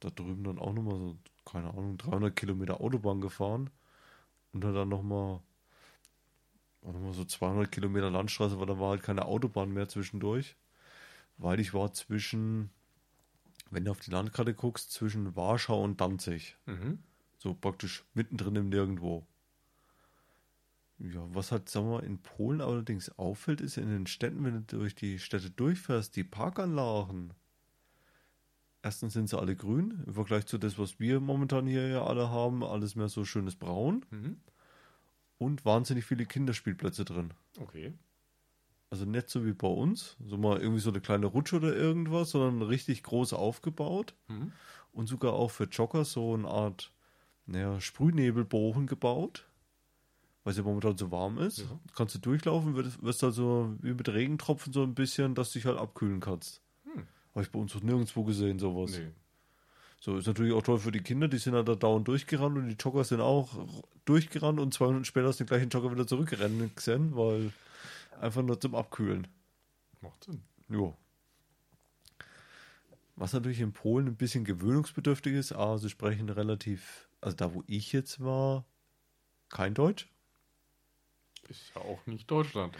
da 0.00 0.10
drüben 0.10 0.44
dann 0.44 0.58
auch 0.58 0.72
nochmal 0.72 0.98
so, 0.98 1.16
keine 1.44 1.70
Ahnung, 1.70 1.96
300 1.98 2.36
Kilometer 2.36 2.80
Autobahn 2.80 3.20
gefahren. 3.20 3.70
Und 4.54 4.62
dann 4.62 4.88
nochmal, 4.88 5.40
noch 6.82 7.00
mal 7.00 7.12
so 7.12 7.24
200 7.24 7.70
Kilometer 7.72 8.08
Landstraße, 8.08 8.58
weil 8.58 8.66
da 8.66 8.78
war 8.78 8.90
halt 8.90 9.02
keine 9.02 9.24
Autobahn 9.24 9.72
mehr 9.72 9.88
zwischendurch. 9.88 10.56
Weil 11.36 11.58
ich 11.58 11.74
war 11.74 11.92
zwischen, 11.92 12.70
wenn 13.70 13.84
du 13.84 13.90
auf 13.90 13.98
die 13.98 14.12
Landkarte 14.12 14.54
guckst, 14.54 14.92
zwischen 14.92 15.34
Warschau 15.34 15.82
und 15.82 16.00
Danzig. 16.00 16.56
Mhm. 16.66 17.00
So 17.38 17.52
praktisch 17.52 18.04
mittendrin 18.14 18.54
im 18.54 18.68
Nirgendwo. 18.68 19.26
Ja, 20.98 21.26
was 21.34 21.50
halt, 21.50 21.68
sagen 21.68 21.86
wir 21.88 21.96
mal, 21.96 22.04
in 22.04 22.18
Polen 22.18 22.60
allerdings 22.60 23.10
auffällt, 23.18 23.60
ist 23.60 23.76
in 23.76 23.88
den 23.88 24.06
Städten, 24.06 24.44
wenn 24.44 24.64
du 24.64 24.78
durch 24.78 24.94
die 24.94 25.18
Städte 25.18 25.50
durchfährst, 25.50 26.14
die 26.14 26.22
Parkanlagen. 26.22 27.34
Erstens 28.84 29.14
sind 29.14 29.30
sie 29.30 29.38
alle 29.38 29.56
grün, 29.56 30.04
im 30.06 30.12
Vergleich 30.12 30.44
zu 30.44 30.58
das, 30.58 30.78
was 30.78 31.00
wir 31.00 31.18
momentan 31.18 31.66
hier 31.66 31.88
ja 31.88 32.04
alle 32.04 32.28
haben, 32.28 32.62
alles 32.62 32.96
mehr 32.96 33.08
so 33.08 33.24
schönes 33.24 33.56
Braun 33.56 34.04
Mhm. 34.10 34.36
und 35.38 35.64
wahnsinnig 35.64 36.04
viele 36.04 36.26
Kinderspielplätze 36.26 37.06
drin. 37.06 37.32
Okay. 37.58 37.94
Also 38.90 39.06
nicht 39.06 39.30
so 39.30 39.44
wie 39.46 39.54
bei 39.54 39.68
uns, 39.68 40.16
so 40.24 40.36
mal 40.36 40.60
irgendwie 40.60 40.80
so 40.80 40.90
eine 40.90 41.00
kleine 41.00 41.26
Rutsche 41.26 41.56
oder 41.56 41.74
irgendwas, 41.74 42.30
sondern 42.30 42.60
richtig 42.68 43.02
groß 43.02 43.32
aufgebaut 43.32 44.14
Mhm. 44.28 44.52
und 44.92 45.06
sogar 45.06 45.32
auch 45.32 45.50
für 45.50 45.64
Jogger 45.64 46.04
so 46.04 46.34
eine 46.34 46.46
Art 46.48 46.92
naja, 47.46 47.80
Sprühnebelbogen 47.80 48.86
gebaut, 48.86 49.48
weil 50.44 50.50
es 50.52 50.56
ja 50.58 50.62
momentan 50.62 50.98
so 50.98 51.10
warm 51.10 51.38
ist. 51.38 51.58
Ja. 51.58 51.80
Kannst 51.94 52.14
du 52.16 52.18
durchlaufen, 52.18 52.74
wirst, 52.76 53.02
wirst 53.02 53.22
halt 53.22 53.34
so 53.34 53.74
wie 53.80 53.94
mit 53.94 54.08
Regentropfen 54.10 54.72
so 54.74 54.82
ein 54.82 54.94
bisschen, 54.94 55.34
dass 55.34 55.52
du 55.52 55.58
dich 55.58 55.66
halt 55.66 55.78
abkühlen 55.78 56.20
kannst. 56.20 56.60
Habe 57.34 57.44
ich 57.44 57.50
bei 57.50 57.58
uns 57.58 57.74
noch 57.74 57.82
nirgendwo 57.82 58.24
gesehen, 58.24 58.58
sowas. 58.58 58.92
Nee. 58.92 59.10
So, 60.00 60.18
ist 60.18 60.26
natürlich 60.26 60.52
auch 60.52 60.62
toll 60.62 60.78
für 60.78 60.92
die 60.92 61.00
Kinder, 61.00 61.28
die 61.28 61.38
sind 61.38 61.54
halt 61.54 61.66
da 61.66 61.74
dauernd 61.74 62.06
durchgerannt 62.06 62.58
und 62.58 62.68
die 62.68 62.74
Jogger 62.74 63.04
sind 63.04 63.20
auch 63.20 63.66
durchgerannt 64.04 64.60
und 64.60 64.74
zwei 64.74 64.88
Minuten 64.88 65.06
später 65.06 65.30
du 65.30 65.38
den 65.38 65.46
gleichen 65.46 65.70
Jogger 65.70 65.90
wieder 65.90 66.06
zurückrennen 66.06 66.70
gesehen, 66.74 67.16
weil 67.16 67.52
einfach 68.20 68.42
nur 68.42 68.60
zum 68.60 68.74
Abkühlen. 68.74 69.26
Macht 70.02 70.24
Sinn. 70.24 70.42
Jo. 70.68 70.94
Was 73.16 73.32
natürlich 73.32 73.60
in 73.60 73.72
Polen 73.72 74.08
ein 74.08 74.16
bisschen 74.16 74.44
gewöhnungsbedürftig 74.44 75.34
ist, 75.34 75.52
aber 75.52 75.78
sie 75.78 75.88
sprechen 75.88 76.28
relativ, 76.28 77.08
also 77.20 77.36
da 77.36 77.54
wo 77.54 77.64
ich 77.66 77.92
jetzt 77.92 78.22
war, 78.22 78.64
kein 79.48 79.72
Deutsch. 79.72 80.08
Ist 81.48 81.72
ja 81.74 81.80
auch 81.80 82.04
nicht 82.06 82.30
Deutschland. 82.30 82.76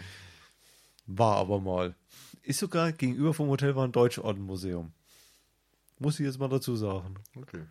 War 1.07 1.37
aber 1.37 1.59
mal. 1.59 1.95
Ist 2.41 2.59
sogar 2.59 2.91
gegenüber 2.91 3.33
vom 3.33 3.49
Hotel 3.49 3.75
war 3.75 3.85
ein 3.85 3.91
Deutschordenmuseum. 3.91 4.91
Muss 5.99 6.19
ich 6.19 6.25
jetzt 6.25 6.39
mal 6.39 6.49
dazu 6.49 6.75
sagen. 6.75 7.15
Okay. 7.35 7.63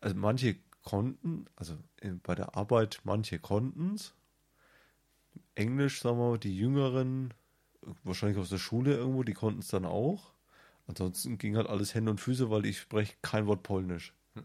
Also 0.00 0.16
manche 0.16 0.56
konnten, 0.82 1.46
also 1.56 1.76
bei 2.22 2.34
der 2.34 2.56
Arbeit, 2.56 3.00
manche 3.04 3.38
konnten 3.38 3.94
es. 3.94 4.14
Englisch, 5.54 6.00
sagen 6.00 6.18
wir 6.18 6.30
mal, 6.30 6.38
die 6.38 6.56
Jüngeren, 6.56 7.32
wahrscheinlich 8.02 8.38
aus 8.38 8.50
der 8.50 8.58
Schule 8.58 8.96
irgendwo, 8.96 9.22
die 9.22 9.32
konnten 9.32 9.60
es 9.60 9.68
dann 9.68 9.84
auch. 9.84 10.32
Ansonsten 10.86 11.38
ging 11.38 11.56
halt 11.56 11.68
alles 11.68 11.94
Hände 11.94 12.10
und 12.10 12.20
Füße, 12.20 12.50
weil 12.50 12.66
ich 12.66 12.78
spreche 12.80 13.14
kein 13.22 13.46
Wort 13.46 13.62
Polnisch. 13.62 14.12
Hm. 14.34 14.44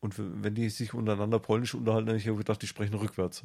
Und 0.00 0.14
wenn 0.18 0.54
die 0.54 0.68
sich 0.68 0.94
untereinander 0.94 1.40
Polnisch 1.40 1.74
unterhalten, 1.74 2.08
habe 2.08 2.18
ich 2.18 2.24
gedacht, 2.24 2.62
die 2.62 2.66
sprechen 2.66 2.94
rückwärts. 2.94 3.44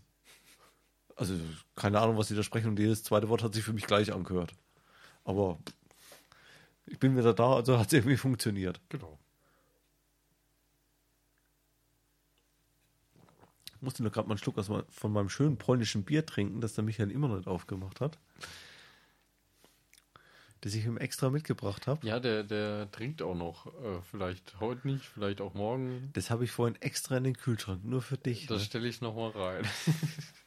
Also 1.16 1.34
keine 1.76 2.00
Ahnung, 2.02 2.18
was 2.18 2.28
sie 2.28 2.36
da 2.36 2.44
sprechen 2.44 2.68
und 2.70 2.80
jedes 2.80 3.04
zweite 3.04 3.30
Wort 3.30 3.42
hat 3.44 3.54
sich 3.54 3.64
für 3.64 3.74
mich 3.74 3.88
gleich 3.88 4.12
angehört. 4.14 4.54
Aber 5.24 5.58
ich 6.86 7.00
bin 7.00 7.18
wieder 7.18 7.34
da, 7.34 7.54
also 7.56 7.80
hat 7.80 7.88
es 7.88 7.94
irgendwie 7.94 8.18
funktioniert. 8.18 8.80
Genau. 8.90 9.18
Ich 13.76 13.82
musste 13.82 14.04
nur 14.04 14.12
gerade 14.12 14.28
mal 14.28 14.34
einen 14.34 14.40
Schluck 14.40 14.56
von 14.90 15.12
meinem 15.14 15.30
schönen 15.30 15.58
polnischen 15.58 16.04
Bier 16.04 16.26
trinken, 16.26 16.60
das 16.62 16.74
der 16.74 16.84
Michael 16.84 17.12
immer 17.12 17.28
noch 17.28 17.38
nicht 17.38 17.48
aufgemacht 17.48 18.02
hat. 18.02 18.18
Das 20.62 20.74
ich 20.74 20.86
ihm 20.86 20.98
extra 20.98 21.30
mitgebracht 21.30 21.86
habe. 21.86 22.06
Ja, 22.08 22.20
der, 22.20 22.44
der 22.44 22.90
trinkt 22.92 23.22
auch 23.22 23.36
noch. 23.36 23.68
Äh, 23.68 24.02
vielleicht 24.10 24.60
heute 24.60 24.88
nicht, 24.88 25.06
vielleicht 25.06 25.40
auch 25.40 25.54
morgen. 25.54 26.10
Das 26.14 26.32
habe 26.32 26.44
ich 26.44 26.52
vorhin 26.52 26.76
extra 26.82 27.18
in 27.18 27.24
den 27.24 27.38
Kühlschrank, 27.38 27.86
nur 27.86 28.02
für 28.02 28.18
dich. 28.18 28.48
Das 28.48 28.60
Ne? 28.62 28.66
stelle 28.66 28.88
ich 28.88 29.00
nochmal 29.02 29.30
rein. 29.32 29.64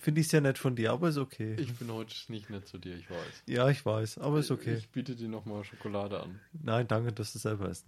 Finde 0.00 0.22
ich 0.22 0.28
sehr 0.28 0.40
nett 0.40 0.56
von 0.56 0.76
dir, 0.76 0.92
aber 0.92 1.10
ist 1.10 1.18
okay. 1.18 1.56
Ich 1.58 1.74
bin 1.74 1.92
heute 1.92 2.14
nicht 2.28 2.48
nett 2.48 2.66
zu 2.66 2.78
dir, 2.78 2.96
ich 2.96 3.10
weiß. 3.10 3.42
ja, 3.46 3.68
ich 3.68 3.84
weiß, 3.84 4.16
aber 4.16 4.38
ist 4.38 4.50
okay. 4.50 4.76
Ich 4.76 4.88
biete 4.88 5.14
dir 5.14 5.28
nochmal 5.28 5.62
Schokolade 5.62 6.22
an. 6.22 6.40
Nein, 6.54 6.88
danke, 6.88 7.12
dass 7.12 7.34
du 7.34 7.38
selber 7.38 7.68
isst. 7.68 7.86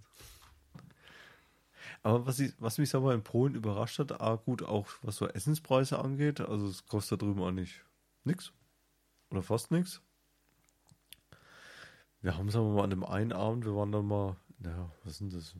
Aber 2.03 2.27
was, 2.27 2.37
ich, 2.37 2.53
was 2.59 2.77
mich 2.77 2.91
sag 2.91 3.01
mal 3.01 3.15
in 3.15 3.23
Polen 3.23 3.55
überrascht 3.55 3.97
hat, 3.97 4.21
ah, 4.21 4.35
gut, 4.35 4.61
auch 4.61 4.87
was 5.01 5.15
so 5.15 5.27
Essenspreise 5.27 5.97
angeht, 5.97 6.39
also 6.39 6.67
es 6.67 6.85
kostet 6.85 7.19
da 7.19 7.25
drüben 7.25 7.41
auch 7.41 7.49
nicht 7.49 7.81
nix. 8.25 8.53
Oder 9.31 9.41
fast 9.41 9.71
nix. 9.71 9.99
Wir 12.21 12.37
haben, 12.37 12.51
sagen 12.51 12.67
wir 12.67 12.75
mal, 12.75 12.83
an 12.83 12.91
dem 12.91 13.03
einen 13.03 13.33
Abend, 13.33 13.65
wir 13.65 13.75
waren 13.75 13.91
dann 13.91 14.05
mal, 14.05 14.35
naja, 14.59 14.91
was 15.03 15.17
sind 15.17 15.33
das? 15.33 15.55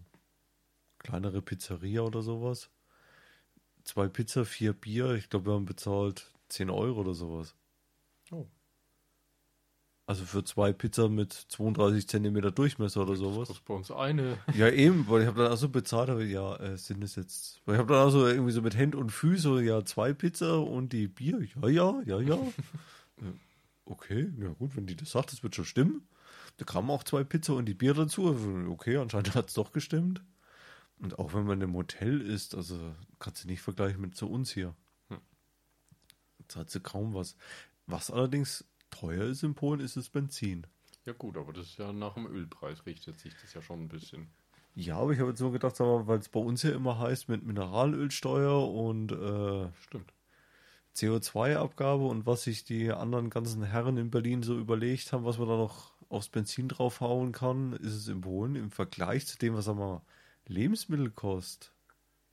Kleinere 1.00 1.42
Pizzeria 1.42 2.02
oder 2.02 2.22
sowas. 2.22 2.70
Zwei 3.86 4.08
Pizza, 4.08 4.46
vier 4.46 4.74
Bier, 4.74 5.16
ich 5.16 5.32
glaube, 5.32 5.48
wir 5.48 5.54
haben 5.54 5.66
bezahlt 5.66 6.33
10 6.54 6.70
Euro 6.70 7.02
oder 7.02 7.14
sowas. 7.14 7.56
Oh. 8.32 8.48
Also 10.06 10.26
für 10.26 10.44
zwei 10.44 10.74
Pizza 10.74 11.08
mit 11.08 11.32
32 11.32 12.08
Zentimeter 12.10 12.52
Durchmesser 12.52 13.04
oder 13.04 13.12
Das 13.12 13.20
sowas. 13.20 13.48
kostet 13.48 13.66
bei 13.66 13.74
uns 13.74 13.90
eine. 13.92 14.38
Ja, 14.56 14.70
eben, 14.70 15.08
weil 15.08 15.22
ich 15.22 15.28
habe 15.28 15.42
dann 15.44 15.52
auch 15.52 15.58
so 15.58 15.70
bezahlt, 15.70 16.10
aber 16.10 16.24
ja, 16.24 16.56
äh, 16.58 16.78
sind 16.78 17.04
es 17.04 17.16
jetzt. 17.16 17.62
Weil 17.66 17.76
ich 17.76 17.80
habe 17.80 17.94
dann 17.94 18.06
auch 18.08 18.12
so 18.12 18.28
irgendwie 18.28 18.52
so 18.52 18.62
mit 18.62 18.76
Händen 18.76 18.98
und 18.98 19.12
Füßen, 19.12 19.64
ja, 19.64 19.86
zwei 19.86 20.14
Pizza 20.14 20.60
und 20.60 20.92
die 20.92 21.08
Bier. 21.08 21.42
Ja, 21.62 21.70
ja, 21.70 22.02
ja, 22.06 22.20
ja. 22.20 22.38
Okay, 23.86 24.32
ja 24.40 24.50
gut, 24.50 24.76
wenn 24.76 24.88
die 24.88 24.96
das 24.96 25.12
sagt, 25.12 25.32
das 25.32 25.42
wird 25.44 25.56
schon 25.56 25.66
stimmen. 25.66 26.08
Da 26.58 26.66
kamen 26.66 26.90
auch 26.90 27.04
zwei 27.04 27.24
Pizza 27.24 27.54
und 27.54 27.66
die 27.66 27.74
Bier 27.74 27.94
dazu. 27.94 28.36
Okay, 28.70 28.98
anscheinend 28.98 29.36
hat 29.36 29.48
es 29.48 29.54
doch 29.54 29.72
gestimmt. 29.72 30.22
Und 31.00 31.18
auch 31.18 31.34
wenn 31.34 31.46
man 31.46 31.62
im 31.62 31.74
Hotel 31.76 32.22
ist, 32.22 32.56
also 32.56 32.78
kannst 33.20 33.44
du 33.44 33.48
nicht 33.48 33.62
vergleichen 33.62 34.02
mit 34.02 34.16
zu 34.16 34.30
uns 34.30 34.52
hier. 34.52 34.76
Hat 36.56 36.70
sie 36.70 36.80
kaum 36.80 37.14
was. 37.14 37.36
Was 37.88 38.12
allerdings 38.12 38.66
teuer 38.90 39.26
ist 39.26 39.44
in 39.44 39.56
Polen, 39.56 39.80
ist 39.80 39.98
das 39.98 40.10
Benzin. 40.10 40.68
Ja 41.06 41.14
gut, 41.14 41.36
aber 41.38 41.52
das 41.52 41.68
ist 41.68 41.78
ja 41.78 41.92
nach 41.92 42.14
dem 42.14 42.28
Ölpreis 42.28 42.86
richtet 42.86 43.20
sich 43.20 43.34
das 43.42 43.54
ja 43.54 43.62
schon 43.62 43.82
ein 43.82 43.90
bisschen. 43.90 44.28
Ja, 44.76 44.98
aber 44.98 45.12
ich 45.12 45.20
habe 45.20 45.30
jetzt 45.30 45.40
so 45.40 45.52
gedacht, 45.52 45.80
weil 45.80 46.20
es 46.20 46.30
bei 46.30 46.40
uns 46.40 46.64
ja 46.64 46.72
immer 46.72 46.98
heißt 46.98 47.30
mit 47.30 47.44
Mineralölsteuer 47.44 48.72
und 48.72 49.12
äh, 49.12 49.70
Stimmt. 49.82 50.14
CO2-Abgabe 50.96 52.06
und 52.06 52.26
was 52.26 52.44
sich 52.44 52.64
die 52.64 52.92
anderen 52.92 53.30
ganzen 53.30 53.64
Herren 53.64 53.98
in 53.98 54.12
Berlin 54.12 54.42
so 54.42 54.58
überlegt 54.58 55.12
haben, 55.12 55.26
was 55.26 55.38
man 55.38 55.48
da 55.48 55.58
noch 55.58 55.94
aufs 56.10 56.30
Benzin 56.30 56.70
draufhauen 56.70 57.32
kann, 57.32 57.74
ist 57.74 57.94
es 57.94 58.08
in 58.08 58.22
Polen 58.22 58.56
im 58.56 58.72
Vergleich 58.72 59.28
zu 59.28 59.38
dem, 59.38 59.56
was 59.56 59.66
sag 59.66 59.76
mal, 59.76 60.02
Lebensmittel 60.48 61.12
kostet, 61.12 61.72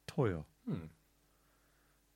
teuer. 0.07 0.45
Hm. 0.67 0.91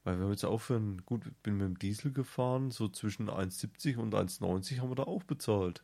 Weil 0.05 0.19
wir 0.19 0.25
haben 0.25 0.33
jetzt 0.33 0.45
auch 0.45 0.61
für 0.61 0.75
ein, 0.77 1.05
gut, 1.07 1.23
bin 1.43 1.57
mit 1.57 1.67
dem 1.67 1.79
Diesel 1.79 2.13
gefahren, 2.13 2.71
so 2.71 2.89
zwischen 2.89 3.31
1,70 3.31 3.97
und 3.97 4.15
1,90 4.15 4.81
haben 4.81 4.91
wir 4.91 4.97
da 4.97 5.05
auch 5.05 5.23
bezahlt. 5.25 5.83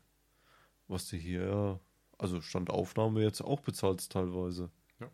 Was 0.89 1.09
du 1.09 1.17
hier, 1.17 1.81
also 2.19 2.41
Standaufnahme 2.43 3.23
jetzt 3.23 3.41
auch 3.41 3.61
bezahlst 3.61 4.13
teilweise. 4.13 4.71
Ja. 4.99 5.09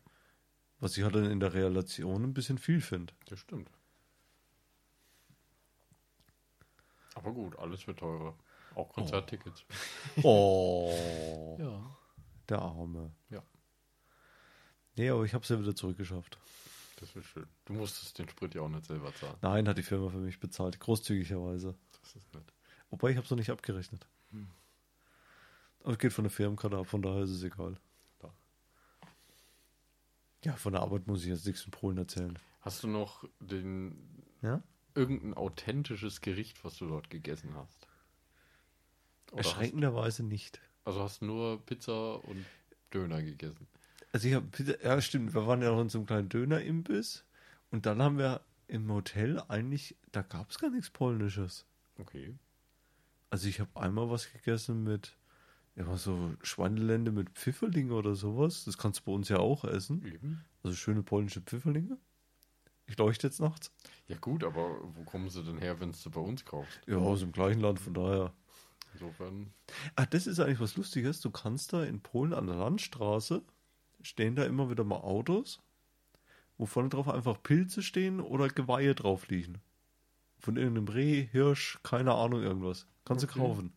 Was 0.81 0.97
ich 0.97 1.05
halt 1.05 1.15
dann 1.15 1.31
in 1.31 1.39
der 1.39 1.55
Relation 1.55 2.25
ein 2.25 2.35
bisschen 2.35 2.59
viel 2.59 2.81
finde. 2.81 3.15
Das 3.27 3.39
stimmt. 3.39 3.71
Aber 7.15 7.33
gut, 7.33 7.59
alles 7.59 7.87
wird 7.87 8.01
teurer. 8.01 8.35
Auch 8.75 8.93
Konzerttickets. 8.93 9.65
Oh, 10.23 11.57
Ja. 11.59 11.97
der 12.49 12.59
Arme. 12.61 13.13
Ja. 13.31 13.43
Nee, 14.97 15.11
aber 15.11 15.25
ich 15.25 15.33
habe 15.33 15.43
es 15.43 15.49
ja 15.49 15.59
wieder 15.59 15.75
zurückgeschafft. 15.75 16.39
Das 16.97 17.15
ist 17.15 17.27
schön. 17.27 17.47
Du 17.67 17.75
musstest 17.75 18.19
den 18.19 18.29
Sprit 18.29 18.55
ja 18.55 18.63
auch 18.63 18.69
nicht 18.69 18.87
selber 18.87 19.15
zahlen. 19.15 19.37
Nein, 19.43 19.69
hat 19.69 19.77
die 19.79 19.83
Firma 19.83 20.09
für 20.09 20.17
mich 20.19 20.41
bezahlt, 20.41 20.81
großzügigerweise. 20.81 21.75
Das 22.03 22.17
ist 22.17 22.35
nett. 22.35 22.53
Wobei 22.91 23.11
ich 23.11 23.17
habe 23.17 23.25
es 23.25 23.31
noch 23.31 23.37
nicht 23.39 23.51
abgerechnet. 23.51 24.07
Hm. 24.31 24.49
Aber 25.83 25.93
es 25.93 25.99
geht 25.99 26.13
von 26.13 26.25
der 26.25 26.31
Firmenkarte 26.31 26.77
ab, 26.79 26.87
von 26.87 27.03
daher 27.03 27.23
ist 27.23 27.31
es 27.31 27.43
egal. 27.43 27.79
Ja. 28.23 28.31
Ja, 30.45 30.57
von 30.57 30.73
der 30.73 30.83
Arbeit 30.83 31.07
muss 31.07 31.23
ich 31.23 31.29
jetzt 31.29 31.47
nichts 31.47 31.65
in 31.65 31.71
Polen 31.71 31.99
erzählen. 31.99 32.39
Hast 32.63 32.83
du 32.83 32.89
noch 32.89 33.25
den 33.41 34.23
Ja? 34.43 34.63
irgendein 34.95 35.35
authentisches 35.35 36.21
Gericht, 36.23 36.65
was 36.65 36.77
du 36.79 36.87
dort 36.89 37.11
gegessen 37.11 37.55
hast? 37.55 37.87
Oder 39.33 39.41
hast, 39.41 39.47
Erschreckenderweise 39.53 40.23
nicht. 40.25 40.61
also 40.85 41.03
hast 41.03 41.21
du 41.21 41.27
nur 41.27 41.65
Pizza 41.67 42.15
und 42.25 42.45
Döner 42.95 43.23
gegessen? 43.23 43.67
Also 44.13 44.29
ich 44.29 44.35
habe, 44.35 44.47
ja 44.83 45.01
stimmt, 45.01 45.35
wir 45.35 45.47
waren 45.47 45.63
ja 45.63 45.71
noch 45.73 45.81
in 45.81 45.89
so 45.89 45.99
einem 45.99 46.07
kleinen 46.07 46.29
Dönerimbiss 46.29 47.25
und 47.71 47.87
dann 47.87 48.01
haben 48.01 48.19
wir 48.19 48.41
im 48.69 48.91
Hotel 48.91 49.43
eigentlich, 49.49 49.97
da 50.13 50.23
gab 50.23 50.51
es 50.51 50.59
gar 50.59 50.71
nichts 50.71 50.91
Polnisches. 50.91 51.67
Okay. 51.99 52.35
Also 53.31 53.49
ich 53.49 53.61
habe 53.61 53.71
einmal 53.75 54.11
was 54.11 54.33
gegessen 54.33 54.85
mit, 54.85 55.17
ja, 55.75 55.97
so 55.97 56.35
Schweinelände 56.43 57.13
mit 57.13 57.31
Pfifferlinge 57.31 57.93
oder 57.93 58.15
sowas. 58.15 58.65
Das 58.65 58.79
kannst 58.79 59.01
du 59.01 59.05
bei 59.05 59.13
uns 59.13 59.29
ja 59.29 59.39
auch 59.39 59.65
essen. 59.65 60.05
Eben. 60.07 60.45
Also 60.63 60.77
schöne 60.77 61.03
polnische 61.03 61.41
Pfifferlinge. 61.41 61.99
Ich 62.87 62.97
leuchte 62.99 63.27
jetzt 63.27 63.41
nachts. 63.41 63.73
Ja 64.07 64.17
gut, 64.17 64.45
aber 64.45 64.79
wo 64.95 65.03
kommen 65.05 65.29
sie 65.29 65.43
denn 65.43 65.59
her, 65.59 65.81
wenn 65.81 65.93
du 65.93 66.11
bei 66.11 66.21
uns 66.21 66.45
kaufst? 66.45 66.81
Ja, 66.87 66.97
aus 66.99 67.21
dem 67.21 67.33
gleichen 67.33 67.61
Land, 67.61 67.81
von 67.81 67.95
daher. 67.95 68.33
Insofern, 68.93 69.53
Ah, 69.97 70.07
das 70.07 70.27
ist 70.27 70.41
eigentlich 70.41 70.61
was 70.61 70.77
Lustiges. 70.77 71.21
Du 71.21 71.31
kannst 71.31 71.73
da 71.73 71.85
in 71.85 72.01
Polen 72.01 72.33
an 72.33 72.47
der 72.47 72.57
Landstraße 72.57 73.43
stehen 74.07 74.37
da 74.37 74.45
immer 74.45 74.71
wieder 74.71 74.85
mal 74.85 74.97
Autos, 75.01 75.61
wo 76.59 76.67
vorne 76.67 76.89
drauf 76.89 77.09
einfach 77.09 77.43
Pilze 77.43 77.83
stehen 77.83 78.21
oder 78.21 78.49
Geweihe 78.49 78.95
drauf 78.95 79.29
liegen. 79.29 79.61
Von 80.39 80.57
irgendeinem 80.57 80.89
Reh, 80.89 81.27
Hirsch, 81.33 81.79
keine 81.83 82.15
Ahnung, 82.15 82.43
irgendwas. 82.43 82.87
Kannst 83.05 83.25
Okay. 83.25 83.35
du 83.35 83.41
kaufen. 83.41 83.73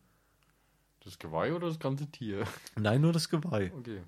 das 1.04 1.18
Geweih 1.18 1.54
oder 1.54 1.68
das 1.68 1.78
ganze 1.78 2.06
Tier? 2.10 2.44
Nein, 2.76 3.00
nur 3.00 3.12
das 3.12 3.28
Geweih. 3.28 3.72
Okay. 3.76 4.02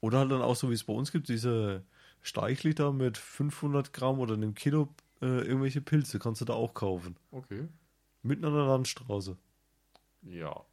Oder 0.00 0.18
halt 0.20 0.30
dann 0.30 0.42
auch 0.42 0.56
so, 0.56 0.70
wie 0.70 0.74
es 0.74 0.84
bei 0.84 0.92
uns 0.92 1.12
gibt, 1.12 1.28
diese 1.28 1.84
Steichliter 2.22 2.92
mit 2.92 3.18
500 3.18 3.92
Gramm 3.92 4.18
oder 4.20 4.34
einem 4.34 4.54
Kilo 4.54 4.88
äh, 5.20 5.26
irgendwelche 5.26 5.80
Pilze 5.80 6.18
kannst 6.18 6.40
du 6.40 6.44
da 6.44 6.54
auch 6.54 6.74
kaufen. 6.74 7.16
Okay. 7.32 7.68
Mitten 8.22 8.44
an 8.44 8.54
der 8.54 8.64
Landstraße. 8.66 9.36
Ja, 10.22 10.64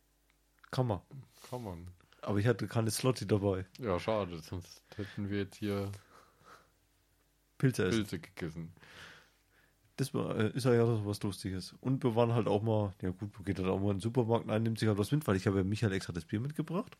Kann 0.71 0.87
man. 0.87 1.01
kann 1.49 1.63
man. 1.63 1.87
Aber 2.25 2.39
ich 2.39 2.47
hatte 2.47 2.67
keine 2.67 2.89
Slotti 2.91 3.27
dabei. 3.27 3.65
Ja, 3.79 3.99
schade, 3.99 4.39
sonst 4.41 4.81
hätten 4.95 5.29
wir 5.29 5.39
jetzt 5.39 5.57
hier 5.57 5.91
Pilze 7.57 7.85
essen. 7.85 7.97
Pilze 7.99 8.19
gegessen. 8.19 8.73
Das 9.97 10.13
war, 10.13 10.35
äh, 10.35 10.49
ist 10.55 10.65
ja 10.65 10.85
so 10.85 11.05
was 11.05 11.21
Lustiges. 11.23 11.75
Und 11.81 12.03
wir 12.03 12.15
waren 12.15 12.33
halt 12.33 12.47
auch 12.47 12.61
mal, 12.63 12.93
ja 13.01 13.11
gut, 13.11 13.29
wo 13.37 13.43
geht 13.43 13.59
halt 13.59 13.67
auch 13.69 13.79
mal 13.79 13.91
in 13.91 13.97
den 13.97 14.01
Supermarkt 14.01 14.49
ein, 14.49 14.63
nimmt 14.63 14.79
sich 14.79 14.87
halt 14.89 14.97
was 14.97 15.11
mit, 15.11 15.25
weil 15.27 15.35
ich 15.35 15.45
habe 15.47 15.57
ja 15.57 15.63
Michael 15.63 15.93
extra 15.93 16.11
das 16.13 16.25
Bier 16.25 16.39
mitgebracht. 16.39 16.97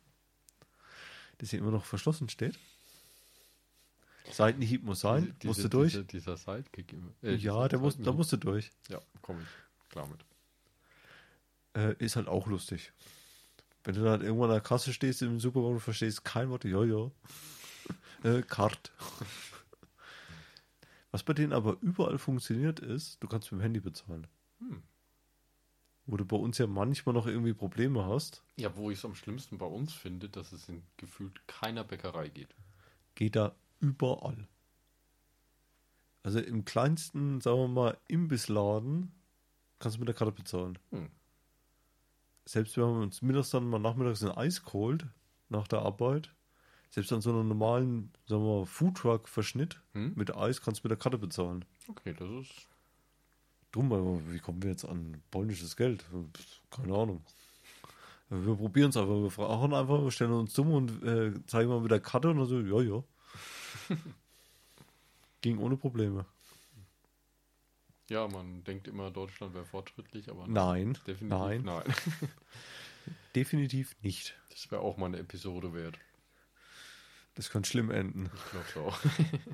Das 1.38 1.50
hier 1.50 1.58
immer 1.58 1.72
noch 1.72 1.84
verschlossen 1.84 2.28
steht. 2.28 2.58
Seitenhieb 4.30 4.82
muss 4.84 5.00
sein, 5.00 5.34
Diese- 5.42 5.48
musste 5.48 5.68
durch. 5.68 5.92
Dieser, 5.92 6.04
dieser 6.04 6.36
Sidekick. 6.36 6.94
äh, 7.22 7.34
ja, 7.34 7.68
der 7.68 7.78
muss, 7.78 7.98
da 7.98 8.12
musste 8.12 8.38
durch. 8.38 8.70
Ja, 8.88 9.00
komme 9.22 9.42
ich 9.42 9.90
klar 9.90 10.06
mit. 10.08 10.24
Äh, 11.74 11.94
ist 12.02 12.16
halt 12.16 12.28
auch 12.28 12.46
lustig. 12.46 12.92
Wenn 13.86 13.94
du 13.94 14.02
dann 14.02 14.20
irgendwann 14.20 14.50
an 14.50 14.56
der 14.56 14.62
Kasse 14.62 14.92
stehst 14.92 15.22
im 15.22 15.38
Supermarkt 15.38 15.74
und 15.74 15.80
verstehst 15.80 16.24
kein 16.24 16.50
Wort, 16.50 16.64
ja, 16.64 16.82
ja. 16.82 17.08
äh, 18.24 18.42
Kart. 18.42 18.90
Was 21.12 21.22
bei 21.22 21.32
denen 21.34 21.52
aber 21.52 21.76
überall 21.80 22.18
funktioniert 22.18 22.80
ist, 22.80 23.22
du 23.22 23.28
kannst 23.28 23.52
mit 23.52 23.60
dem 23.60 23.62
Handy 23.62 23.78
bezahlen. 23.78 24.26
Hm. 24.58 24.82
Wo 26.04 26.16
du 26.16 26.24
bei 26.24 26.36
uns 26.36 26.58
ja 26.58 26.66
manchmal 26.66 27.14
noch 27.14 27.28
irgendwie 27.28 27.54
Probleme 27.54 28.04
hast, 28.04 28.42
Ja, 28.56 28.74
wo 28.76 28.90
ich 28.90 28.98
es 28.98 29.04
am 29.04 29.14
schlimmsten 29.14 29.56
bei 29.56 29.66
uns 29.66 29.92
finde, 29.92 30.28
dass 30.28 30.50
es 30.50 30.68
in 30.68 30.82
gefühlt 30.96 31.46
keiner 31.46 31.84
Bäckerei 31.84 32.28
geht. 32.28 32.56
geht 33.14 33.36
da 33.36 33.54
überall. 33.78 34.48
Also 36.24 36.40
im 36.40 36.64
kleinsten, 36.64 37.40
sagen 37.40 37.58
wir 37.58 37.68
mal, 37.68 37.98
Imbissladen 38.08 39.12
kannst 39.78 39.96
du 39.96 40.00
mit 40.00 40.08
der 40.08 40.16
Karte 40.16 40.32
bezahlen. 40.32 40.76
Hm. 40.90 41.08
Selbst 42.46 42.76
wenn 42.76 42.84
wir 42.84 43.02
uns 43.02 43.22
mittags 43.22 43.50
dann 43.50 43.68
mal 43.68 43.78
nachmittags 43.78 44.22
ein 44.22 44.30
Eis 44.30 44.64
geholt, 44.64 45.06
nach 45.48 45.68
der 45.68 45.80
Arbeit, 45.80 46.32
selbst 46.90 47.12
an 47.12 47.20
so 47.20 47.30
einem 47.30 47.48
normalen, 47.48 48.12
sagen 48.26 48.42
wir 48.44 48.60
mal, 48.60 48.66
Foodtruck-Verschnitt 48.66 49.80
Hm? 49.92 50.12
mit 50.14 50.34
Eis 50.34 50.62
kannst 50.62 50.82
du 50.82 50.88
mit 50.88 50.90
der 50.90 50.98
Karte 50.98 51.18
bezahlen. 51.18 51.64
Okay, 51.88 52.14
das 52.18 52.28
ist. 52.30 52.68
Drum, 53.72 53.92
aber 53.92 54.20
wie 54.32 54.38
kommen 54.38 54.62
wir 54.62 54.70
jetzt 54.70 54.84
an 54.84 55.20
polnisches 55.30 55.76
Geld? 55.76 56.04
Keine 56.70 56.94
Ahnung. 56.94 57.22
Wir 58.30 58.54
probieren 58.54 58.90
es 58.90 58.96
einfach. 58.96 59.14
Wir 59.22 59.30
fragen 59.30 59.74
einfach, 59.74 60.02
wir 60.02 60.10
stellen 60.10 60.32
uns 60.32 60.54
dumm 60.54 60.72
und 60.72 61.02
äh, 61.02 61.32
zeigen 61.46 61.68
mal 61.68 61.80
mit 61.80 61.90
der 61.90 62.00
Karte 62.00 62.30
und 62.30 62.38
dann 62.38 62.46
so, 62.46 62.60
ja, 62.60 62.80
ja. 62.80 63.02
Ging 65.42 65.58
ohne 65.58 65.76
Probleme. 65.76 66.24
Ja, 68.08 68.28
man 68.28 68.62
denkt 68.64 68.86
immer, 68.86 69.10
Deutschland 69.10 69.54
wäre 69.54 69.64
fortschrittlich, 69.64 70.30
aber 70.30 70.46
Nein, 70.46 70.96
definitiv 71.06 71.28
nein, 71.28 71.62
nein. 71.64 71.82
definitiv 73.34 73.96
nicht. 74.02 74.36
Das 74.50 74.70
wäre 74.70 74.82
auch 74.82 74.96
mal 74.96 75.06
eine 75.06 75.18
Episode 75.18 75.74
wert. 75.74 75.98
Das 77.34 77.50
kann 77.50 77.64
schlimm 77.64 77.90
enden. 77.90 78.30
Ich 78.34 78.72
glaube 78.72 78.88
auch. 78.88 78.98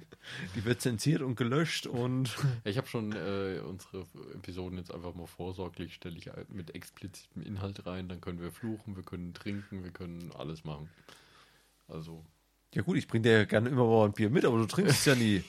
Die 0.55 0.65
wird 0.65 0.81
zensiert 0.81 1.21
und 1.21 1.35
gelöscht 1.35 1.87
und 1.87 2.37
ich 2.65 2.77
habe 2.77 2.87
schon 2.87 3.13
äh, 3.13 3.61
unsere 3.67 4.07
Episoden 4.35 4.79
jetzt 4.79 4.93
einfach 4.95 5.15
mal 5.15 5.27
vorsorglich, 5.27 5.95
stelle 5.95 6.17
ich 6.17 6.31
mit 6.49 6.75
explizitem 6.77 7.43
Inhalt 7.43 7.85
rein, 7.87 8.09
dann 8.09 8.21
können 8.21 8.41
wir 8.41 8.53
fluchen, 8.53 8.95
wir 8.95 9.03
können 9.03 9.35
trinken, 9.35 9.83
wir 9.83 9.91
können 9.91 10.31
alles 10.39 10.63
machen. 10.63 10.91
Also 11.89 12.25
ja 12.75 12.83
gut, 12.83 12.97
ich 12.99 13.09
bring 13.09 13.23
dir 13.23 13.33
ja 13.33 13.45
gerne 13.45 13.69
immer 13.69 13.87
mal 13.87 14.07
ein 14.07 14.13
Bier 14.13 14.31
mit, 14.31 14.45
aber 14.45 14.59
du 14.59 14.67
trinkst 14.67 15.01
es 15.01 15.05
ja 15.05 15.15
nie. 15.15 15.43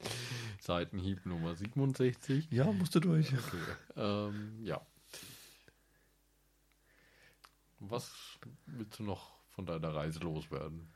Seitenhieb 0.60 1.24
Nummer 1.26 1.54
67. 1.54 2.48
Ja, 2.50 2.70
musst 2.72 2.94
du 2.94 3.00
durch. 3.00 3.32
Okay. 3.46 3.58
Ähm, 3.96 4.58
ja. 4.62 4.80
Was 7.80 8.12
willst 8.66 8.98
du 8.98 9.04
noch 9.04 9.32
von 9.48 9.66
deiner 9.66 9.94
Reise 9.94 10.20
loswerden? 10.20 10.88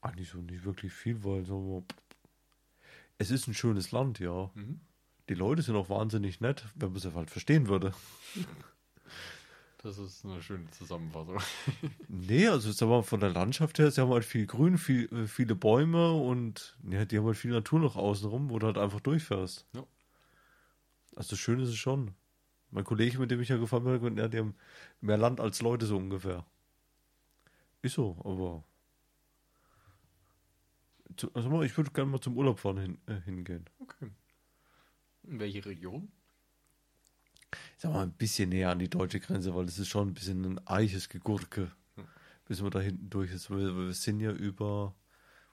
Eigentlich 0.00 0.30
so 0.30 0.38
nicht 0.38 0.64
wirklich 0.64 0.92
viel, 0.92 1.22
weil 1.22 1.44
so 1.44 1.84
es 3.18 3.30
ist 3.30 3.46
ein 3.46 3.54
schönes 3.54 3.92
Land, 3.92 4.18
ja. 4.18 4.50
Mhm. 4.54 4.80
Die 5.28 5.34
Leute 5.34 5.62
sind 5.62 5.76
auch 5.76 5.88
wahnsinnig 5.88 6.40
nett, 6.40 6.64
wenn 6.74 6.90
man 6.90 7.00
sie 7.00 7.14
halt 7.14 7.30
verstehen 7.30 7.68
würde. 7.68 7.92
Das 9.82 9.98
ist 9.98 10.24
eine 10.24 10.40
schöne 10.40 10.70
Zusammenfassung. 10.70 11.38
Nee, 12.08 12.46
also 12.46 12.70
sagen 12.70 12.90
wir 12.90 12.98
mal, 12.98 13.02
von 13.02 13.18
der 13.18 13.30
Landschaft 13.30 13.80
her, 13.80 13.90
sie 13.90 14.00
haben 14.00 14.12
halt 14.12 14.24
viel 14.24 14.46
Grün, 14.46 14.78
viel, 14.78 15.12
äh, 15.12 15.26
viele 15.26 15.56
Bäume 15.56 16.12
und 16.12 16.78
ja, 16.88 17.04
die 17.04 17.18
haben 17.18 17.26
halt 17.26 17.36
viel 17.36 17.50
Natur 17.50 17.80
noch 17.80 17.96
außenrum, 17.96 18.50
wo 18.50 18.60
du 18.60 18.66
halt 18.66 18.78
einfach 18.78 19.00
durchfährst. 19.00 19.66
Ja. 19.74 19.84
Also 21.16 21.34
schön 21.34 21.58
ist 21.58 21.70
es 21.70 21.76
schon. 21.76 22.12
Mein 22.70 22.84
Kollege, 22.84 23.18
mit 23.18 23.30
dem 23.30 23.40
ich 23.40 23.48
ja 23.48 23.56
gefahren 23.56 24.00
bin, 24.00 24.16
ja, 24.16 24.28
die 24.28 24.38
haben 24.38 24.54
mehr 25.00 25.18
Land 25.18 25.40
als 25.40 25.60
Leute 25.60 25.86
so 25.86 25.96
ungefähr. 25.96 26.46
Ist 27.82 27.94
so, 27.94 28.16
aber 28.24 28.64
also 31.34 31.50
mal, 31.50 31.66
ich 31.66 31.76
würde 31.76 31.90
gerne 31.90 32.10
mal 32.10 32.20
zum 32.20 32.36
Urlaub 32.36 32.60
fahren 32.60 32.78
hin, 32.78 32.98
äh, 33.06 33.20
hingehen. 33.24 33.64
Okay. 33.80 34.10
In 35.24 35.40
welche 35.40 35.64
Region? 35.66 36.10
Ich 37.76 37.82
sag 37.82 37.92
mal, 37.92 38.02
ein 38.02 38.12
bisschen 38.12 38.50
näher 38.50 38.70
an 38.70 38.78
die 38.78 38.88
deutsche 38.88 39.20
Grenze, 39.20 39.54
weil 39.54 39.66
das 39.66 39.78
ist 39.78 39.88
schon 39.88 40.08
ein 40.08 40.14
bisschen 40.14 40.44
ein 40.44 40.66
eiches 40.66 41.08
Gegurke, 41.08 41.70
bis 42.46 42.60
man 42.62 42.70
da 42.70 42.80
hinten 42.80 43.10
durch 43.10 43.32
ist. 43.32 43.50
Wir, 43.50 43.76
wir 43.76 43.92
sind 43.92 44.20
ja 44.20 44.32
über, 44.32 44.94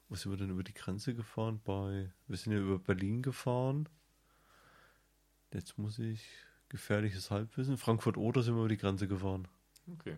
wo 0.08 0.16
sind 0.16 0.32
wir 0.32 0.38
denn 0.38 0.50
über 0.50 0.64
die 0.64 0.74
Grenze 0.74 1.14
gefahren? 1.14 1.62
Bei, 1.64 2.12
wir 2.28 2.38
sind 2.38 2.54
ja 2.54 2.60
über 2.60 2.80
Berlin 2.80 3.22
gefahren. 3.22 3.88
Jetzt 5.54 5.78
muss 5.78 6.00
ich 6.00 6.22
gefährliches 6.70 7.32
Halbwissen. 7.32 7.78
Frankfurt-Oder 7.78 8.44
sind 8.44 8.56
wir 8.56 8.62
über 8.62 8.70
die 8.70 8.78
Grenze 8.78 9.08
gefahren. 9.08 9.48
Okay. 9.94 10.18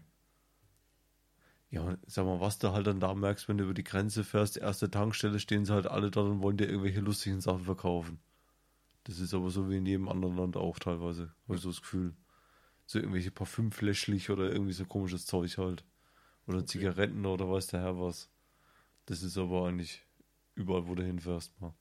Ja, 1.70 1.98
sag 2.06 2.26
mal, 2.26 2.42
was 2.42 2.60
du 2.60 2.74
halt 2.74 2.86
dann 2.88 3.00
da 3.00 3.14
merkst, 3.14 3.48
wenn 3.48 3.58
du 3.58 3.64
über 3.64 3.74
die 3.74 3.86
Grenze 3.86 4.26
fährst, 4.26 4.58
erste 4.58 4.92
Tankstelle 4.92 5.40
stehen 5.40 5.64
sie 5.64 5.74
halt 5.74 5.88
alle 5.88 6.12
da 6.12 6.20
und 6.20 6.42
wollen 6.42 6.58
dir 6.58 6.68
irgendwelche 6.68 7.00
lustigen 7.00 7.40
Sachen 7.40 7.64
verkaufen. 7.64 8.20
Das 9.04 9.20
ist 9.20 9.34
aber 9.34 9.50
so 9.50 9.70
wie 9.70 9.78
in 9.78 9.86
jedem 9.86 10.10
anderen 10.10 10.36
Land 10.36 10.58
auch 10.58 10.78
teilweise, 10.78 11.34
habe 11.46 11.56
ich 11.56 11.62
so 11.62 11.70
das 11.70 11.82
Gefühl. 11.82 12.14
So 12.86 13.00
irgendwelche 13.00 13.32
Parfümfläschlich 13.32 14.30
oder 14.30 14.52
irgendwie 14.52 14.74
so 14.74 14.86
komisches 14.86 15.26
Zeug 15.26 15.58
halt. 15.58 15.86
Oder 16.46 16.58
okay. 16.60 16.68
Zigaretten 16.68 17.26
oder 17.26 17.50
weiß 17.50 17.68
der 17.68 17.82
Herr 17.82 18.00
was. 18.00 18.30
Das 19.06 19.24
ist 19.24 19.38
aber 19.38 19.68
eigentlich 19.68 20.06
überall, 20.56 20.88
wo 20.88 20.96
du 20.96 21.04
hinfährst 21.04 21.60
mal. 21.62 21.74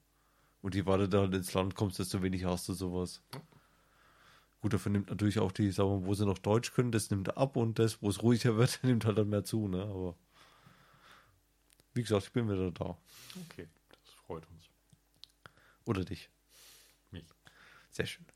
Und 0.63 0.75
je 0.75 0.87
weiter 0.87 1.09
du 1.09 1.19
halt 1.19 1.35
ins 1.35 1.55
Land 1.55 1.75
kommst, 1.75 1.99
desto 1.99 2.23
weniger 2.23 2.51
hast 2.51 2.69
du 2.69 2.75
sowas. 2.75 3.23
Gut, 4.61 4.75
dafür 4.75 4.93
nimmt 4.93 5.09
natürlich 5.09 5.39
auch 5.39 5.53
die, 5.53 5.71
sagen 5.71 5.91
wir, 5.91 6.07
wo 6.07 6.15
sie 6.15 6.27
noch 6.27 6.39
Deutsch 6.39 6.73
können, 6.73 6.93
das 6.93 7.11
nimmt 7.11 7.37
ab 7.37 7.57
und 7.57 7.79
das, 7.79 8.03
wo 8.03 8.11
es 8.11 8.23
ruhiger 8.23 8.57
wird, 8.57 8.81
nimmt 8.85 9.07
halt 9.07 9.17
dann 9.17 9.31
mehr 9.31 9.45
zu, 9.45 9.69
ne? 9.69 9.83
Aber 9.83 10.17
wie 11.95 12.03
gesagt, 12.03 12.25
ich 12.25 12.33
bin 12.33 12.49
wieder 12.49 12.71
da. 12.71 12.97
Okay, 13.49 13.69
das 13.91 14.13
freut 14.27 14.47
uns. 14.51 14.69
Oder 15.87 16.05
dich. 16.05 16.31
Sehr 17.91 18.07
schön. 18.07 18.27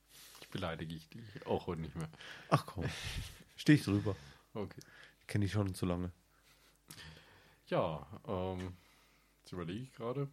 Ich 0.40 0.48
beleidige 0.48 0.94
ich 0.94 1.08
dich 1.08 1.46
auch 1.46 1.66
heute 1.66 1.82
nicht 1.82 1.96
mehr. 1.96 2.08
Ach 2.50 2.64
komm, 2.66 2.84
stehe 3.56 3.78
ich 3.78 3.84
drüber. 3.84 4.16
Okay. 4.52 4.80
Kenne 5.26 5.44
ich 5.46 5.52
schon 5.52 5.74
zu 5.74 5.86
lange. 5.86 6.12
Ja, 7.68 8.06
ähm, 8.26 8.74
jetzt 9.40 9.52
überlege 9.52 9.82
ich 9.82 9.92
gerade. 9.92 10.28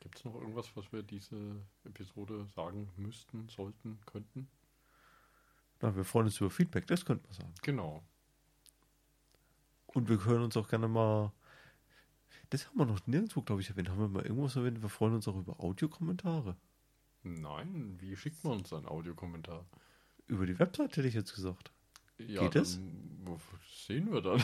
Gibt 0.00 0.18
es 0.18 0.24
noch 0.24 0.34
irgendwas, 0.34 0.70
was 0.76 0.92
wir 0.92 1.02
diese 1.02 1.62
Episode 1.84 2.46
sagen 2.54 2.90
müssten, 2.96 3.48
sollten, 3.48 3.98
könnten? 4.06 4.48
Na, 5.80 5.96
wir 5.96 6.04
freuen 6.04 6.26
uns 6.26 6.38
über 6.38 6.50
Feedback, 6.50 6.86
das 6.86 7.04
könnte 7.04 7.24
man 7.24 7.32
sagen. 7.32 7.54
Genau. 7.62 8.02
Und 9.86 10.08
wir 10.08 10.18
können 10.18 10.42
uns 10.42 10.56
auch 10.56 10.68
gerne 10.68 10.88
mal. 10.88 11.32
Das 12.50 12.66
haben 12.66 12.78
wir 12.78 12.86
noch 12.86 13.06
nirgendwo, 13.06 13.42
glaube 13.42 13.62
ich, 13.62 13.70
erwähnt. 13.70 13.88
Haben 13.88 14.00
wir 14.00 14.08
mal 14.08 14.24
irgendwas 14.24 14.56
erwähnt? 14.56 14.82
Wir 14.82 14.88
freuen 14.88 15.14
uns 15.14 15.26
auch 15.26 15.36
über 15.36 15.58
Audiokommentare. 15.60 16.56
Nein, 17.24 17.96
wie 18.00 18.16
schickt 18.16 18.44
man 18.44 18.58
uns 18.58 18.72
einen 18.72 18.86
Audiokommentar? 18.86 19.64
Über 20.26 20.46
die 20.46 20.58
Website 20.58 20.96
hätte 20.96 21.08
ich 21.08 21.14
jetzt 21.14 21.34
gesagt. 21.34 21.70
Ja, 22.18 22.42
Geht? 22.48 22.56
Dann, 22.56 23.40
sehen 23.86 24.12
wir 24.12 24.20
dann. 24.20 24.42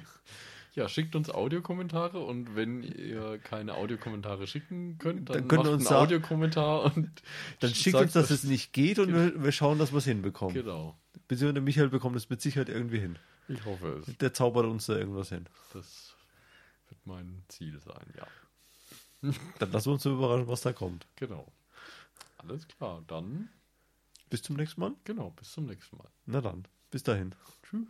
ja, 0.74 0.88
schickt 0.88 1.16
uns 1.16 1.30
Audiokommentare 1.30 2.20
und 2.20 2.54
wenn 2.54 2.82
ihr 2.82 3.38
keine 3.38 3.74
Audiokommentare 3.74 4.46
schicken 4.46 4.98
könnt, 4.98 5.28
dann, 5.28 5.38
Dann 5.38 5.48
könnt 5.48 5.64
macht 5.64 5.72
uns 5.72 5.86
einen 5.88 5.96
Audiokommentar 5.96 6.96
und 6.96 7.22
Dann 7.60 7.74
schickt 7.74 7.92
sagt 7.92 8.04
uns, 8.04 8.12
dass 8.12 8.30
es 8.30 8.44
nicht 8.44 8.72
geht 8.72 8.98
und 8.98 9.12
wir, 9.12 9.42
wir 9.42 9.52
schauen, 9.52 9.78
dass 9.78 9.92
wir 9.92 9.98
es 9.98 10.04
hinbekommen. 10.04 10.54
Genau. 10.54 10.96
Beziehungsweise 11.26 11.54
der 11.54 11.62
Michael 11.62 11.88
bekommt 11.88 12.16
es 12.16 12.30
mit 12.30 12.40
Sicherheit 12.40 12.68
irgendwie 12.68 13.00
hin. 13.00 13.18
Ich 13.48 13.64
hoffe 13.64 14.02
es. 14.06 14.16
Der 14.18 14.32
zaubert 14.32 14.66
uns 14.66 14.86
da 14.86 14.96
irgendwas 14.96 15.30
hin. 15.30 15.46
Das 15.72 16.14
wird 16.88 17.00
mein 17.04 17.42
Ziel 17.48 17.80
sein, 17.80 18.06
ja. 18.16 18.26
Dann 19.58 19.72
lassen 19.72 19.86
wir 19.86 19.92
uns 19.94 20.04
überraschen, 20.06 20.48
was 20.48 20.62
da 20.62 20.72
kommt. 20.72 21.06
Genau. 21.16 21.52
Alles 22.42 22.66
klar, 22.68 23.02
dann 23.06 23.50
Bis 24.30 24.42
zum 24.42 24.56
nächsten 24.56 24.80
Mal. 24.80 24.94
genau, 25.04 25.30
bis 25.30 25.52
zum 25.52 25.66
nächsten 25.66 25.96
Mal. 25.98 26.08
Na 26.24 26.40
dann, 26.40 26.66
bis 26.90 27.02
dahin. 27.02 27.34
Tschüss. 27.62 27.86